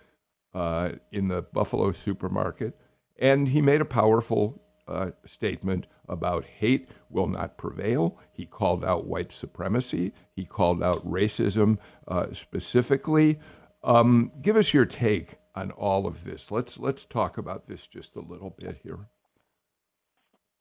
uh, 0.53 0.91
in 1.11 1.27
the 1.27 1.41
Buffalo 1.41 1.91
supermarket. 1.91 2.77
And 3.19 3.49
he 3.49 3.61
made 3.61 3.81
a 3.81 3.85
powerful 3.85 4.61
uh, 4.87 5.11
statement 5.25 5.87
about 6.07 6.45
hate 6.45 6.89
will 7.09 7.27
not 7.27 7.57
prevail. 7.57 8.17
He 8.31 8.45
called 8.45 8.85
out 8.85 9.05
white 9.05 9.31
supremacy. 9.31 10.13
He 10.35 10.45
called 10.45 10.81
out 10.81 11.05
racism 11.05 11.77
uh, 12.07 12.27
specifically. 12.31 13.39
Um, 13.83 14.31
give 14.41 14.55
us 14.55 14.73
your 14.73 14.85
take 14.85 15.37
on 15.55 15.71
all 15.71 16.07
of 16.07 16.23
this. 16.23 16.51
Let's 16.51 16.79
let's 16.79 17.03
talk 17.03 17.37
about 17.37 17.67
this 17.67 17.87
just 17.87 18.15
a 18.15 18.21
little 18.21 18.55
bit 18.57 18.79
here. 18.83 19.07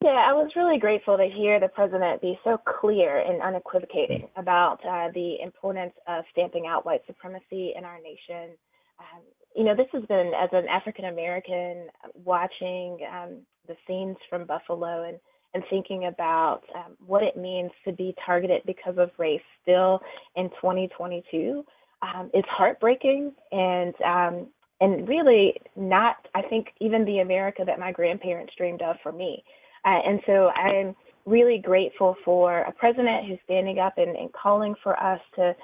Yeah, 0.02 0.10
I 0.10 0.34
was 0.34 0.50
really 0.54 0.78
grateful 0.78 1.16
to 1.16 1.26
hear 1.26 1.58
the 1.58 1.68
president 1.68 2.20
be 2.20 2.38
so 2.44 2.58
clear 2.58 3.18
and 3.18 3.40
unequivocating 3.42 4.28
about 4.36 4.84
uh, 4.84 5.10
the 5.14 5.40
importance 5.42 5.94
of 6.06 6.24
stamping 6.30 6.66
out 6.66 6.84
white 6.84 7.00
supremacy 7.06 7.72
in 7.76 7.84
our 7.84 7.98
nation. 8.00 8.56
Um, 8.98 9.22
you 9.54 9.64
know, 9.64 9.74
this 9.74 9.88
has 9.92 10.04
been 10.04 10.32
as 10.38 10.50
an 10.52 10.66
African 10.68 11.06
American 11.06 11.88
watching 12.24 12.98
um, 13.10 13.38
the 13.66 13.76
scenes 13.86 14.16
from 14.28 14.44
Buffalo 14.44 15.04
and 15.08 15.18
and 15.54 15.64
thinking 15.70 16.06
about 16.06 16.62
um, 16.74 16.92
what 17.06 17.22
it 17.22 17.36
means 17.36 17.70
to 17.86 17.92
be 17.92 18.14
targeted 18.26 18.60
because 18.66 18.98
of 18.98 19.10
race 19.16 19.40
still 19.62 20.00
in 20.34 20.50
2022. 20.50 21.64
Um, 22.02 22.30
it's 22.34 22.48
heartbreaking 22.48 23.32
and 23.52 23.94
um, 24.02 24.48
and 24.80 25.08
really 25.08 25.54
not, 25.74 26.16
I 26.34 26.42
think, 26.42 26.68
even 26.80 27.04
the 27.06 27.20
America 27.20 27.62
that 27.66 27.78
my 27.78 27.92
grandparents 27.92 28.52
dreamed 28.58 28.82
of 28.82 28.96
for 29.02 29.12
me. 29.12 29.42
Uh, 29.84 30.00
and 30.06 30.20
so 30.26 30.48
I'm 30.48 30.94
really 31.24 31.58
grateful 31.58 32.16
for 32.24 32.60
a 32.60 32.72
president 32.72 33.26
who's 33.26 33.38
standing 33.44 33.78
up 33.78 33.94
and, 33.96 34.14
and 34.16 34.30
calling 34.32 34.74
for 34.82 35.00
us 35.02 35.20
to 35.36 35.54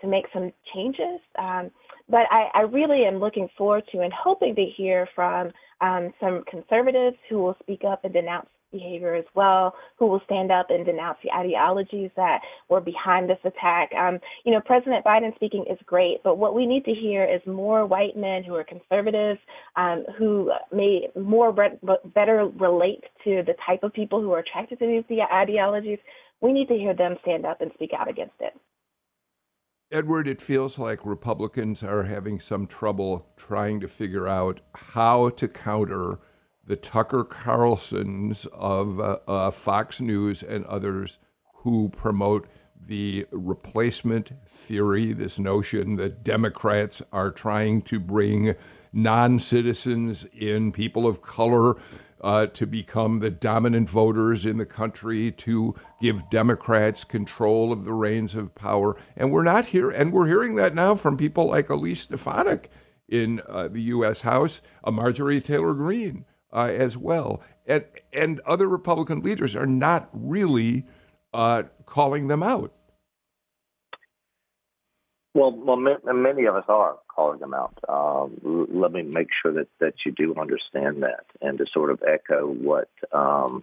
to 0.00 0.06
make 0.06 0.26
some 0.32 0.52
changes. 0.74 1.20
Um, 1.38 1.70
but 2.08 2.26
I, 2.30 2.48
I, 2.54 2.60
really 2.62 3.04
am 3.04 3.20
looking 3.20 3.48
forward 3.56 3.84
to 3.92 4.00
and 4.00 4.12
hoping 4.12 4.54
to 4.56 4.64
hear 4.64 5.08
from 5.14 5.52
um, 5.80 6.12
some 6.18 6.42
conservatives 6.50 7.16
who 7.28 7.38
will 7.38 7.56
speak 7.62 7.82
up 7.84 8.04
and 8.04 8.12
denounce 8.12 8.48
behavior 8.72 9.14
as 9.14 9.24
well, 9.34 9.74
who 9.98 10.06
will 10.06 10.20
stand 10.24 10.50
up 10.52 10.66
and 10.70 10.86
denounce 10.86 11.18
the 11.22 11.30
ideologies 11.32 12.10
that 12.16 12.40
were 12.68 12.80
behind 12.80 13.28
this 13.28 13.38
attack. 13.44 13.90
Um, 13.94 14.18
you 14.44 14.52
know, 14.52 14.60
President 14.60 15.04
Biden 15.04 15.34
speaking 15.34 15.64
is 15.70 15.78
great, 15.86 16.22
but 16.22 16.38
what 16.38 16.54
we 16.54 16.66
need 16.66 16.84
to 16.84 16.94
hear 16.94 17.24
is 17.24 17.40
more 17.46 17.86
white 17.86 18.16
men 18.16 18.44
who 18.44 18.54
are 18.54 18.64
conservatives, 18.64 19.40
um, 19.76 20.04
who 20.18 20.52
may 20.72 21.08
more 21.20 21.52
re- 21.52 21.78
better 22.14 22.48
relate 22.58 23.04
to 23.24 23.42
the 23.46 23.54
type 23.66 23.82
of 23.82 23.92
people 23.92 24.20
who 24.20 24.32
are 24.32 24.40
attracted 24.40 24.78
to 24.78 24.86
these 24.86 25.18
ideologies. 25.32 25.98
We 26.40 26.52
need 26.52 26.68
to 26.68 26.74
hear 26.74 26.94
them 26.94 27.16
stand 27.22 27.44
up 27.44 27.60
and 27.60 27.70
speak 27.74 27.90
out 27.96 28.08
against 28.08 28.36
it. 28.40 28.54
Edward, 29.92 30.28
it 30.28 30.40
feels 30.40 30.78
like 30.78 31.04
Republicans 31.04 31.82
are 31.82 32.04
having 32.04 32.38
some 32.38 32.68
trouble 32.68 33.26
trying 33.36 33.80
to 33.80 33.88
figure 33.88 34.28
out 34.28 34.60
how 34.72 35.30
to 35.30 35.48
counter 35.48 36.20
the 36.64 36.76
Tucker 36.76 37.24
Carlsons 37.24 38.46
of 38.52 39.00
uh, 39.00 39.18
uh, 39.26 39.50
Fox 39.50 40.00
News 40.00 40.44
and 40.44 40.64
others 40.66 41.18
who 41.64 41.88
promote 41.88 42.46
the 42.80 43.26
replacement 43.32 44.30
theory, 44.46 45.12
this 45.12 45.40
notion 45.40 45.96
that 45.96 46.22
Democrats 46.22 47.02
are 47.12 47.32
trying 47.32 47.82
to 47.82 47.98
bring 47.98 48.54
non 48.92 49.40
citizens 49.40 50.24
in, 50.32 50.70
people 50.70 51.04
of 51.04 51.20
color, 51.20 51.74
uh, 52.20 52.46
to 52.46 52.66
become 52.66 53.20
the 53.20 53.30
dominant 53.30 53.88
voters 53.88 54.44
in 54.44 54.58
the 54.58 54.66
country, 54.66 55.32
to 55.32 55.74
give 56.00 56.28
Democrats 56.30 57.04
control 57.04 57.72
of 57.72 57.84
the 57.84 57.92
reins 57.92 58.34
of 58.34 58.54
power. 58.54 58.96
And 59.16 59.32
we're 59.32 59.42
not 59.42 59.66
here, 59.66 59.90
and 59.90 60.12
we're 60.12 60.26
hearing 60.26 60.56
that 60.56 60.74
now 60.74 60.94
from 60.94 61.16
people 61.16 61.46
like 61.48 61.70
Elise 61.70 62.02
Stefanik 62.02 62.70
in 63.08 63.40
uh, 63.48 63.68
the 63.68 63.82
U.S. 63.82 64.20
House, 64.20 64.60
uh, 64.84 64.90
Marjorie 64.90 65.40
Taylor 65.40 65.74
Greene 65.74 66.24
uh, 66.52 66.70
as 66.70 66.96
well. 66.96 67.42
And, 67.66 67.84
and 68.12 68.40
other 68.40 68.68
Republican 68.68 69.20
leaders 69.20 69.56
are 69.56 69.66
not 69.66 70.08
really 70.12 70.86
uh, 71.32 71.64
calling 71.86 72.28
them 72.28 72.42
out. 72.42 72.72
Well, 75.32 75.52
well, 75.52 75.76
many 75.76 76.46
of 76.46 76.56
us 76.56 76.64
are 76.68 76.96
calling 77.14 77.38
them 77.38 77.54
out. 77.54 77.78
Um, 77.88 78.66
let 78.72 78.90
me 78.90 79.02
make 79.02 79.28
sure 79.40 79.52
that, 79.52 79.68
that 79.78 79.94
you 80.04 80.10
do 80.10 80.34
understand 80.34 81.04
that, 81.04 81.24
and 81.40 81.56
to 81.58 81.66
sort 81.72 81.90
of 81.90 82.02
echo 82.02 82.46
what 82.48 82.88
um, 83.12 83.62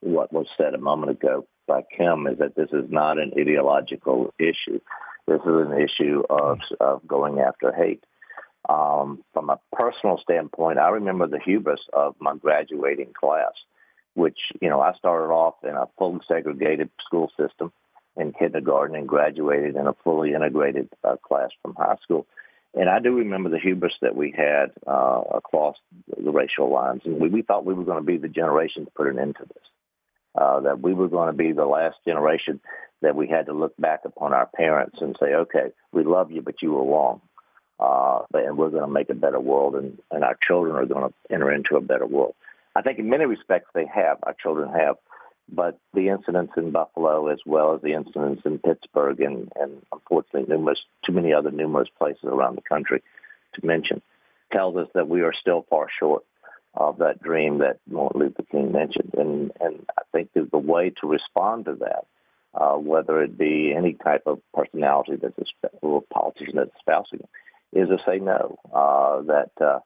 what 0.00 0.32
was 0.32 0.46
said 0.58 0.74
a 0.74 0.78
moment 0.78 1.12
ago 1.12 1.46
by 1.66 1.82
Kim 1.96 2.26
is 2.26 2.38
that 2.38 2.56
this 2.56 2.68
is 2.72 2.90
not 2.90 3.18
an 3.18 3.32
ideological 3.38 4.34
issue. 4.38 4.80
This 5.26 5.40
is 5.40 5.46
an 5.46 5.78
issue 5.80 6.24
of 6.28 6.58
of 6.78 7.06
going 7.06 7.38
after 7.38 7.72
hate. 7.72 8.04
Um, 8.68 9.24
from 9.32 9.48
a 9.48 9.58
personal 9.72 10.20
standpoint, 10.22 10.78
I 10.78 10.90
remember 10.90 11.26
the 11.26 11.40
hubris 11.42 11.80
of 11.94 12.16
my 12.20 12.36
graduating 12.36 13.14
class, 13.18 13.52
which 14.12 14.38
you 14.60 14.68
know 14.68 14.82
I 14.82 14.92
started 14.98 15.32
off 15.32 15.54
in 15.62 15.70
a 15.70 15.88
fully 15.96 16.20
segregated 16.28 16.90
school 17.06 17.30
system 17.38 17.72
kindergarten 18.60 18.96
and 18.96 19.08
graduated 19.08 19.76
in 19.76 19.86
a 19.86 19.94
fully 20.04 20.32
integrated 20.32 20.88
uh, 21.04 21.16
class 21.16 21.50
from 21.62 21.74
high 21.74 21.96
school. 22.02 22.26
And 22.74 22.88
I 22.88 23.00
do 23.00 23.16
remember 23.16 23.50
the 23.50 23.58
hubris 23.58 23.94
that 24.00 24.14
we 24.14 24.32
had 24.36 24.70
uh, 24.86 25.22
across 25.34 25.76
the 26.06 26.30
racial 26.30 26.72
lines, 26.72 27.02
and 27.04 27.20
we, 27.20 27.28
we 27.28 27.42
thought 27.42 27.64
we 27.64 27.74
were 27.74 27.84
going 27.84 27.98
to 27.98 28.06
be 28.06 28.16
the 28.16 28.28
generation 28.28 28.84
to 28.84 28.90
put 28.92 29.08
an 29.08 29.18
end 29.18 29.36
to 29.40 29.46
this. 29.46 29.64
Uh, 30.36 30.60
that 30.60 30.80
we 30.80 30.94
were 30.94 31.08
going 31.08 31.26
to 31.26 31.36
be 31.36 31.50
the 31.50 31.64
last 31.64 31.96
generation 32.06 32.60
that 33.02 33.16
we 33.16 33.26
had 33.26 33.46
to 33.46 33.52
look 33.52 33.76
back 33.78 34.02
upon 34.04 34.32
our 34.32 34.46
parents 34.46 34.96
and 35.00 35.16
say, 35.18 35.34
"Okay, 35.34 35.72
we 35.92 36.04
love 36.04 36.30
you, 36.30 36.40
but 36.40 36.62
you 36.62 36.70
were 36.70 36.84
wrong," 36.84 37.20
uh, 37.80 38.20
and 38.34 38.56
we're 38.56 38.70
going 38.70 38.86
to 38.86 38.92
make 38.92 39.10
a 39.10 39.14
better 39.14 39.40
world, 39.40 39.74
and, 39.74 39.98
and 40.12 40.22
our 40.22 40.36
children 40.46 40.76
are 40.76 40.86
going 40.86 41.08
to 41.08 41.34
enter 41.34 41.50
into 41.50 41.74
a 41.74 41.80
better 41.80 42.06
world. 42.06 42.36
I 42.76 42.82
think 42.82 43.00
in 43.00 43.10
many 43.10 43.26
respects 43.26 43.70
they 43.74 43.86
have. 43.92 44.18
Our 44.22 44.36
children 44.40 44.70
have 44.72 44.98
but 45.52 45.78
the 45.94 46.08
incidents 46.08 46.52
in 46.56 46.70
Buffalo, 46.70 47.28
as 47.28 47.38
well 47.44 47.74
as 47.74 47.82
the 47.82 47.94
incidents 47.94 48.42
in 48.44 48.58
Pittsburgh 48.58 49.20
and, 49.20 49.50
and 49.56 49.82
unfortunately 49.92 50.44
numerous, 50.48 50.78
too 51.04 51.12
many 51.12 51.32
other 51.32 51.50
numerous 51.50 51.88
places 51.98 52.24
around 52.24 52.56
the 52.56 52.62
country 52.62 53.02
to 53.54 53.66
mention, 53.66 54.02
tells 54.52 54.76
us 54.76 54.88
that 54.94 55.08
we 55.08 55.22
are 55.22 55.32
still 55.38 55.66
far 55.68 55.86
short 55.98 56.24
of 56.74 56.98
that 56.98 57.20
dream 57.20 57.58
that 57.58 57.80
Martin 57.88 58.20
Luther 58.20 58.44
King 58.50 58.72
mentioned. 58.72 59.12
And, 59.16 59.50
and 59.60 59.86
I 59.98 60.02
think 60.12 60.30
the, 60.34 60.48
the 60.50 60.58
way 60.58 60.92
to 61.00 61.08
respond 61.08 61.64
to 61.64 61.74
that, 61.80 62.06
uh, 62.54 62.76
whether 62.76 63.22
it 63.22 63.36
be 63.36 63.74
any 63.76 63.94
type 63.94 64.22
of 64.26 64.40
personality 64.54 65.16
that's 65.20 65.38
a, 65.38 65.68
or 65.82 66.02
politician 66.12 66.56
that's 66.56 66.70
espousing 66.76 67.20
it, 67.20 67.78
is 67.78 67.88
to 67.88 67.98
say 68.06 68.18
no, 68.18 68.56
uh, 68.72 69.22
that, 69.22 69.50
uh, 69.60 69.80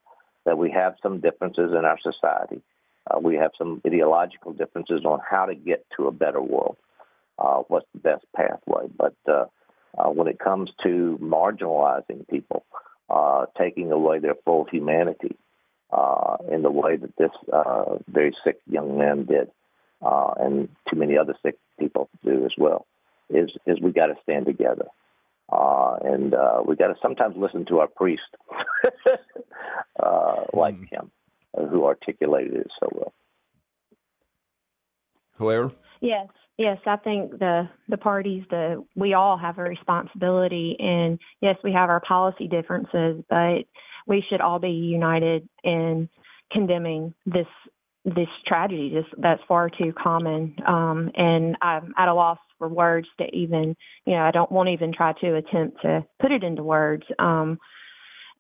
that 0.45 0.59
we 0.59 0.71
have 0.71 0.95
some 1.03 1.21
differences 1.21 1.73
in 1.77 1.85
our 1.85 1.99
society 2.01 2.63
uh, 3.11 3.19
we 3.21 3.37
have 3.37 3.51
some 3.59 3.81
ideological 3.87 4.53
differences 4.53 5.05
on 5.05 5.21
how 5.29 5.47
to 5.47 5.55
get 5.55 5.85
to 5.97 6.07
a 6.07 6.13
better 6.13 6.41
world, 6.41 6.77
uh, 7.39 7.63
what's 7.69 7.87
the 7.93 8.01
best 8.01 8.25
pathway. 8.35 8.87
But 8.97 9.17
uh, 9.29 9.47
uh 9.99 10.11
when 10.11 10.29
it 10.29 10.39
comes 10.39 10.71
to 10.83 11.19
marginalizing 11.21 12.29
people, 12.29 12.65
uh, 13.11 13.47
taking 13.59 13.93
away 13.93 14.19
their 14.19 14.35
full 14.45 14.67
humanity 14.71 15.37
uh, 15.93 16.37
in 16.51 16.63
the 16.63 16.71
way 16.71 16.97
that 16.97 17.17
this 17.17 17.31
very 18.09 18.35
sick 18.45 18.59
young 18.69 18.99
man 18.99 19.25
did, 19.25 19.51
and 20.01 20.69
too 20.91 20.99
many 20.99 21.17
other 21.17 21.35
sick 21.43 21.57
people 21.79 22.09
do 22.25 22.45
as 22.45 22.53
well, 22.59 22.87
is 23.29 23.51
is 23.67 23.81
we 23.81 23.93
got 23.93 24.07
to 24.07 24.15
stand 24.23 24.47
together. 24.47 24.87
Uh, 25.53 25.97
and 26.03 26.35
uh, 26.35 26.63
we 26.67 26.75
got 26.75 26.89
to 26.89 26.95
sometimes 27.03 27.37
listen 27.37 27.67
to 27.67 27.79
our 27.79 27.87
priest, 27.87 28.23
uh, 30.03 30.37
like 30.55 30.75
mm. 30.75 30.91
him, 30.91 31.11
who 31.57 31.85
articulated 31.85 32.55
it 32.55 32.71
so 32.81 32.89
well. 32.93 33.13
Claire? 35.39 35.71
Yes, 36.01 36.29
yes. 36.59 36.79
I 36.87 36.97
think 36.97 37.39
the 37.39 37.69
the 37.89 37.97
parties, 37.97 38.45
the 38.51 38.85
we 38.95 39.15
all 39.15 39.37
have 39.37 39.59
a 39.59 39.63
responsibility, 39.63 40.77
and 40.79 41.19
yes, 41.41 41.57
we 41.65 41.73
have 41.73 41.91
our 41.91 42.01
policy 42.01 42.47
differences, 42.49 43.23
but 43.29 43.65
we 44.07 44.25
should 44.29 44.41
all 44.41 44.59
be 44.59 44.71
united 44.71 45.49
in 45.63 46.09
condemning 46.53 47.15
this 47.27 47.47
this 48.05 48.29
tragedy. 48.47 48.91
Just 48.91 49.15
that's 49.21 49.43
far 49.49 49.71
too 49.71 49.93
common, 50.01 50.57
um, 50.67 51.11
and 51.17 51.57
I'm 51.63 51.95
at 51.97 52.09
a 52.09 52.15
loss 52.15 52.39
for 52.59 52.69
words 52.69 53.09
to 53.19 53.25
even, 53.35 53.77
you 54.07 54.15
know, 54.15 54.23
I 54.23 54.31
don't 54.31 54.53
won't 54.53 54.69
even 54.69 54.93
try 54.93 55.13
to 55.21 55.37
attempt 55.37 55.83
to 55.83 56.05
put 56.21 56.33
it 56.33 56.45
into 56.45 56.63
words. 56.63 57.05
Um, 57.19 57.59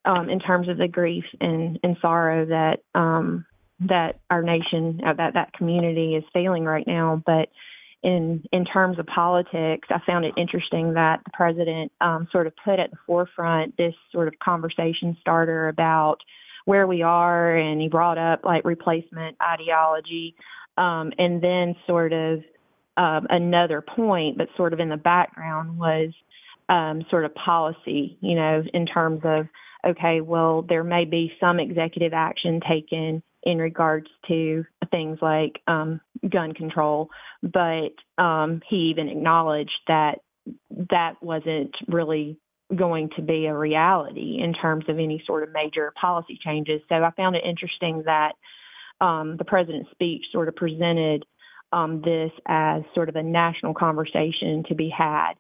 um, 0.05 0.29
in 0.29 0.41
terms 0.41 0.69
of 0.69 0.79
the 0.79 0.89
grief 0.89 1.25
and, 1.41 1.79
and 1.83 1.97
sorrow 2.01 2.47
that 2.47 2.81
um, 2.99 3.47
that 3.81 4.21
our 4.31 4.43
nation, 4.43 5.01
uh, 5.05 5.15
that 5.15 5.35
that 5.35 5.53
community 5.53 6.15
is 6.15 6.25
feeling 6.33 6.65
right 6.65 6.87
now. 6.87 7.23
But 7.25 7.49
in 8.03 8.45
in 8.53 8.65
terms 8.65 8.99
of 8.99 9.07
politics, 9.07 9.89
I 9.91 9.99
found 10.07 10.25
it 10.25 10.35
interesting 10.37 10.95
that 10.95 11.21
the 11.25 11.31
president 11.33 11.91
um, 12.01 12.29
sort 12.31 12.47
of 12.47 12.53
put 12.65 12.79
at 12.79 12.91
the 12.91 12.99
forefront 13.07 13.77
this 13.77 13.95
sort 14.13 14.29
of 14.29 14.35
conversation 14.39 15.17
starter 15.21 15.69
about 15.69 16.19
where 16.67 16.87
we 16.87 17.03
are, 17.03 17.57
and 17.57 17.81
he 17.81 17.89
brought 17.89 18.19
up 18.19 18.45
like 18.45 18.65
replacement 18.65 19.37
ideology, 19.43 20.35
um, 20.79 21.13
and 21.19 21.43
then 21.43 21.75
sort 21.87 22.13
of 22.13 22.43
um, 22.97 23.27
another 23.31 23.81
point, 23.83 24.39
but 24.39 24.49
sort 24.57 24.73
of 24.73 24.81
in 24.81 24.89
the 24.89 24.97
background 24.97 25.79
was 25.79 26.11
um, 26.69 27.05
sort 27.11 27.25
of 27.25 27.35
policy, 27.35 28.17
you 28.21 28.35
know, 28.35 28.63
in 28.73 28.87
terms 28.87 29.21
of 29.25 29.47
okay, 29.87 30.21
well, 30.21 30.63
there 30.63 30.85
may 30.85 31.05
be 31.05 31.33
some 31.41 31.61
executive 31.61 32.13
action 32.13 32.61
taken 32.69 33.23
in 33.43 33.59
regards 33.59 34.07
to 34.29 34.65
things 34.91 35.19
like 35.21 35.61
um, 35.67 36.01
gun 36.29 36.53
control, 36.53 37.11
but 37.43 37.91
um, 38.23 38.63
he 38.69 38.91
even 38.91 39.09
acknowledged 39.09 39.79
that 39.87 40.21
that 40.91 41.15
wasn't 41.23 41.75
really 41.89 42.39
going 42.75 43.11
to 43.17 43.23
be 43.23 43.47
a 43.47 43.57
reality 43.57 44.39
in 44.43 44.55
terms 44.55 44.85
of 44.89 44.99
any 44.99 45.23
sort 45.27 45.43
of 45.43 45.53
major 45.53 45.93
policy 46.01 46.39
changes. 46.43 46.81
So 46.89 46.97
I 46.97 47.11
found 47.13 47.37
it 47.37 47.45
interesting 47.45 48.03
that 48.07 48.33
um, 49.01 49.37
the 49.37 49.45
president's 49.45 49.91
speech 49.91 50.25
sort 50.33 50.49
of 50.49 50.57
presented 50.57 51.25
um, 51.73 52.01
this 52.03 52.31
as 52.47 52.83
sort 52.95 53.09
of 53.09 53.17
a 53.17 53.23
national 53.23 53.75
conversation 53.75 54.65
to 54.69 54.75
be 54.75 54.89
had 54.89 55.35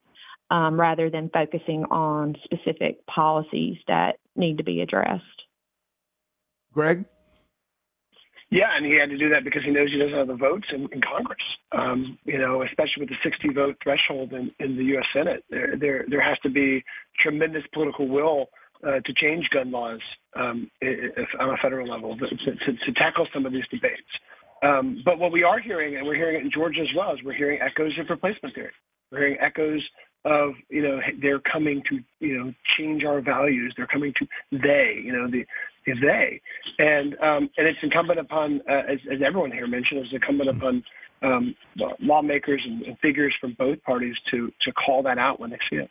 um, 0.50 0.78
rather 0.78 1.08
than 1.08 1.30
focusing 1.30 1.84
on 1.90 2.36
specific 2.44 3.06
policies 3.06 3.76
that 3.88 4.16
need 4.36 4.58
to 4.58 4.64
be 4.64 4.80
addressed. 4.80 5.24
Greg? 6.72 7.04
Yeah, 8.50 8.70
and 8.76 8.86
he 8.86 8.98
had 8.98 9.10
to 9.10 9.18
do 9.18 9.30
that 9.30 9.42
because 9.42 9.62
he 9.64 9.70
knows 9.70 9.90
he 9.90 9.98
doesn't 9.98 10.16
have 10.16 10.28
the 10.28 10.36
votes 10.36 10.66
in, 10.72 10.82
in 10.92 11.00
Congress. 11.00 11.42
Um, 11.72 12.18
you 12.24 12.38
know, 12.38 12.62
especially 12.62 13.00
with 13.00 13.08
the 13.08 13.16
60 13.24 13.48
vote 13.52 13.76
threshold 13.82 14.32
in, 14.32 14.50
in 14.60 14.76
the 14.76 14.84
U.S. 14.94 15.06
Senate, 15.12 15.44
there 15.50 15.74
there 15.78 16.04
there 16.08 16.22
has 16.22 16.38
to 16.44 16.50
be 16.50 16.84
tremendous 17.18 17.62
political 17.72 18.06
will 18.06 18.46
uh, 18.86 19.00
to 19.04 19.12
change 19.16 19.48
gun 19.52 19.72
laws 19.72 20.00
um, 20.36 20.70
if, 20.80 21.28
on 21.40 21.50
a 21.50 21.56
federal 21.62 21.88
level 21.88 22.16
to, 22.16 22.26
to, 22.26 22.72
to, 22.72 22.92
tackle 22.94 23.26
some 23.32 23.46
of 23.46 23.52
these 23.52 23.66
debates. 23.70 24.02
Um, 24.62 25.02
but 25.04 25.18
what 25.18 25.32
we 25.32 25.42
are 25.42 25.58
hearing, 25.58 25.96
and 25.96 26.06
we're 26.06 26.16
hearing 26.16 26.36
it 26.36 26.44
in 26.44 26.50
Georgia 26.52 26.82
as 26.82 26.94
well, 26.96 27.12
is 27.12 27.18
we're 27.24 27.34
hearing 27.34 27.60
echoes 27.60 27.92
of 27.98 28.06
replacement 28.08 28.54
theory. 28.54 28.72
We're 29.10 29.18
hearing 29.18 29.36
echoes 29.40 29.82
of 30.24 30.54
you 30.70 30.82
know 30.82 31.00
they're 31.20 31.40
coming 31.40 31.82
to 31.88 32.00
you 32.20 32.38
know 32.38 32.54
change 32.78 33.04
our 33.04 33.20
values. 33.20 33.74
They're 33.76 33.86
coming 33.86 34.12
to 34.18 34.26
they 34.52 35.00
you 35.02 35.12
know 35.12 35.30
the, 35.30 35.44
the 35.86 35.92
they, 36.00 36.40
and 36.78 37.14
um, 37.14 37.50
and 37.56 37.66
it's 37.66 37.78
incumbent 37.82 38.18
upon 38.18 38.62
uh, 38.68 38.82
as, 38.88 38.98
as 39.12 39.20
everyone 39.24 39.52
here 39.52 39.66
mentioned, 39.66 40.00
it's 40.00 40.12
incumbent 40.12 40.50
upon 40.50 40.84
um, 41.22 41.54
lawmakers 42.00 42.62
and, 42.64 42.82
and 42.82 42.98
figures 42.98 43.34
from 43.40 43.54
both 43.58 43.82
parties 43.82 44.16
to 44.30 44.52
to 44.62 44.72
call 44.72 45.02
that 45.02 45.18
out 45.18 45.40
when 45.40 45.50
they 45.50 45.58
see 45.70 45.76
it. 45.76 45.90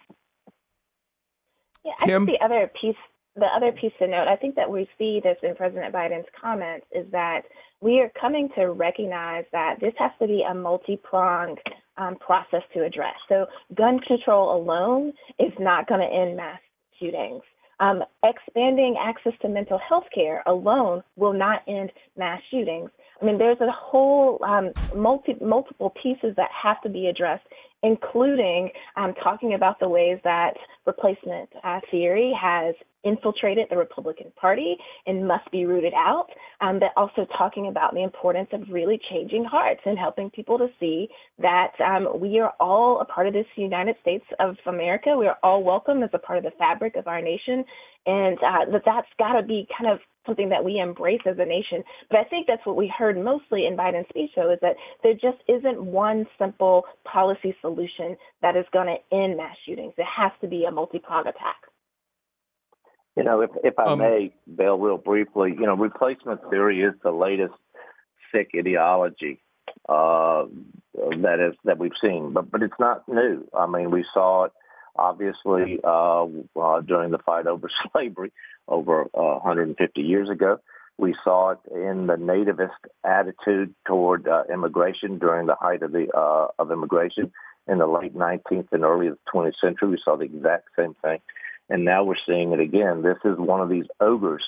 Yeah, 1.85 1.91
I 1.99 2.05
think 2.05 2.25
the 2.27 2.43
other 2.43 2.71
piece 2.79 2.95
the 3.35 3.45
other 3.45 3.71
piece 3.71 3.93
to 3.99 4.07
note, 4.07 4.27
I 4.27 4.35
think 4.35 4.55
that 4.55 4.69
we 4.69 4.87
see 4.97 5.19
this 5.23 5.37
in 5.41 5.55
President 5.55 5.93
Biden's 5.93 6.27
comments, 6.39 6.85
is 6.91 7.05
that 7.11 7.41
we 7.81 7.99
are 7.99 8.11
coming 8.19 8.49
to 8.55 8.71
recognize 8.71 9.45
that 9.51 9.77
this 9.81 9.93
has 9.97 10.11
to 10.19 10.27
be 10.27 10.43
a 10.47 10.53
multi 10.53 10.97
pronged 10.97 11.59
um, 11.97 12.15
process 12.15 12.61
to 12.73 12.83
address. 12.83 13.15
So, 13.27 13.45
gun 13.75 13.99
control 13.99 14.55
alone 14.55 15.13
is 15.39 15.51
not 15.59 15.87
going 15.87 16.01
to 16.01 16.15
end 16.15 16.37
mass 16.37 16.59
shootings. 16.99 17.41
Um, 17.79 18.03
expanding 18.23 18.95
access 19.03 19.33
to 19.41 19.49
mental 19.49 19.79
health 19.79 20.05
care 20.13 20.43
alone 20.45 21.03
will 21.15 21.33
not 21.33 21.63
end 21.67 21.91
mass 22.17 22.41
shootings. 22.51 22.89
I 23.21 23.25
mean, 23.25 23.37
there's 23.37 23.59
a 23.61 23.71
whole 23.71 24.39
um, 24.43 24.71
multi, 24.95 25.35
multiple 25.41 25.93
pieces 26.01 26.35
that 26.37 26.49
have 26.51 26.81
to 26.81 26.89
be 26.89 27.07
addressed 27.07 27.45
including 27.83 28.69
um, 28.95 29.13
talking 29.21 29.53
about 29.53 29.79
the 29.79 29.87
ways 29.87 30.17
that 30.23 30.53
replacement 30.85 31.49
uh, 31.63 31.79
theory 31.91 32.33
has 32.39 32.73
infiltrated 33.03 33.67
the 33.69 33.77
Republican 33.77 34.31
Party 34.39 34.77
and 35.05 35.27
must 35.27 35.49
be 35.51 35.65
rooted 35.65 35.93
out, 35.93 36.27
um, 36.61 36.79
but 36.79 36.89
also 36.95 37.27
talking 37.37 37.67
about 37.67 37.93
the 37.93 38.01
importance 38.01 38.47
of 38.53 38.61
really 38.69 38.99
changing 39.09 39.43
hearts 39.43 39.81
and 39.85 39.97
helping 39.99 40.29
people 40.29 40.57
to 40.57 40.67
see 40.79 41.09
that 41.37 41.71
um, 41.85 42.19
we 42.19 42.39
are 42.39 42.53
all 42.59 43.01
a 43.01 43.05
part 43.05 43.27
of 43.27 43.33
this 43.33 43.45
United 43.55 43.95
States 44.01 44.25
of 44.39 44.55
America. 44.65 45.17
We 45.17 45.27
are 45.27 45.37
all 45.43 45.63
welcome 45.63 46.01
as 46.01 46.09
a 46.13 46.19
part 46.19 46.37
of 46.37 46.45
the 46.45 46.51
fabric 46.57 46.95
of 46.95 47.07
our 47.07 47.21
nation, 47.21 47.65
and 48.05 48.37
uh, 48.37 48.71
that 48.71 48.83
that's 48.85 49.07
got 49.19 49.33
to 49.33 49.45
be 49.45 49.67
kind 49.77 49.91
of 49.91 49.99
something 50.25 50.49
that 50.49 50.63
we 50.63 50.79
embrace 50.79 51.21
as 51.25 51.37
a 51.39 51.45
nation. 51.45 51.83
But 52.09 52.19
I 52.19 52.23
think 52.25 52.47
that's 52.47 52.65
what 52.65 52.75
we 52.75 52.91
heard 52.95 53.17
mostly 53.17 53.65
in 53.65 53.75
Biden's 53.75 54.07
speech, 54.09 54.31
though, 54.35 54.51
is 54.51 54.59
that 54.61 54.75
there 55.03 55.13
just 55.13 55.37
isn't 55.47 55.83
one 55.83 56.25
simple 56.37 56.83
policy 57.03 57.55
solution 57.61 58.15
that 58.41 58.55
is 58.55 58.65
going 58.71 58.87
to 58.87 59.15
end 59.15 59.37
mass 59.37 59.55
shootings. 59.65 59.93
It 59.97 60.05
has 60.05 60.31
to 60.41 60.47
be 60.47 60.65
a 60.65 60.71
multi-pronged 60.71 61.27
attack. 61.27 61.57
You 63.15 63.23
know, 63.23 63.41
if 63.41 63.51
if 63.63 63.77
I 63.77 63.85
um, 63.85 63.99
may, 63.99 64.33
Bill, 64.55 64.77
real 64.79 64.97
briefly, 64.97 65.51
you 65.51 65.67
know, 65.67 65.75
replacement 65.75 66.41
theory 66.49 66.81
is 66.81 66.93
the 67.03 67.11
latest 67.11 67.53
sick 68.33 68.49
ideology 68.57 69.39
uh, 69.87 70.45
that 70.95 71.39
is 71.39 71.55
that 71.63 71.77
we've 71.77 71.91
seen, 72.03 72.33
but 72.33 72.49
but 72.49 72.63
it's 72.63 72.73
not 72.79 73.07
new. 73.07 73.47
I 73.53 73.67
mean, 73.67 73.91
we 73.91 74.03
saw 74.13 74.45
it 74.45 74.51
obviously 74.95 75.79
uh, 75.83 76.25
uh, 76.59 76.81
during 76.81 77.11
the 77.11 77.19
fight 77.25 77.47
over 77.47 77.69
slavery 77.91 78.31
over 78.67 79.05
150 79.13 80.01
uh, 80.01 80.03
years 80.03 80.29
ago. 80.29 80.59
We 80.97 81.15
saw 81.23 81.51
it 81.51 81.59
in 81.71 82.07
the 82.07 82.15
nativist 82.15 82.69
attitude 83.03 83.73
toward 83.85 84.27
uh, 84.27 84.43
immigration 84.51 85.17
during 85.17 85.47
the 85.47 85.55
height 85.55 85.81
of 85.81 85.91
the 85.91 86.07
uh, 86.15 86.47
of 86.59 86.71
immigration 86.71 87.31
in 87.67 87.79
the 87.79 87.87
late 87.87 88.15
19th 88.15 88.67
and 88.71 88.83
early 88.83 89.09
20th 89.33 89.53
century. 89.59 89.89
We 89.89 90.01
saw 90.03 90.17
the 90.17 90.25
exact 90.25 90.69
same 90.77 90.95
thing, 91.01 91.19
and 91.69 91.83
now 91.83 92.03
we're 92.03 92.15
seeing 92.27 92.51
it 92.51 92.59
again. 92.59 93.01
This 93.01 93.17
is 93.25 93.37
one 93.37 93.59
of 93.59 93.69
these 93.69 93.87
ogres 93.99 94.43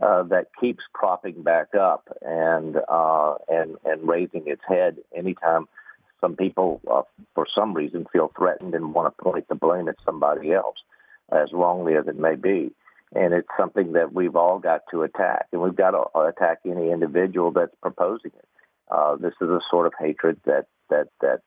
uh, 0.00 0.22
that 0.24 0.50
keeps 0.60 0.84
cropping 0.92 1.42
back 1.42 1.74
up 1.74 2.08
and 2.22 2.76
and 3.48 3.76
and 3.84 4.08
raising 4.08 4.44
its 4.46 4.62
head 4.68 4.98
anytime 5.16 5.66
some 6.20 6.36
people, 6.36 6.80
uh, 6.90 7.02
for 7.34 7.46
some 7.54 7.74
reason, 7.74 8.06
feel 8.12 8.32
threatened 8.36 8.74
and 8.74 8.94
want 8.94 9.14
to 9.14 9.22
point 9.22 9.48
the 9.48 9.54
blame 9.54 9.88
at 9.88 9.96
somebody 10.04 10.52
else, 10.52 10.76
as 11.30 11.52
wrongly 11.52 11.94
as 11.94 12.06
it 12.08 12.18
may 12.18 12.34
be. 12.34 12.72
And 13.14 13.32
it's 13.32 13.48
something 13.58 13.92
that 13.92 14.12
we've 14.12 14.36
all 14.36 14.58
got 14.58 14.82
to 14.90 15.02
attack, 15.02 15.46
and 15.52 15.62
we've 15.62 15.76
got 15.76 15.92
to 15.92 16.18
attack 16.20 16.58
any 16.66 16.90
individual 16.90 17.52
that's 17.52 17.74
proposing 17.80 18.32
it. 18.36 18.48
Uh, 18.90 19.16
this 19.16 19.34
is 19.40 19.48
a 19.48 19.60
sort 19.70 19.86
of 19.86 19.92
hatred 19.98 20.40
that 20.44 20.66
that 20.90 21.08
that 21.20 21.40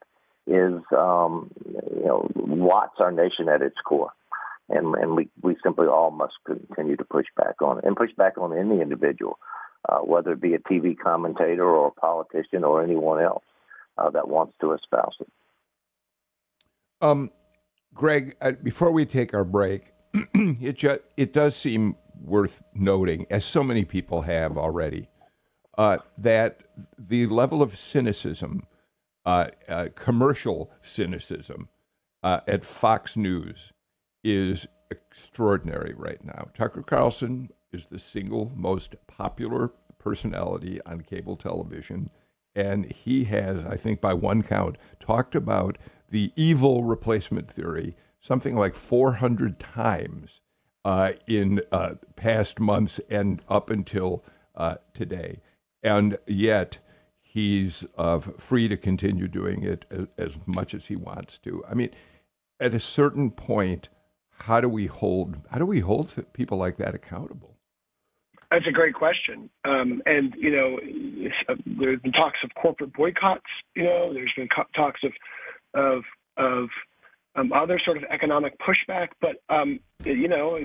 is, 0.48 0.82
um, 0.98 1.52
you 1.66 2.06
know, 2.06 2.30
what's 2.36 3.00
our 3.00 3.12
nation 3.12 3.48
at 3.48 3.62
its 3.62 3.78
core, 3.86 4.12
and 4.70 4.96
and 4.96 5.16
we 5.16 5.30
we 5.44 5.56
simply 5.64 5.88
all 5.88 6.10
must 6.10 6.34
continue 6.46 6.96
to 6.96 7.06
push 7.06 7.28
back 7.36 7.62
on 7.62 7.78
it 7.78 7.84
and 7.84 7.96
push 7.96 8.12
back 8.18 8.40
on 8.40 8.58
any 8.58 8.82
individual, 8.82 9.38
uh, 9.88 10.00
whether 10.00 10.32
it 10.32 10.42
be 10.42 10.56
a 10.56 10.60
TV 10.60 10.98
commentator 10.98 11.66
or 11.66 11.88
a 11.88 11.92
politician 11.92 12.64
or 12.64 12.84
anyone 12.84 13.22
else 13.22 13.44
uh, 14.02 14.10
that 14.10 14.28
wants 14.28 14.54
to 14.62 14.74
espouse 14.74 15.16
it. 15.20 15.28
Um, 17.02 17.32
Greg, 17.94 18.36
uh, 18.42 18.54
before 18.64 18.92
we 18.92 19.06
take 19.06 19.34
our 19.34 19.44
break, 19.44 19.92
it 20.14 20.78
ju- 20.78 21.00
it 21.18 21.34
does 21.34 21.56
seem 21.56 21.96
worth 22.20 22.62
noting, 22.74 23.26
as 23.30 23.44
so 23.46 23.64
many 23.64 23.84
people 23.86 24.22
have 24.22 24.58
already, 24.58 25.10
uh, 25.78 25.98
that 26.18 26.62
the 26.98 27.26
level 27.28 27.62
of 27.62 27.76
cynicism, 27.76 28.68
uh, 29.26 29.48
uh, 29.68 29.88
commercial 29.96 30.72
cynicism, 30.82 31.70
at 32.24 32.64
Fox 32.64 33.18
News 33.18 33.74
is 34.24 34.68
extraordinary 34.92 35.96
right 35.96 36.24
now. 36.24 36.50
Tucker 36.54 36.84
Carlson 36.84 37.50
is 37.72 37.88
the 37.88 37.98
single 37.98 38.52
most 38.56 38.96
popular 39.08 39.74
personality 39.98 40.80
on 40.86 41.02
cable 41.02 41.36
television 41.36 42.12
and 42.56 42.86
he 42.92 43.26
has, 43.26 43.66
I 43.66 43.78
think, 43.78 44.02
by 44.02 44.14
one 44.14 44.44
count, 44.44 44.78
talked 45.00 45.36
about 45.36 45.78
the 46.10 46.34
evil 46.36 46.84
replacement 46.84 47.50
theory 47.50 47.96
something 48.22 48.56
like 48.56 48.76
400 48.76 49.60
times 49.60 50.42
uh, 50.86 51.14
in 51.28 51.62
uh, 51.72 51.96
past 52.16 52.60
months 52.60 53.00
and 53.10 53.42
up 53.50 53.70
until 53.70 54.24
uh, 54.56 54.76
today. 54.94 55.42
And 55.84 56.18
yet, 56.28 56.78
he's 57.20 57.86
uh, 57.98 58.20
free 58.20 58.68
to 58.68 58.78
continue 58.78 59.28
doing 59.28 59.64
it 59.64 59.86
as, 59.90 60.08
as, 60.18 60.38
much 60.46 60.74
as 60.74 60.86
he 60.86 60.96
wants 60.96 61.38
to. 61.40 61.64
I 61.68 61.74
mean, 61.74 61.90
at 62.60 62.74
a 62.74 62.80
certain 62.80 63.32
point, 63.32 63.90
how 64.46 64.62
do 64.62 64.70
we 64.70 64.88
hold 64.88 65.38
how 65.52 65.60
do 65.60 65.66
we 65.66 65.80
hold 65.80 66.14
people 66.34 66.58
like 66.58 66.78
that 66.78 66.96
accountable? 66.96 67.58
That's 68.52 68.68
a 68.68 68.72
great 68.72 68.94
question. 68.94 69.50
Um, 69.64 70.02
and, 70.06 70.36
you 70.38 70.52
know, 70.52 70.78
uh, 71.48 71.56
there's 71.66 72.02
been 72.02 72.12
talks 72.12 72.40
of 72.44 72.52
corporate 72.62 72.94
boycotts, 72.94 73.46
you 73.76 73.84
know, 73.84 74.14
there's 74.14 74.32
been 74.36 74.50
co- 74.54 74.66
talks 74.76 75.00
of, 75.04 75.14
of, 75.74 76.04
of 76.36 76.70
um, 77.36 77.54
other 77.54 77.80
sort 77.84 77.96
of 77.96 78.04
economic 78.12 78.54
pushback, 78.60 79.08
but, 79.22 79.38
um, 79.50 79.80
you 80.04 80.28
know, 80.28 80.60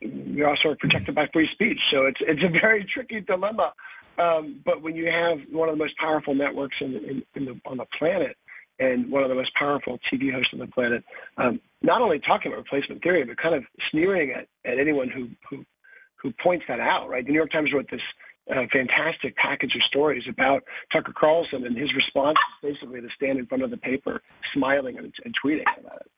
we're 0.00 0.48
also 0.48 0.74
protected 0.80 1.14
by 1.14 1.26
free 1.30 1.48
speech. 1.52 1.78
So 1.92 2.06
it's, 2.06 2.20
it's 2.22 2.42
a 2.42 2.48
very 2.48 2.86
tricky 2.92 3.20
dilemma. 3.20 3.74
Um, 4.18 4.62
but 4.64 4.80
when 4.80 4.96
you 4.96 5.10
have 5.10 5.40
one 5.52 5.68
of 5.68 5.74
the 5.74 5.84
most 5.84 5.94
powerful 5.98 6.34
networks 6.34 6.76
in, 6.80 6.94
in, 6.94 7.22
in 7.34 7.44
the, 7.44 7.60
on 7.66 7.76
the 7.76 7.86
planet, 7.98 8.34
and 8.78 9.10
one 9.10 9.22
of 9.22 9.28
the 9.28 9.34
most 9.34 9.54
powerful 9.58 9.98
TV 10.12 10.32
hosts 10.32 10.50
on 10.52 10.58
the 10.58 10.66
planet, 10.66 11.02
um, 11.38 11.60
not 11.82 12.00
only 12.00 12.18
talking 12.18 12.52
about 12.52 12.58
replacement 12.58 13.02
theory, 13.02 13.24
but 13.24 13.36
kind 13.38 13.54
of 13.54 13.64
sneering 13.90 14.32
at, 14.32 14.48
at 14.70 14.78
anyone 14.78 15.08
who, 15.08 15.28
who 15.48 15.64
who 16.16 16.32
points 16.42 16.64
that 16.68 16.80
out, 16.80 17.08
right? 17.08 17.24
The 17.24 17.30
New 17.30 17.38
York 17.38 17.52
Times 17.52 17.70
wrote 17.72 17.88
this 17.90 18.00
uh, 18.50 18.62
fantastic 18.72 19.36
package 19.36 19.74
of 19.74 19.82
stories 19.88 20.22
about 20.28 20.62
Tucker 20.92 21.12
Carlson, 21.18 21.66
and 21.66 21.76
his 21.76 21.92
response 21.94 22.38
is 22.62 22.74
basically 22.74 23.00
to 23.00 23.08
stand 23.16 23.38
in 23.38 23.46
front 23.46 23.64
of 23.64 23.70
the 23.70 23.76
paper, 23.76 24.22
smiling 24.54 24.98
and, 24.98 25.12
and 25.24 25.34
tweeting 25.44 25.64
about 25.78 26.00
it. 26.00 26.10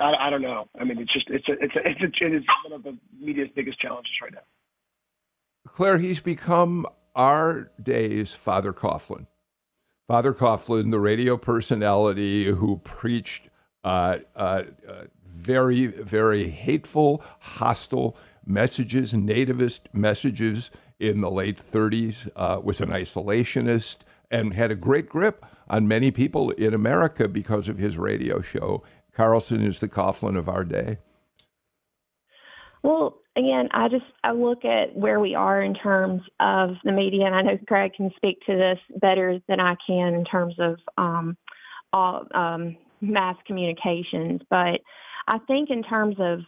I, 0.00 0.26
I, 0.26 0.30
don't 0.30 0.42
know. 0.42 0.68
I 0.80 0.84
mean, 0.84 0.98
it's 0.98 1.12
just 1.12 1.26
it's 1.28 1.48
a, 1.48 1.52
it's 1.52 1.76
a, 1.76 1.80
it's 1.84 2.00
a, 2.00 2.26
it's 2.26 2.46
one 2.64 2.72
of 2.72 2.82
the 2.82 2.96
media's 3.20 3.48
biggest 3.54 3.80
challenges 3.80 4.12
right 4.22 4.32
now. 4.32 4.40
Claire, 5.68 5.98
he's 5.98 6.20
become 6.20 6.86
our 7.14 7.70
day's 7.80 8.32
Father 8.32 8.72
Coughlin. 8.72 9.26
Father 10.08 10.32
Coughlin, 10.32 10.90
the 10.90 10.98
radio 10.98 11.36
personality 11.36 12.46
who 12.46 12.78
preached 12.78 13.48
uh, 13.84 14.18
uh, 14.34 14.62
uh, 14.88 15.04
very, 15.24 15.86
very 15.86 16.48
hateful, 16.48 17.22
hostile 17.40 18.16
messages, 18.50 19.12
nativist 19.12 19.80
messages 19.92 20.70
in 20.98 21.20
the 21.20 21.30
late 21.30 21.58
30s, 21.58 22.28
uh, 22.36 22.60
was 22.62 22.80
an 22.80 22.90
isolationist, 22.90 23.98
and 24.30 24.54
had 24.54 24.70
a 24.70 24.76
great 24.76 25.08
grip 25.08 25.44
on 25.68 25.88
many 25.88 26.10
people 26.10 26.50
in 26.50 26.74
America 26.74 27.28
because 27.28 27.68
of 27.68 27.78
his 27.78 27.96
radio 27.96 28.42
show. 28.42 28.82
Carlson 29.14 29.62
is 29.62 29.80
the 29.80 29.88
Coughlin 29.88 30.36
of 30.36 30.48
our 30.48 30.64
day. 30.64 30.98
Well, 32.82 33.18
again, 33.36 33.68
I 33.72 33.88
just 33.88 34.04
I 34.24 34.32
look 34.32 34.64
at 34.64 34.96
where 34.96 35.20
we 35.20 35.34
are 35.34 35.62
in 35.62 35.74
terms 35.74 36.22
of 36.40 36.70
the 36.84 36.92
media, 36.92 37.26
and 37.26 37.34
I 37.34 37.42
know 37.42 37.58
Craig 37.68 37.92
can 37.94 38.10
speak 38.16 38.40
to 38.46 38.56
this 38.56 38.78
better 39.00 39.38
than 39.48 39.60
I 39.60 39.76
can 39.86 40.14
in 40.14 40.24
terms 40.24 40.54
of 40.58 40.78
um, 40.96 41.36
all, 41.92 42.26
um, 42.34 42.76
mass 43.00 43.36
communications. 43.46 44.40
But 44.48 44.80
I 45.28 45.38
think 45.46 45.70
in 45.70 45.82
terms 45.82 46.16
of 46.18 46.40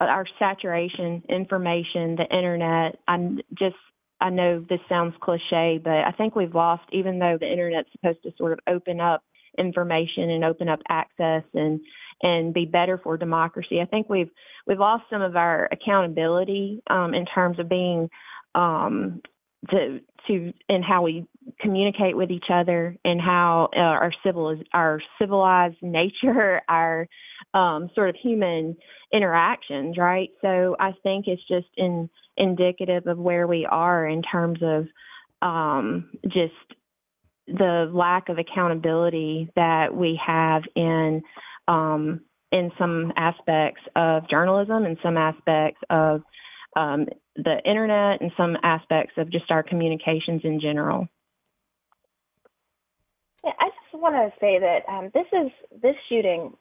our 0.00 0.26
saturation, 0.38 1.22
information, 1.28 2.16
the 2.16 2.26
internet. 2.30 2.98
I 3.08 3.36
just 3.58 3.76
I 4.20 4.30
know 4.30 4.64
this 4.68 4.80
sounds 4.88 5.14
cliche, 5.20 5.80
but 5.82 6.04
I 6.04 6.12
think 6.16 6.34
we've 6.34 6.54
lost, 6.54 6.84
even 6.92 7.18
though 7.18 7.36
the 7.38 7.50
internet's 7.50 7.90
supposed 7.92 8.22
to 8.22 8.32
sort 8.38 8.52
of 8.52 8.58
open 8.66 9.00
up 9.00 9.22
information 9.58 10.30
and 10.30 10.44
open 10.44 10.68
up 10.68 10.80
access 10.88 11.44
and 11.54 11.80
and 12.22 12.54
be 12.54 12.64
better 12.64 12.98
for 12.98 13.16
democracy. 13.16 13.80
I 13.80 13.86
think 13.86 14.08
we've 14.08 14.30
we've 14.66 14.78
lost 14.78 15.04
some 15.10 15.22
of 15.22 15.36
our 15.36 15.68
accountability 15.70 16.82
um, 16.88 17.14
in 17.14 17.26
terms 17.26 17.58
of 17.58 17.68
being 17.68 18.08
um, 18.54 19.20
to 19.70 20.00
to 20.28 20.52
in 20.68 20.82
how 20.82 21.02
we 21.02 21.26
communicate 21.60 22.16
with 22.16 22.30
each 22.30 22.46
other 22.52 22.96
and 23.04 23.20
how 23.20 23.68
uh, 23.76 23.80
our 23.80 24.12
civil 24.24 24.56
our 24.72 25.00
civilized 25.20 25.76
nature, 25.82 26.62
our 26.68 27.06
um, 27.52 27.90
sort 27.94 28.08
of 28.08 28.16
human 28.16 28.76
interactions, 29.14 29.96
right? 29.96 30.30
So 30.42 30.76
I 30.78 30.92
think 31.02 31.26
it's 31.28 31.46
just 31.46 31.68
in 31.76 32.10
indicative 32.36 33.06
of 33.06 33.16
where 33.16 33.46
we 33.46 33.64
are 33.64 34.06
in 34.06 34.22
terms 34.22 34.58
of 34.60 34.86
um, 35.40 36.10
just 36.24 36.52
the 37.46 37.88
lack 37.92 38.28
of 38.28 38.38
accountability 38.38 39.50
that 39.54 39.94
we 39.94 40.20
have 40.26 40.62
in 40.74 41.22
um, 41.68 42.20
in 42.50 42.70
some 42.78 43.12
aspects 43.16 43.82
of 43.94 44.28
journalism 44.28 44.84
and 44.84 44.96
some 45.02 45.16
aspects 45.16 45.80
of 45.90 46.22
um, 46.76 47.06
the 47.36 47.58
internet 47.64 48.20
and 48.20 48.32
some 48.36 48.56
aspects 48.62 49.14
of 49.16 49.30
just 49.30 49.50
our 49.50 49.62
communications 49.62 50.42
in 50.44 50.60
general. 50.60 51.08
Yeah, 53.44 53.52
I 53.58 53.68
just 53.68 54.00
want 54.02 54.14
to 54.14 54.32
say 54.40 54.58
that 54.58 54.88
um, 54.88 55.10
this 55.12 55.26
is 55.32 55.50
this 55.82 55.96
shooting 56.08 56.54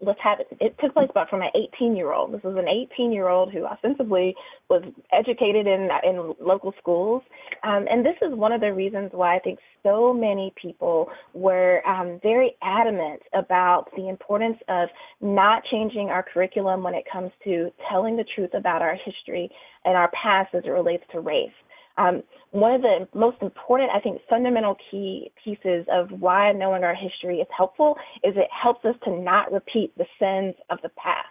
let's 0.00 0.18
have 0.22 0.40
it. 0.40 0.48
It 0.60 0.76
took 0.80 0.94
place 0.94 1.08
about 1.10 1.30
from 1.30 1.42
an 1.42 1.50
18 1.54 1.96
year 1.96 2.12
old. 2.12 2.32
This 2.32 2.42
was 2.42 2.56
an 2.56 2.68
18 2.68 3.12
year 3.12 3.28
old 3.28 3.52
who 3.52 3.64
ostensibly 3.64 4.34
was 4.68 4.82
educated 5.12 5.66
in 5.66 5.88
in 6.04 6.34
local 6.40 6.72
schools, 6.78 7.22
um, 7.62 7.86
and 7.90 8.04
this 8.04 8.16
is 8.22 8.34
one 8.34 8.52
of 8.52 8.60
the 8.60 8.72
reasons 8.72 9.10
why 9.12 9.36
I 9.36 9.38
think 9.38 9.58
so 9.82 10.12
many 10.12 10.52
people 10.60 11.08
were 11.32 11.86
um, 11.86 12.18
very 12.22 12.56
adamant 12.62 13.22
about 13.34 13.86
the 13.96 14.08
importance 14.08 14.58
of 14.68 14.88
not 15.20 15.62
changing 15.70 16.08
our 16.08 16.22
curriculum 16.22 16.82
when 16.82 16.94
it 16.94 17.04
comes 17.10 17.30
to 17.44 17.70
telling 17.90 18.16
the 18.16 18.24
truth 18.34 18.50
about 18.54 18.82
our 18.82 18.96
history 19.04 19.50
and 19.84 19.96
our 19.96 20.10
past 20.10 20.54
as 20.54 20.64
it 20.64 20.70
relates 20.70 21.04
to 21.12 21.20
race. 21.20 21.50
Um, 21.98 22.22
one 22.50 22.74
of 22.74 22.82
the 22.82 23.08
most 23.14 23.38
important, 23.40 23.90
I 23.94 24.00
think, 24.00 24.20
fundamental 24.28 24.76
key 24.90 25.32
pieces 25.42 25.86
of 25.90 26.10
why 26.10 26.52
knowing 26.52 26.84
our 26.84 26.94
history 26.94 27.38
is 27.38 27.48
helpful 27.56 27.96
is 28.22 28.34
it 28.36 28.48
helps 28.50 28.84
us 28.84 28.94
to 29.04 29.10
not 29.10 29.52
repeat 29.52 29.96
the 29.96 30.06
sins 30.18 30.54
of 30.70 30.78
the 30.82 30.90
past. 30.90 31.28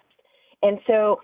And 0.62 0.80
so, 0.88 1.22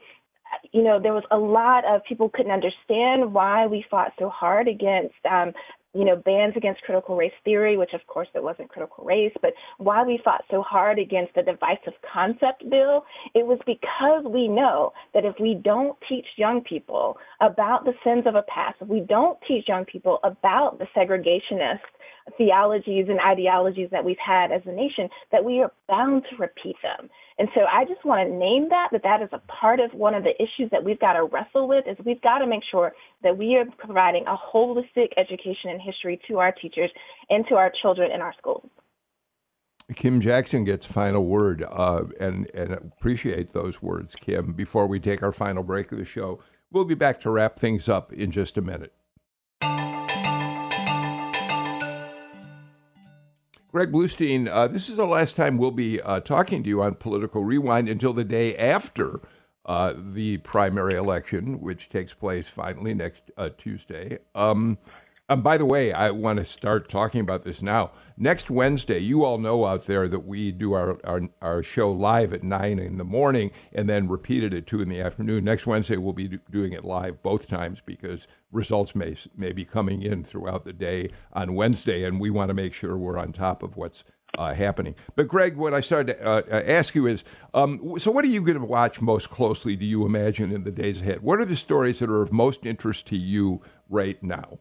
you 0.72 0.84
know, 0.84 1.00
there 1.02 1.14
was 1.14 1.24
a 1.32 1.38
lot 1.38 1.86
of 1.86 2.04
people 2.04 2.30
couldn't 2.30 2.52
understand 2.52 3.34
why 3.34 3.68
we 3.68 3.86
fought 3.90 4.14
so 4.20 4.30
hard 4.30 4.68
against 4.68 5.16
um, 5.30 5.54
you 5.94 6.06
know, 6.06 6.16
bans 6.16 6.54
against 6.56 6.82
critical 6.84 7.16
race 7.18 7.34
theory, 7.44 7.76
which 7.78 7.94
of 7.94 8.06
course 8.08 8.28
it 8.34 8.44
wasn't 8.44 8.70
critical 8.70 9.04
race, 9.04 9.34
but 9.42 9.54
why 9.78 10.04
we 10.04 10.20
fought 10.24 10.44
so 10.50 10.62
hard 10.62 11.00
against 11.00 11.34
the 11.36 11.44
divisive 11.44 11.94
concept 12.14 12.68
bill, 12.70 13.06
it 13.36 13.46
was 13.46 13.60
because 13.66 14.24
we 14.26 14.48
know 14.48 14.94
that 15.14 15.26
if 15.26 15.36
we 15.40 15.54
don't 15.54 15.98
teach 16.08 16.26
young 16.38 16.62
people 16.62 17.18
about 17.42 17.84
the 17.84 17.94
sins 18.04 18.24
of 18.26 18.36
a 18.36 18.44
past, 18.44 18.78
if 18.82 18.88
we 18.88 19.02
don't 19.02 19.38
teach 19.48 19.68
young 19.68 19.86
people 19.86 20.20
about 20.24 20.80
the 20.80 20.88
segregationist 20.96 21.80
theologies 22.38 23.08
and 23.10 23.20
ideologies 23.20 23.90
that 23.92 24.04
we've 24.04 24.18
had 24.24 24.52
as 24.52 24.62
a 24.66 24.72
nation, 24.72 25.10
that 25.32 25.44
we 25.44 25.62
are 25.62 25.72
bound 25.88 26.24
to 26.30 26.36
repeat 26.38 26.76
them. 26.82 27.10
And 27.38 27.50
so 27.56 27.62
I 27.72 27.86
just 27.86 28.06
want 28.06 28.28
to 28.28 28.34
name 28.34 28.70
that, 28.70 28.90
that 28.92 29.04
that 29.04 29.22
is 29.22 29.30
a 29.32 29.40
part 29.52 29.80
of 29.80 29.94
one 29.94 30.14
of 30.14 30.24
the 30.24 30.36
issues 30.42 30.70
that 30.72 30.84
we've 30.84 31.00
got 31.00 31.14
to 31.14 31.24
wrestle 31.24 31.68
with 31.68 31.86
is 31.88 31.98
we've 32.06 32.22
got 32.22 32.40
to 32.40 32.48
make 32.48 32.64
sure 32.70 32.94
that 33.24 33.38
we 33.38 33.56
are 33.56 33.66
providing 33.78 34.26
a 34.28 34.36
holistic 34.36 35.10
education 35.18 35.72
in 35.72 35.80
history 35.80 36.20
to 36.28 36.40
our 36.40 36.52
teachers 36.52 36.92
and 37.30 37.46
to 37.50 37.56
our 37.56 37.72
children 37.82 38.12
in 38.12 38.22
our 38.22 38.34
schools. 38.38 38.70
Kim 39.96 40.22
Jackson 40.22 40.64
gets 40.64 40.86
final 40.86 41.26
word, 41.26 41.66
uh, 41.70 42.04
and 42.20 42.50
and 42.54 42.72
appreciate 42.72 43.52
those 43.52 43.82
words, 43.82 44.16
Kim. 44.16 44.54
Before 44.54 44.88
we 44.88 45.00
take 45.00 45.22
our 45.22 45.32
final 45.34 45.64
break 45.64 45.92
of 45.92 45.98
the 45.98 46.06
show, 46.06 46.40
we'll 46.72 46.86
be 46.86 46.96
back 46.96 47.20
to 47.22 47.30
wrap 47.30 47.58
things 47.58 47.90
up 47.90 48.14
in 48.14 48.32
just 48.32 48.58
a 48.58 48.62
minute. 48.62 48.94
Greg 53.72 53.90
Bluestein, 53.90 54.50
uh, 54.50 54.68
this 54.68 54.90
is 54.90 54.98
the 54.98 55.06
last 55.06 55.38
time 55.38 55.58
we'll 55.58 55.72
be 55.72 56.02
uh, 56.02 56.20
talking 56.20 56.62
to 56.62 56.68
you 56.68 56.82
on 56.82 56.94
Political 56.94 57.46
Rewind 57.46 57.88
until 57.88 58.12
the 58.12 58.26
day 58.26 58.54
after 58.58 59.22
uh, 59.66 59.94
the 59.96 60.40
primary 60.40 60.96
election, 60.96 61.62
which 61.62 61.88
takes 61.88 62.14
place 62.14 62.50
finally 62.50 62.94
next 62.94 63.32
uh, 63.38 63.50
Tuesday. 63.58 64.20
Um, 64.36 64.78
um, 65.30 65.42
by 65.42 65.58
the 65.58 65.66
way, 65.66 65.94
I 65.94 66.12
want 66.12 66.40
to 66.40 66.46
start 66.46 66.90
talking 66.90 67.22
about 67.22 67.46
this 67.46 67.62
now. 67.62 67.92
Next 68.22 68.52
Wednesday, 68.52 69.00
you 69.00 69.26
all 69.26 69.40
know 69.40 69.66
out 69.66 69.88
there 69.88 70.08
that 70.08 70.28
we 70.28 70.52
do 70.52 70.74
our, 70.74 71.00
our, 71.04 71.22
our 71.42 71.64
show 71.64 71.92
live 71.92 72.34
at 72.34 72.44
9 72.44 72.78
in 72.78 73.00
the 73.00 73.04
morning 73.04 73.50
and 73.74 73.90
then 73.90 74.08
repeated 74.08 74.54
at 74.54 74.68
2 74.68 74.80
in 74.80 74.90
the 74.90 75.02
afternoon. 75.02 75.44
Next 75.44 75.66
Wednesday, 75.66 75.98
we'll 75.98 76.14
be 76.14 76.40
doing 76.52 76.72
it 76.72 76.86
live 76.86 77.24
both 77.24 77.48
times 77.48 77.82
because 77.84 78.28
results 78.52 78.94
may, 78.94 79.16
may 79.36 79.54
be 79.54 79.66
coming 79.66 80.04
in 80.04 80.24
throughout 80.24 80.66
the 80.66 80.72
day 80.72 81.10
on 81.34 81.56
Wednesday, 81.56 82.04
and 82.04 82.20
we 82.20 82.30
want 82.30 82.50
to 82.50 82.54
make 82.54 82.76
sure 82.76 82.96
we're 82.96 83.18
on 83.18 83.34
top 83.34 83.64
of 83.64 83.76
what's 83.76 84.04
uh, 84.38 84.54
happening. 84.54 84.94
But 85.16 85.28
Greg, 85.28 85.56
what 85.56 85.74
I 85.74 85.82
started 85.82 86.20
to 86.20 86.24
uh, 86.24 86.42
uh 86.52 86.64
ask 86.68 86.94
you 86.94 87.08
is, 87.08 87.24
um, 87.56 87.98
so 87.98 88.12
what 88.12 88.24
are 88.24 88.28
you 88.28 88.44
going 88.44 88.60
to 88.60 88.64
watch 88.64 89.02
most 89.02 89.32
closely? 89.32 89.76
Do 89.76 89.86
you 89.88 90.06
imagine 90.06 90.52
in 90.52 90.64
the 90.64 90.70
days 90.70 91.02
ahead? 91.02 91.24
What 91.24 91.40
are 91.40 91.46
the 91.46 91.56
stories 91.56 91.98
that 91.98 92.10
are 92.12 92.22
of 92.22 92.32
most 92.32 92.68
interest 92.68 93.08
to 93.08 93.18
you 93.18 93.64
right 93.90 94.22
now? 94.22 94.60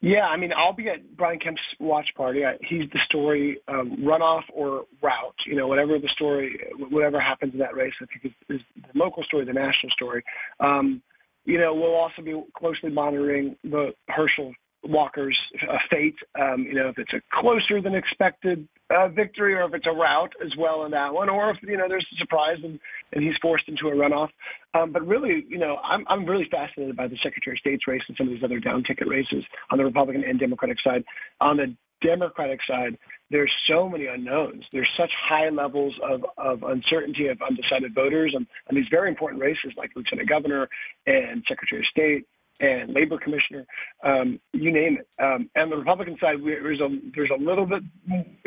Yeah, 0.00 0.26
I 0.26 0.36
mean, 0.36 0.50
I'll 0.56 0.74
be 0.74 0.88
at 0.88 1.16
Brian 1.16 1.38
Kemp's 1.38 1.60
watch 1.80 2.06
party. 2.16 2.44
I, 2.44 2.54
he's 2.68 2.90
the 2.92 2.98
story 3.06 3.58
um, 3.68 3.96
runoff 4.00 4.42
or 4.52 4.84
rout. 5.02 5.34
You 5.46 5.56
know, 5.56 5.66
whatever 5.66 5.98
the 5.98 6.10
story, 6.14 6.58
whatever 6.90 7.20
happens 7.20 7.52
in 7.54 7.58
that 7.60 7.74
race, 7.74 7.92
I 8.02 8.06
think 8.06 8.34
is, 8.50 8.56
is 8.56 8.62
the 8.76 8.98
local 8.98 9.22
story, 9.24 9.44
the 9.44 9.52
national 9.52 9.90
story. 9.92 10.22
Um, 10.60 11.02
you 11.44 11.58
know, 11.58 11.74
we'll 11.74 11.94
also 11.94 12.22
be 12.22 12.40
closely 12.56 12.90
monitoring 12.90 13.56
the 13.64 13.92
Herschel 14.08 14.52
Walker's 14.84 15.38
uh, 15.68 15.78
fate. 15.90 16.16
Um, 16.40 16.62
you 16.62 16.74
know, 16.74 16.88
if 16.88 16.98
it's 16.98 17.12
a 17.12 17.20
closer 17.40 17.80
than 17.80 17.94
expected 17.94 18.68
uh, 18.94 19.08
victory, 19.08 19.54
or 19.54 19.64
if 19.64 19.74
it's 19.74 19.86
a 19.86 19.92
rout 19.92 20.32
as 20.44 20.52
well 20.58 20.84
in 20.84 20.90
that 20.92 21.12
one, 21.12 21.28
or 21.28 21.50
if 21.50 21.56
you 21.62 21.76
know 21.76 21.88
there's 21.88 22.06
a 22.12 22.16
surprise 22.16 22.58
and, 22.62 22.78
and 23.12 23.24
he's 23.24 23.34
forced 23.40 23.68
into 23.68 23.88
a 23.88 23.92
runoff. 23.92 24.28
Um, 24.74 24.92
but 24.92 25.06
really, 25.06 25.44
you 25.48 25.58
know, 25.58 25.76
I'm 25.76 26.04
I'm 26.08 26.26
really 26.26 26.48
fascinated 26.50 26.96
by 26.96 27.08
the 27.08 27.16
Secretary 27.22 27.56
of 27.56 27.60
State's 27.60 27.86
race 27.86 28.02
and 28.08 28.16
some 28.16 28.28
of 28.28 28.34
these 28.34 28.44
other 28.44 28.60
down 28.60 28.82
ticket 28.84 29.08
races 29.08 29.44
on 29.70 29.78
the 29.78 29.84
Republican 29.84 30.24
and 30.24 30.38
Democratic 30.38 30.78
side. 30.84 31.04
On 31.40 31.56
the 31.56 31.74
Democratic 32.02 32.60
side, 32.68 32.98
there's 33.30 33.50
so 33.68 33.88
many 33.88 34.06
unknowns. 34.06 34.64
There's 34.70 34.90
such 34.98 35.10
high 35.26 35.48
levels 35.48 35.94
of, 36.02 36.24
of 36.36 36.62
uncertainty 36.62 37.28
of 37.28 37.40
undecided 37.40 37.94
voters 37.94 38.34
on, 38.36 38.46
on 38.68 38.76
these 38.76 38.88
very 38.90 39.08
important 39.08 39.40
races 39.40 39.72
like 39.76 39.90
Lieutenant 39.96 40.28
Governor 40.28 40.68
and 41.06 41.42
Secretary 41.48 41.80
of 41.80 41.86
State 41.86 42.26
and 42.60 42.94
labor 42.94 43.18
commissioner, 43.18 43.66
um, 44.02 44.38
you 44.52 44.72
name 44.72 44.98
it. 44.98 45.08
Um, 45.22 45.50
and 45.54 45.72
the 45.72 45.76
Republican 45.76 46.16
side, 46.20 46.36
there's 46.44 46.80
a 46.80 46.88
there's 47.14 47.30
a 47.30 47.42
little 47.42 47.66
bit 47.66 47.82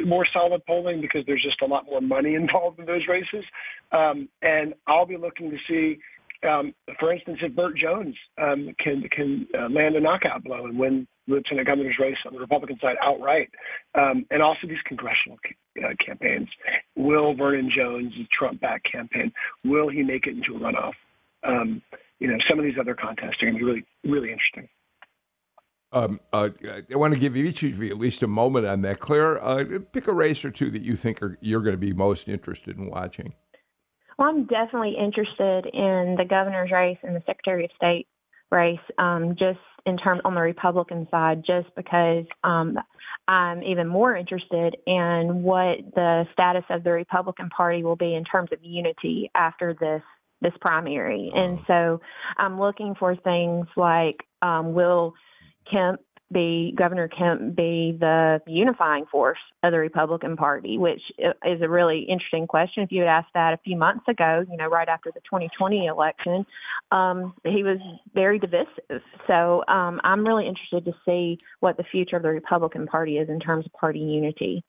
more 0.06 0.26
solid 0.32 0.66
polling 0.66 1.02
because 1.02 1.24
there's 1.26 1.44
just 1.44 1.62
a 1.62 1.66
lot 1.66 1.86
more 1.86 2.02
money 2.02 2.36
involved 2.36 2.80
in 2.80 2.86
those 2.86 3.08
races. 3.08 3.46
Um, 3.92 4.30
and 4.42 4.74
I'll 4.88 5.06
be 5.06 5.18
looking 5.18 5.52
to 5.52 5.58
see, 5.68 6.00
um, 6.48 6.74
for 7.00 7.12
instance, 7.14 7.40
if 7.42 7.56
Burt 7.56 7.78
Jones 7.78 8.16
um, 8.42 8.74
can 8.80 9.04
can 9.12 9.48
uh, 9.58 9.70
land 9.70 9.96
a 9.96 10.00
knockout 10.00 10.44
blow 10.44 10.66
and 10.66 10.78
win 10.78 11.08
lieutenant 11.28 11.68
governor's 11.68 11.98
race 12.00 12.18
on 12.26 12.34
the 12.34 12.40
Republican 12.40 12.78
side 12.82 12.96
outright, 13.02 13.50
um, 13.96 14.26
and 14.32 14.42
also 14.42 14.66
these 14.66 14.78
congressional 14.86 15.38
uh, 15.84 15.90
campaigns. 16.04 16.48
Will 16.96 17.36
Vernon 17.36 17.70
Jones' 17.76 18.14
Trump-backed 18.32 18.90
campaign 18.90 19.34
will 19.66 19.90
he 19.90 20.04
make 20.04 20.26
it 20.26 20.36
into 20.38 20.56
a 20.56 20.60
runoff? 20.60 20.94
Um, 21.44 21.82
you 22.20 22.28
know, 22.28 22.38
some 22.50 22.60
of 22.60 22.66
these 22.66 22.78
other 22.80 22.96
contests 22.96 23.42
are 23.42 23.46
going 23.46 23.54
to 23.54 23.60
be 23.60 23.66
really, 23.66 23.86
really 24.04 24.32
interesting. 24.32 24.70
Um, 25.94 26.20
uh, 26.34 26.50
I 26.92 26.96
want 26.98 27.14
to 27.14 27.20
give 27.20 27.38
each 27.38 27.64
of 27.64 27.82
you 27.82 27.90
at 27.90 27.98
least 27.98 28.22
a 28.22 28.28
moment 28.28 28.66
on 28.66 28.82
that. 28.82 29.00
Claire, 29.00 29.42
uh, 29.44 29.64
pick 29.94 30.08
a 30.08 30.14
race 30.14 30.44
or 30.44 30.52
two 30.52 30.70
that 30.72 30.82
you 30.82 30.96
think 30.96 31.24
are, 31.24 31.38
you're 31.40 31.62
going 31.62 31.76
to 31.76 31.80
be 31.80 31.94
most 31.94 32.28
interested 32.28 32.78
in 32.78 32.90
watching. 32.90 33.34
Well, 34.20 34.30
I'm 34.30 34.46
definitely 34.48 34.96
interested 35.00 35.68
in 35.74 36.16
the 36.18 36.26
governor's 36.28 36.72
race 36.72 36.98
and 37.04 37.16
the 37.16 37.24
Secretary 37.26 37.66
of 37.66 37.72
State 37.76 38.08
race, 38.52 38.80
um, 38.98 39.36
just 39.38 39.60
in 39.86 39.98
terms 39.98 40.22
on 40.26 40.36
the 40.36 40.42
Republican 40.42 41.08
side, 41.10 41.44
just 41.46 41.74
because 41.76 42.26
um, 42.44 42.78
I'm 43.28 43.64
even 43.64 43.88
more 43.88 44.16
interested 44.16 44.76
in 44.86 45.44
what 45.44 45.78
the 45.96 46.26
status 46.34 46.64
of 46.70 46.84
the 46.84 46.92
Republican 46.92 47.50
Party 47.50 47.84
will 47.84 47.96
be 47.96 48.16
in 48.16 48.26
terms 48.26 48.50
of 48.52 48.60
unity 48.62 49.32
after 49.36 49.74
this 49.80 50.02
this 50.42 50.54
primary. 50.62 51.32
And 51.34 51.60
so 51.68 52.02
I'm 52.38 52.60
looking 52.60 52.96
for 52.96 53.16
things 53.16 53.68
like 53.76 54.18
um, 54.42 54.74
will 54.74 55.14
Kemp 55.72 56.02
be 56.32 56.74
Governor 56.78 57.08
Kemp 57.08 57.56
be 57.56 57.96
the 57.98 58.42
unifying 58.48 59.06
force 59.06 59.40
of 59.64 59.72
the 59.72 59.80
Republican 59.80 60.36
Party, 60.36 60.78
which 60.78 61.02
is 61.18 61.62
a 61.62 61.70
really 61.70 62.00
interesting 62.02 62.48
question. 62.48 62.84
If 62.84 62.92
you 62.92 63.02
had 63.02 63.10
asked 63.10 63.34
that 63.34 63.54
a 63.54 63.60
few 63.64 63.78
months 63.78 64.06
ago, 64.10 64.44
you 64.50 64.58
know, 64.58 64.68
right 64.68 64.90
after 64.90 65.12
the 65.14 65.22
2020 65.22 65.86
election, 65.86 66.46
um, 66.92 67.34
he 67.46 67.64
was 67.64 67.78
very 68.14 68.40
divisive. 68.40 69.02
So 69.26 69.64
um, 69.68 70.02
I'm 70.04 70.26
really 70.26 70.48
interested 70.48 70.86
to 70.86 70.94
see 71.06 71.38
what 71.62 71.78
the 71.78 71.84
future 71.84 72.18
of 72.18 72.24
the 72.24 72.30
Republican 72.30 72.88
Party 72.88 73.18
is 73.18 73.30
in 73.30 73.40
terms 73.40 73.66
of 73.66 73.72
party 73.74 74.00
unity. 74.00 74.64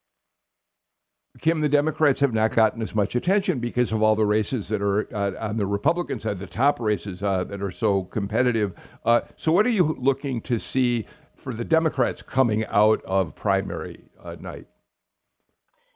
Kim, 1.40 1.60
the 1.60 1.68
Democrats 1.68 2.20
have 2.20 2.32
not 2.32 2.52
gotten 2.52 2.82
as 2.82 2.94
much 2.94 3.14
attention 3.14 3.58
because 3.58 3.92
of 3.92 4.02
all 4.02 4.16
the 4.16 4.26
races 4.26 4.68
that 4.68 4.82
are 4.82 5.08
uh, 5.14 5.32
on 5.38 5.56
the 5.56 5.66
Republican 5.66 6.18
side, 6.18 6.38
the 6.38 6.46
top 6.46 6.80
races 6.80 7.22
uh, 7.22 7.44
that 7.44 7.62
are 7.62 7.70
so 7.70 8.04
competitive. 8.04 8.74
Uh, 9.04 9.22
so, 9.36 9.52
what 9.52 9.66
are 9.66 9.70
you 9.70 9.96
looking 9.98 10.40
to 10.42 10.58
see 10.58 11.06
for 11.34 11.52
the 11.52 11.64
Democrats 11.64 12.22
coming 12.22 12.64
out 12.66 13.02
of 13.04 13.34
primary 13.34 14.04
uh, 14.22 14.36
night? 14.40 14.66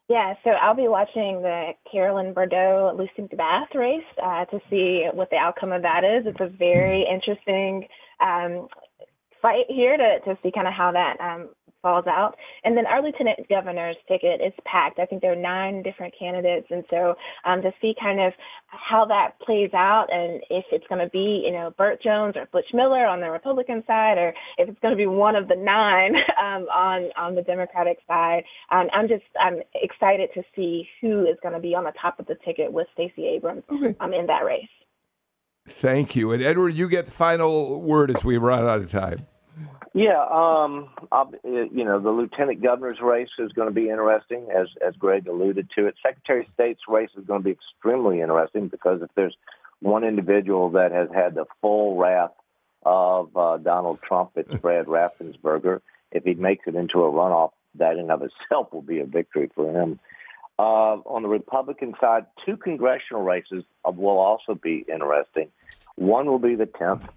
Yeah, 0.09 0.35
so 0.45 0.51
I'll 0.51 0.75
be 0.75 0.89
watching 0.89 1.41
the 1.43 1.73
Carolyn 1.91 2.35
Bourdeaux 2.35 2.93
Lucy 2.97 3.29
McBath 3.29 3.75
race 3.75 4.05
uh, 4.23 4.45
to 4.47 4.61
see 4.69 5.07
what 5.13 5.31
the 5.31 5.37
outcome 5.37 5.73
of 5.73 5.83
that 5.83 6.05
is. 6.05 6.27
It's 6.27 6.41
a 6.41 6.49
very 6.49 7.07
interesting 7.11 7.89
um, 8.21 8.69
fight 9.41 9.65
here 9.69 9.97
to, 9.97 10.21
to 10.21 10.39
see 10.43 10.53
kind 10.53 10.69
of 10.69 10.75
how 10.75 10.93
that 10.93 11.21
um, 11.21 11.49
falls 11.83 12.07
out. 12.07 12.37
And 12.65 12.77
then 12.77 12.87
our 12.87 13.03
lieutenant 13.03 13.49
governor's 13.49 13.97
ticket 14.09 14.41
is 14.41 14.53
packed. 14.65 14.99
I 14.99 15.07
think 15.07 15.21
there 15.21 15.33
are 15.33 15.37
nine 15.37 15.83
different 15.83 16.15
candidates, 16.19 16.69
and 16.71 16.85
so 16.89 17.15
um, 17.45 17.61
to 17.63 17.73
see 17.81 17.95
kind 18.01 18.21
of 18.21 18.33
how 18.67 19.05
that 19.07 19.39
plays 19.45 19.71
out, 19.75 20.07
and 20.11 20.41
if 20.49 20.65
it's 20.73 20.87
going 20.89 21.01
to 21.01 21.11
be 21.11 21.43
you 21.45 21.53
know 21.53 21.75
Burt 21.77 22.03
Jones 22.03 22.35
or 22.37 22.47
Butch 22.53 22.73
Miller 22.73 23.05
on 23.07 23.21
the 23.21 23.31
Republican 23.31 23.83
side, 23.87 24.17
or 24.17 24.33
if 24.59 24.69
it's 24.69 24.79
going 24.81 24.93
to 24.93 24.97
be 24.97 25.07
one 25.07 25.37
of 25.37 25.49
the 25.49 25.57
nine 25.57 26.15
um, 26.41 26.63
on 26.73 27.11
on 27.17 27.35
the 27.35 27.43
Democratic 27.43 27.99
side, 28.07 28.45
um, 28.71 28.89
I'm 28.93 29.09
just 29.09 29.25
I'm 29.41 29.61
excited 29.75 30.31
to 30.35 30.43
see 30.55 30.89
who 31.01 31.27
is 31.27 31.37
going 31.43 31.55
to 31.55 31.61
be 31.61 31.75
on 31.75 31.85
the 31.85 31.93
top 32.01 32.19
of 32.19 32.27
the 32.27 32.37
ticket 32.45 32.73
with 32.73 32.87
Stacey 32.95 33.27
Abrams 33.27 33.65
okay. 33.71 33.95
um, 34.01 34.15
in 34.15 34.27
that 34.27 34.45
race. 34.45 34.69
Thank 35.69 36.17
you. 36.17 36.33
And 36.33 36.43
Edward, 36.43 36.71
you 36.71 36.89
get 36.89 37.07
the 37.07 37.13
final 37.13 37.81
word 37.81 38.11
as 38.11 38.25
we 38.25 38.37
run 38.37 38.67
out 38.67 38.81
of 38.81 38.91
time. 38.91 39.27
Yeah, 39.95 40.25
um, 40.31 40.89
you 41.45 41.85
know, 41.85 42.01
the 42.01 42.11
lieutenant 42.11 42.63
governor's 42.63 43.01
race 43.03 43.29
is 43.39 43.53
going 43.53 43.69
to 43.69 43.75
be 43.75 43.91
interesting, 43.91 44.49
as 44.51 44.69
as 44.87 44.95
Greg 44.97 45.29
alluded 45.29 45.69
to 45.77 45.87
it. 45.87 45.97
Secretary 46.03 46.41
of 46.41 46.47
State's 46.55 46.81
race 46.89 47.11
is 47.17 47.27
going 47.27 47.41
to 47.41 47.45
be 47.45 47.51
extremely 47.51 48.23
interesting 48.23 48.69
because 48.69 49.03
if 49.03 49.11
there's 49.15 49.37
one 49.81 50.05
individual 50.05 50.71
that 50.71 50.93
has 50.93 51.09
had 51.15 51.35
the 51.35 51.45
full 51.61 51.97
wrath 51.99 52.33
of 52.85 53.37
uh, 53.37 53.59
Donald 53.59 53.99
Trump, 54.03 54.31
it's 54.37 54.53
Brad 54.63 54.87
Raffensperger. 54.87 55.83
If 56.11 56.25
he 56.25 56.35
makes 56.35 56.67
it 56.67 56.75
into 56.75 57.05
a 57.05 57.11
runoff, 57.11 57.53
that 57.75 57.93
in 57.93 58.01
and 58.01 58.11
of 58.13 58.23
itself 58.23 58.73
will 58.73 58.83
be 58.83 59.01
a 59.01 59.07
victory 59.07 59.51
for 59.55 59.71
him. 59.71 60.01
Uh, 60.59 60.97
on 61.05 61.23
the 61.23 61.29
Republican 61.29 61.95
side, 62.01 62.27
two 62.47 62.57
congressional 62.57 63.23
races 63.23 63.65
will 63.85 64.19
also 64.19 64.55
be 64.55 64.85
interesting. 64.91 65.49
One 65.97 66.27
will 66.27 66.39
be 66.39 66.55
the 66.55 66.67
10th, 66.67 67.09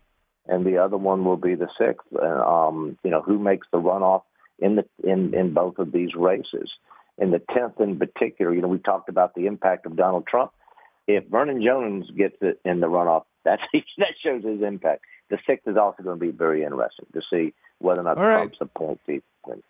and 0.47 0.65
the 0.65 0.77
other 0.77 0.97
one 0.97 1.25
will 1.25 1.37
be 1.37 1.55
the 1.55 1.67
6th. 1.79 2.45
Um, 2.45 2.97
you 3.03 3.11
know, 3.11 3.21
who 3.21 3.39
makes 3.39 3.67
the 3.71 3.79
runoff 3.79 4.23
in 4.59 4.75
the 4.75 4.85
in 5.03 5.33
in 5.33 5.53
both 5.53 5.79
of 5.79 5.91
these 5.91 6.13
races? 6.15 6.71
In 7.17 7.31
the 7.31 7.39
10th, 7.39 7.79
in 7.79 7.97
particular, 7.97 8.53
you 8.53 8.61
know, 8.61 8.67
we 8.67 8.77
talked 8.77 9.09
about 9.09 9.35
the 9.35 9.45
impact 9.47 9.85
of 9.85 9.95
Donald 9.95 10.27
Trump. 10.27 10.51
If 11.07 11.25
Vernon 11.27 11.63
Jones 11.63 12.09
gets 12.17 12.35
it 12.41 12.59
in 12.65 12.79
the 12.79 12.87
runoff, 12.87 13.23
that 13.45 13.59
that 13.97 14.13
shows 14.23 14.43
his 14.43 14.61
impact. 14.61 15.03
The 15.29 15.37
6th 15.49 15.67
is 15.67 15.77
also 15.77 16.03
going 16.03 16.19
to 16.19 16.25
be 16.25 16.31
very 16.31 16.63
interesting 16.63 17.07
to 17.13 17.21
see 17.31 17.53
whether 17.79 18.01
or 18.01 18.03
not 18.03 18.17
All 18.17 18.23
Trump's 18.23 18.57
right. 18.59 18.69
appointee 18.75 19.21
wins. 19.45 19.63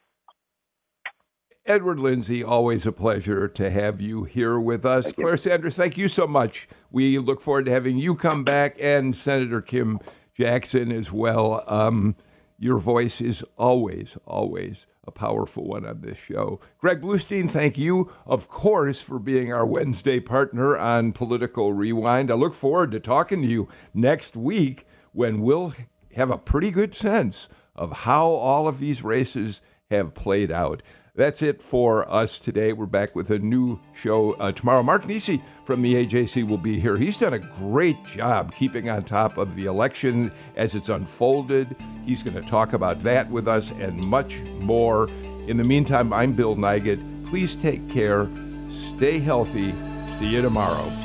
Edward 1.68 2.00
Lindsey, 2.00 2.44
always 2.44 2.86
a 2.86 2.92
pleasure 2.92 3.48
to 3.48 3.72
have 3.72 4.00
you 4.00 4.26
here 4.26 4.60
with 4.60 4.86
us. 4.86 5.06
Thank 5.06 5.16
Claire 5.16 5.32
you. 5.32 5.38
Sanders, 5.38 5.76
thank 5.76 5.98
you 5.98 6.08
so 6.08 6.28
much. 6.28 6.68
We 6.92 7.18
look 7.18 7.42
forward 7.42 7.66
to 7.66 7.72
having 7.72 7.98
you 7.98 8.16
come 8.16 8.44
back 8.44 8.78
and 8.80 9.16
Senator 9.16 9.62
Kim 9.62 10.00
Jackson 10.38 10.92
as 10.92 11.12
well. 11.12 11.64
Um, 11.68 12.16
your 12.58 12.78
voice 12.78 13.22
is 13.22 13.44
always, 13.58 14.18
always 14.26 14.88
a 15.06 15.12
powerful 15.12 15.66
one 15.66 15.86
on 15.86 16.02
this 16.02 16.18
show. 16.18 16.60
Greg 16.80 17.02
Bluestein, 17.02 17.50
thank 17.50 17.78
you, 17.78 18.12
of 18.26 18.48
course, 18.48 19.02
for 19.02 19.20
being 19.20 19.52
our 19.52 19.66
Wednesday 19.66 20.20
partner 20.20 20.78
on 20.78 21.12
Political 21.12 21.74
Rewind. 21.74 22.32
I 22.32 22.36
look 22.36 22.54
forward 22.54 22.92
to 22.92 23.00
talking 23.00 23.42
to 23.42 23.48
you 23.48 23.68
next 23.94 24.36
week 24.36 24.88
when 25.12 25.42
we'll 25.42 25.74
have 26.16 26.32
a 26.32 26.38
pretty 26.38 26.72
good 26.72 26.96
sense 26.96 27.50
of 27.76 27.92
how 28.00 28.26
all 28.26 28.68
of 28.68 28.80
these 28.80 29.04
races 29.04 29.62
have 29.92 30.14
played 30.14 30.52
out. 30.52 30.82
That's 31.16 31.42
it 31.42 31.62
for 31.62 32.12
us 32.12 32.40
today. 32.42 32.74
We're 32.74 32.88
back 32.88 33.16
with 33.16 33.32
a 33.32 33.40
new 33.40 33.80
show 33.94 34.34
uh, 34.34 34.52
tomorrow. 34.52 34.84
Mark 34.84 35.04
Niesse 35.04 35.42
from 35.66 35.82
the 35.82 36.06
AJC 36.06 36.46
will 36.46 36.58
be 36.58 36.78
here. 36.78 36.98
He's 36.98 37.18
done 37.18 37.34
a 37.34 37.40
great 37.40 38.04
job 38.04 38.54
keeping 38.54 38.90
on 38.90 39.04
top 39.04 39.38
of 39.38 39.56
the 39.56 39.66
election 39.66 40.30
as 40.58 40.76
it's 40.76 40.90
unfolded. 40.90 41.74
He's 42.06 42.22
going 42.22 42.36
to 42.36 42.48
talk 42.50 42.74
about 42.74 43.00
that 43.00 43.30
with 43.30 43.48
us 43.48 43.72
and 43.72 43.98
much 43.98 44.42
more. 44.60 45.10
In 45.48 45.56
the 45.56 45.64
meantime, 45.64 46.12
I'm 46.12 46.34
Bill 46.34 46.58
Nigut. 46.58 47.00
Please 47.30 47.56
take 47.56 47.90
care, 47.90 48.28
stay 48.70 49.20
healthy. 49.20 49.74
See 50.12 50.28
you 50.28 50.42
tomorrow. 50.42 51.05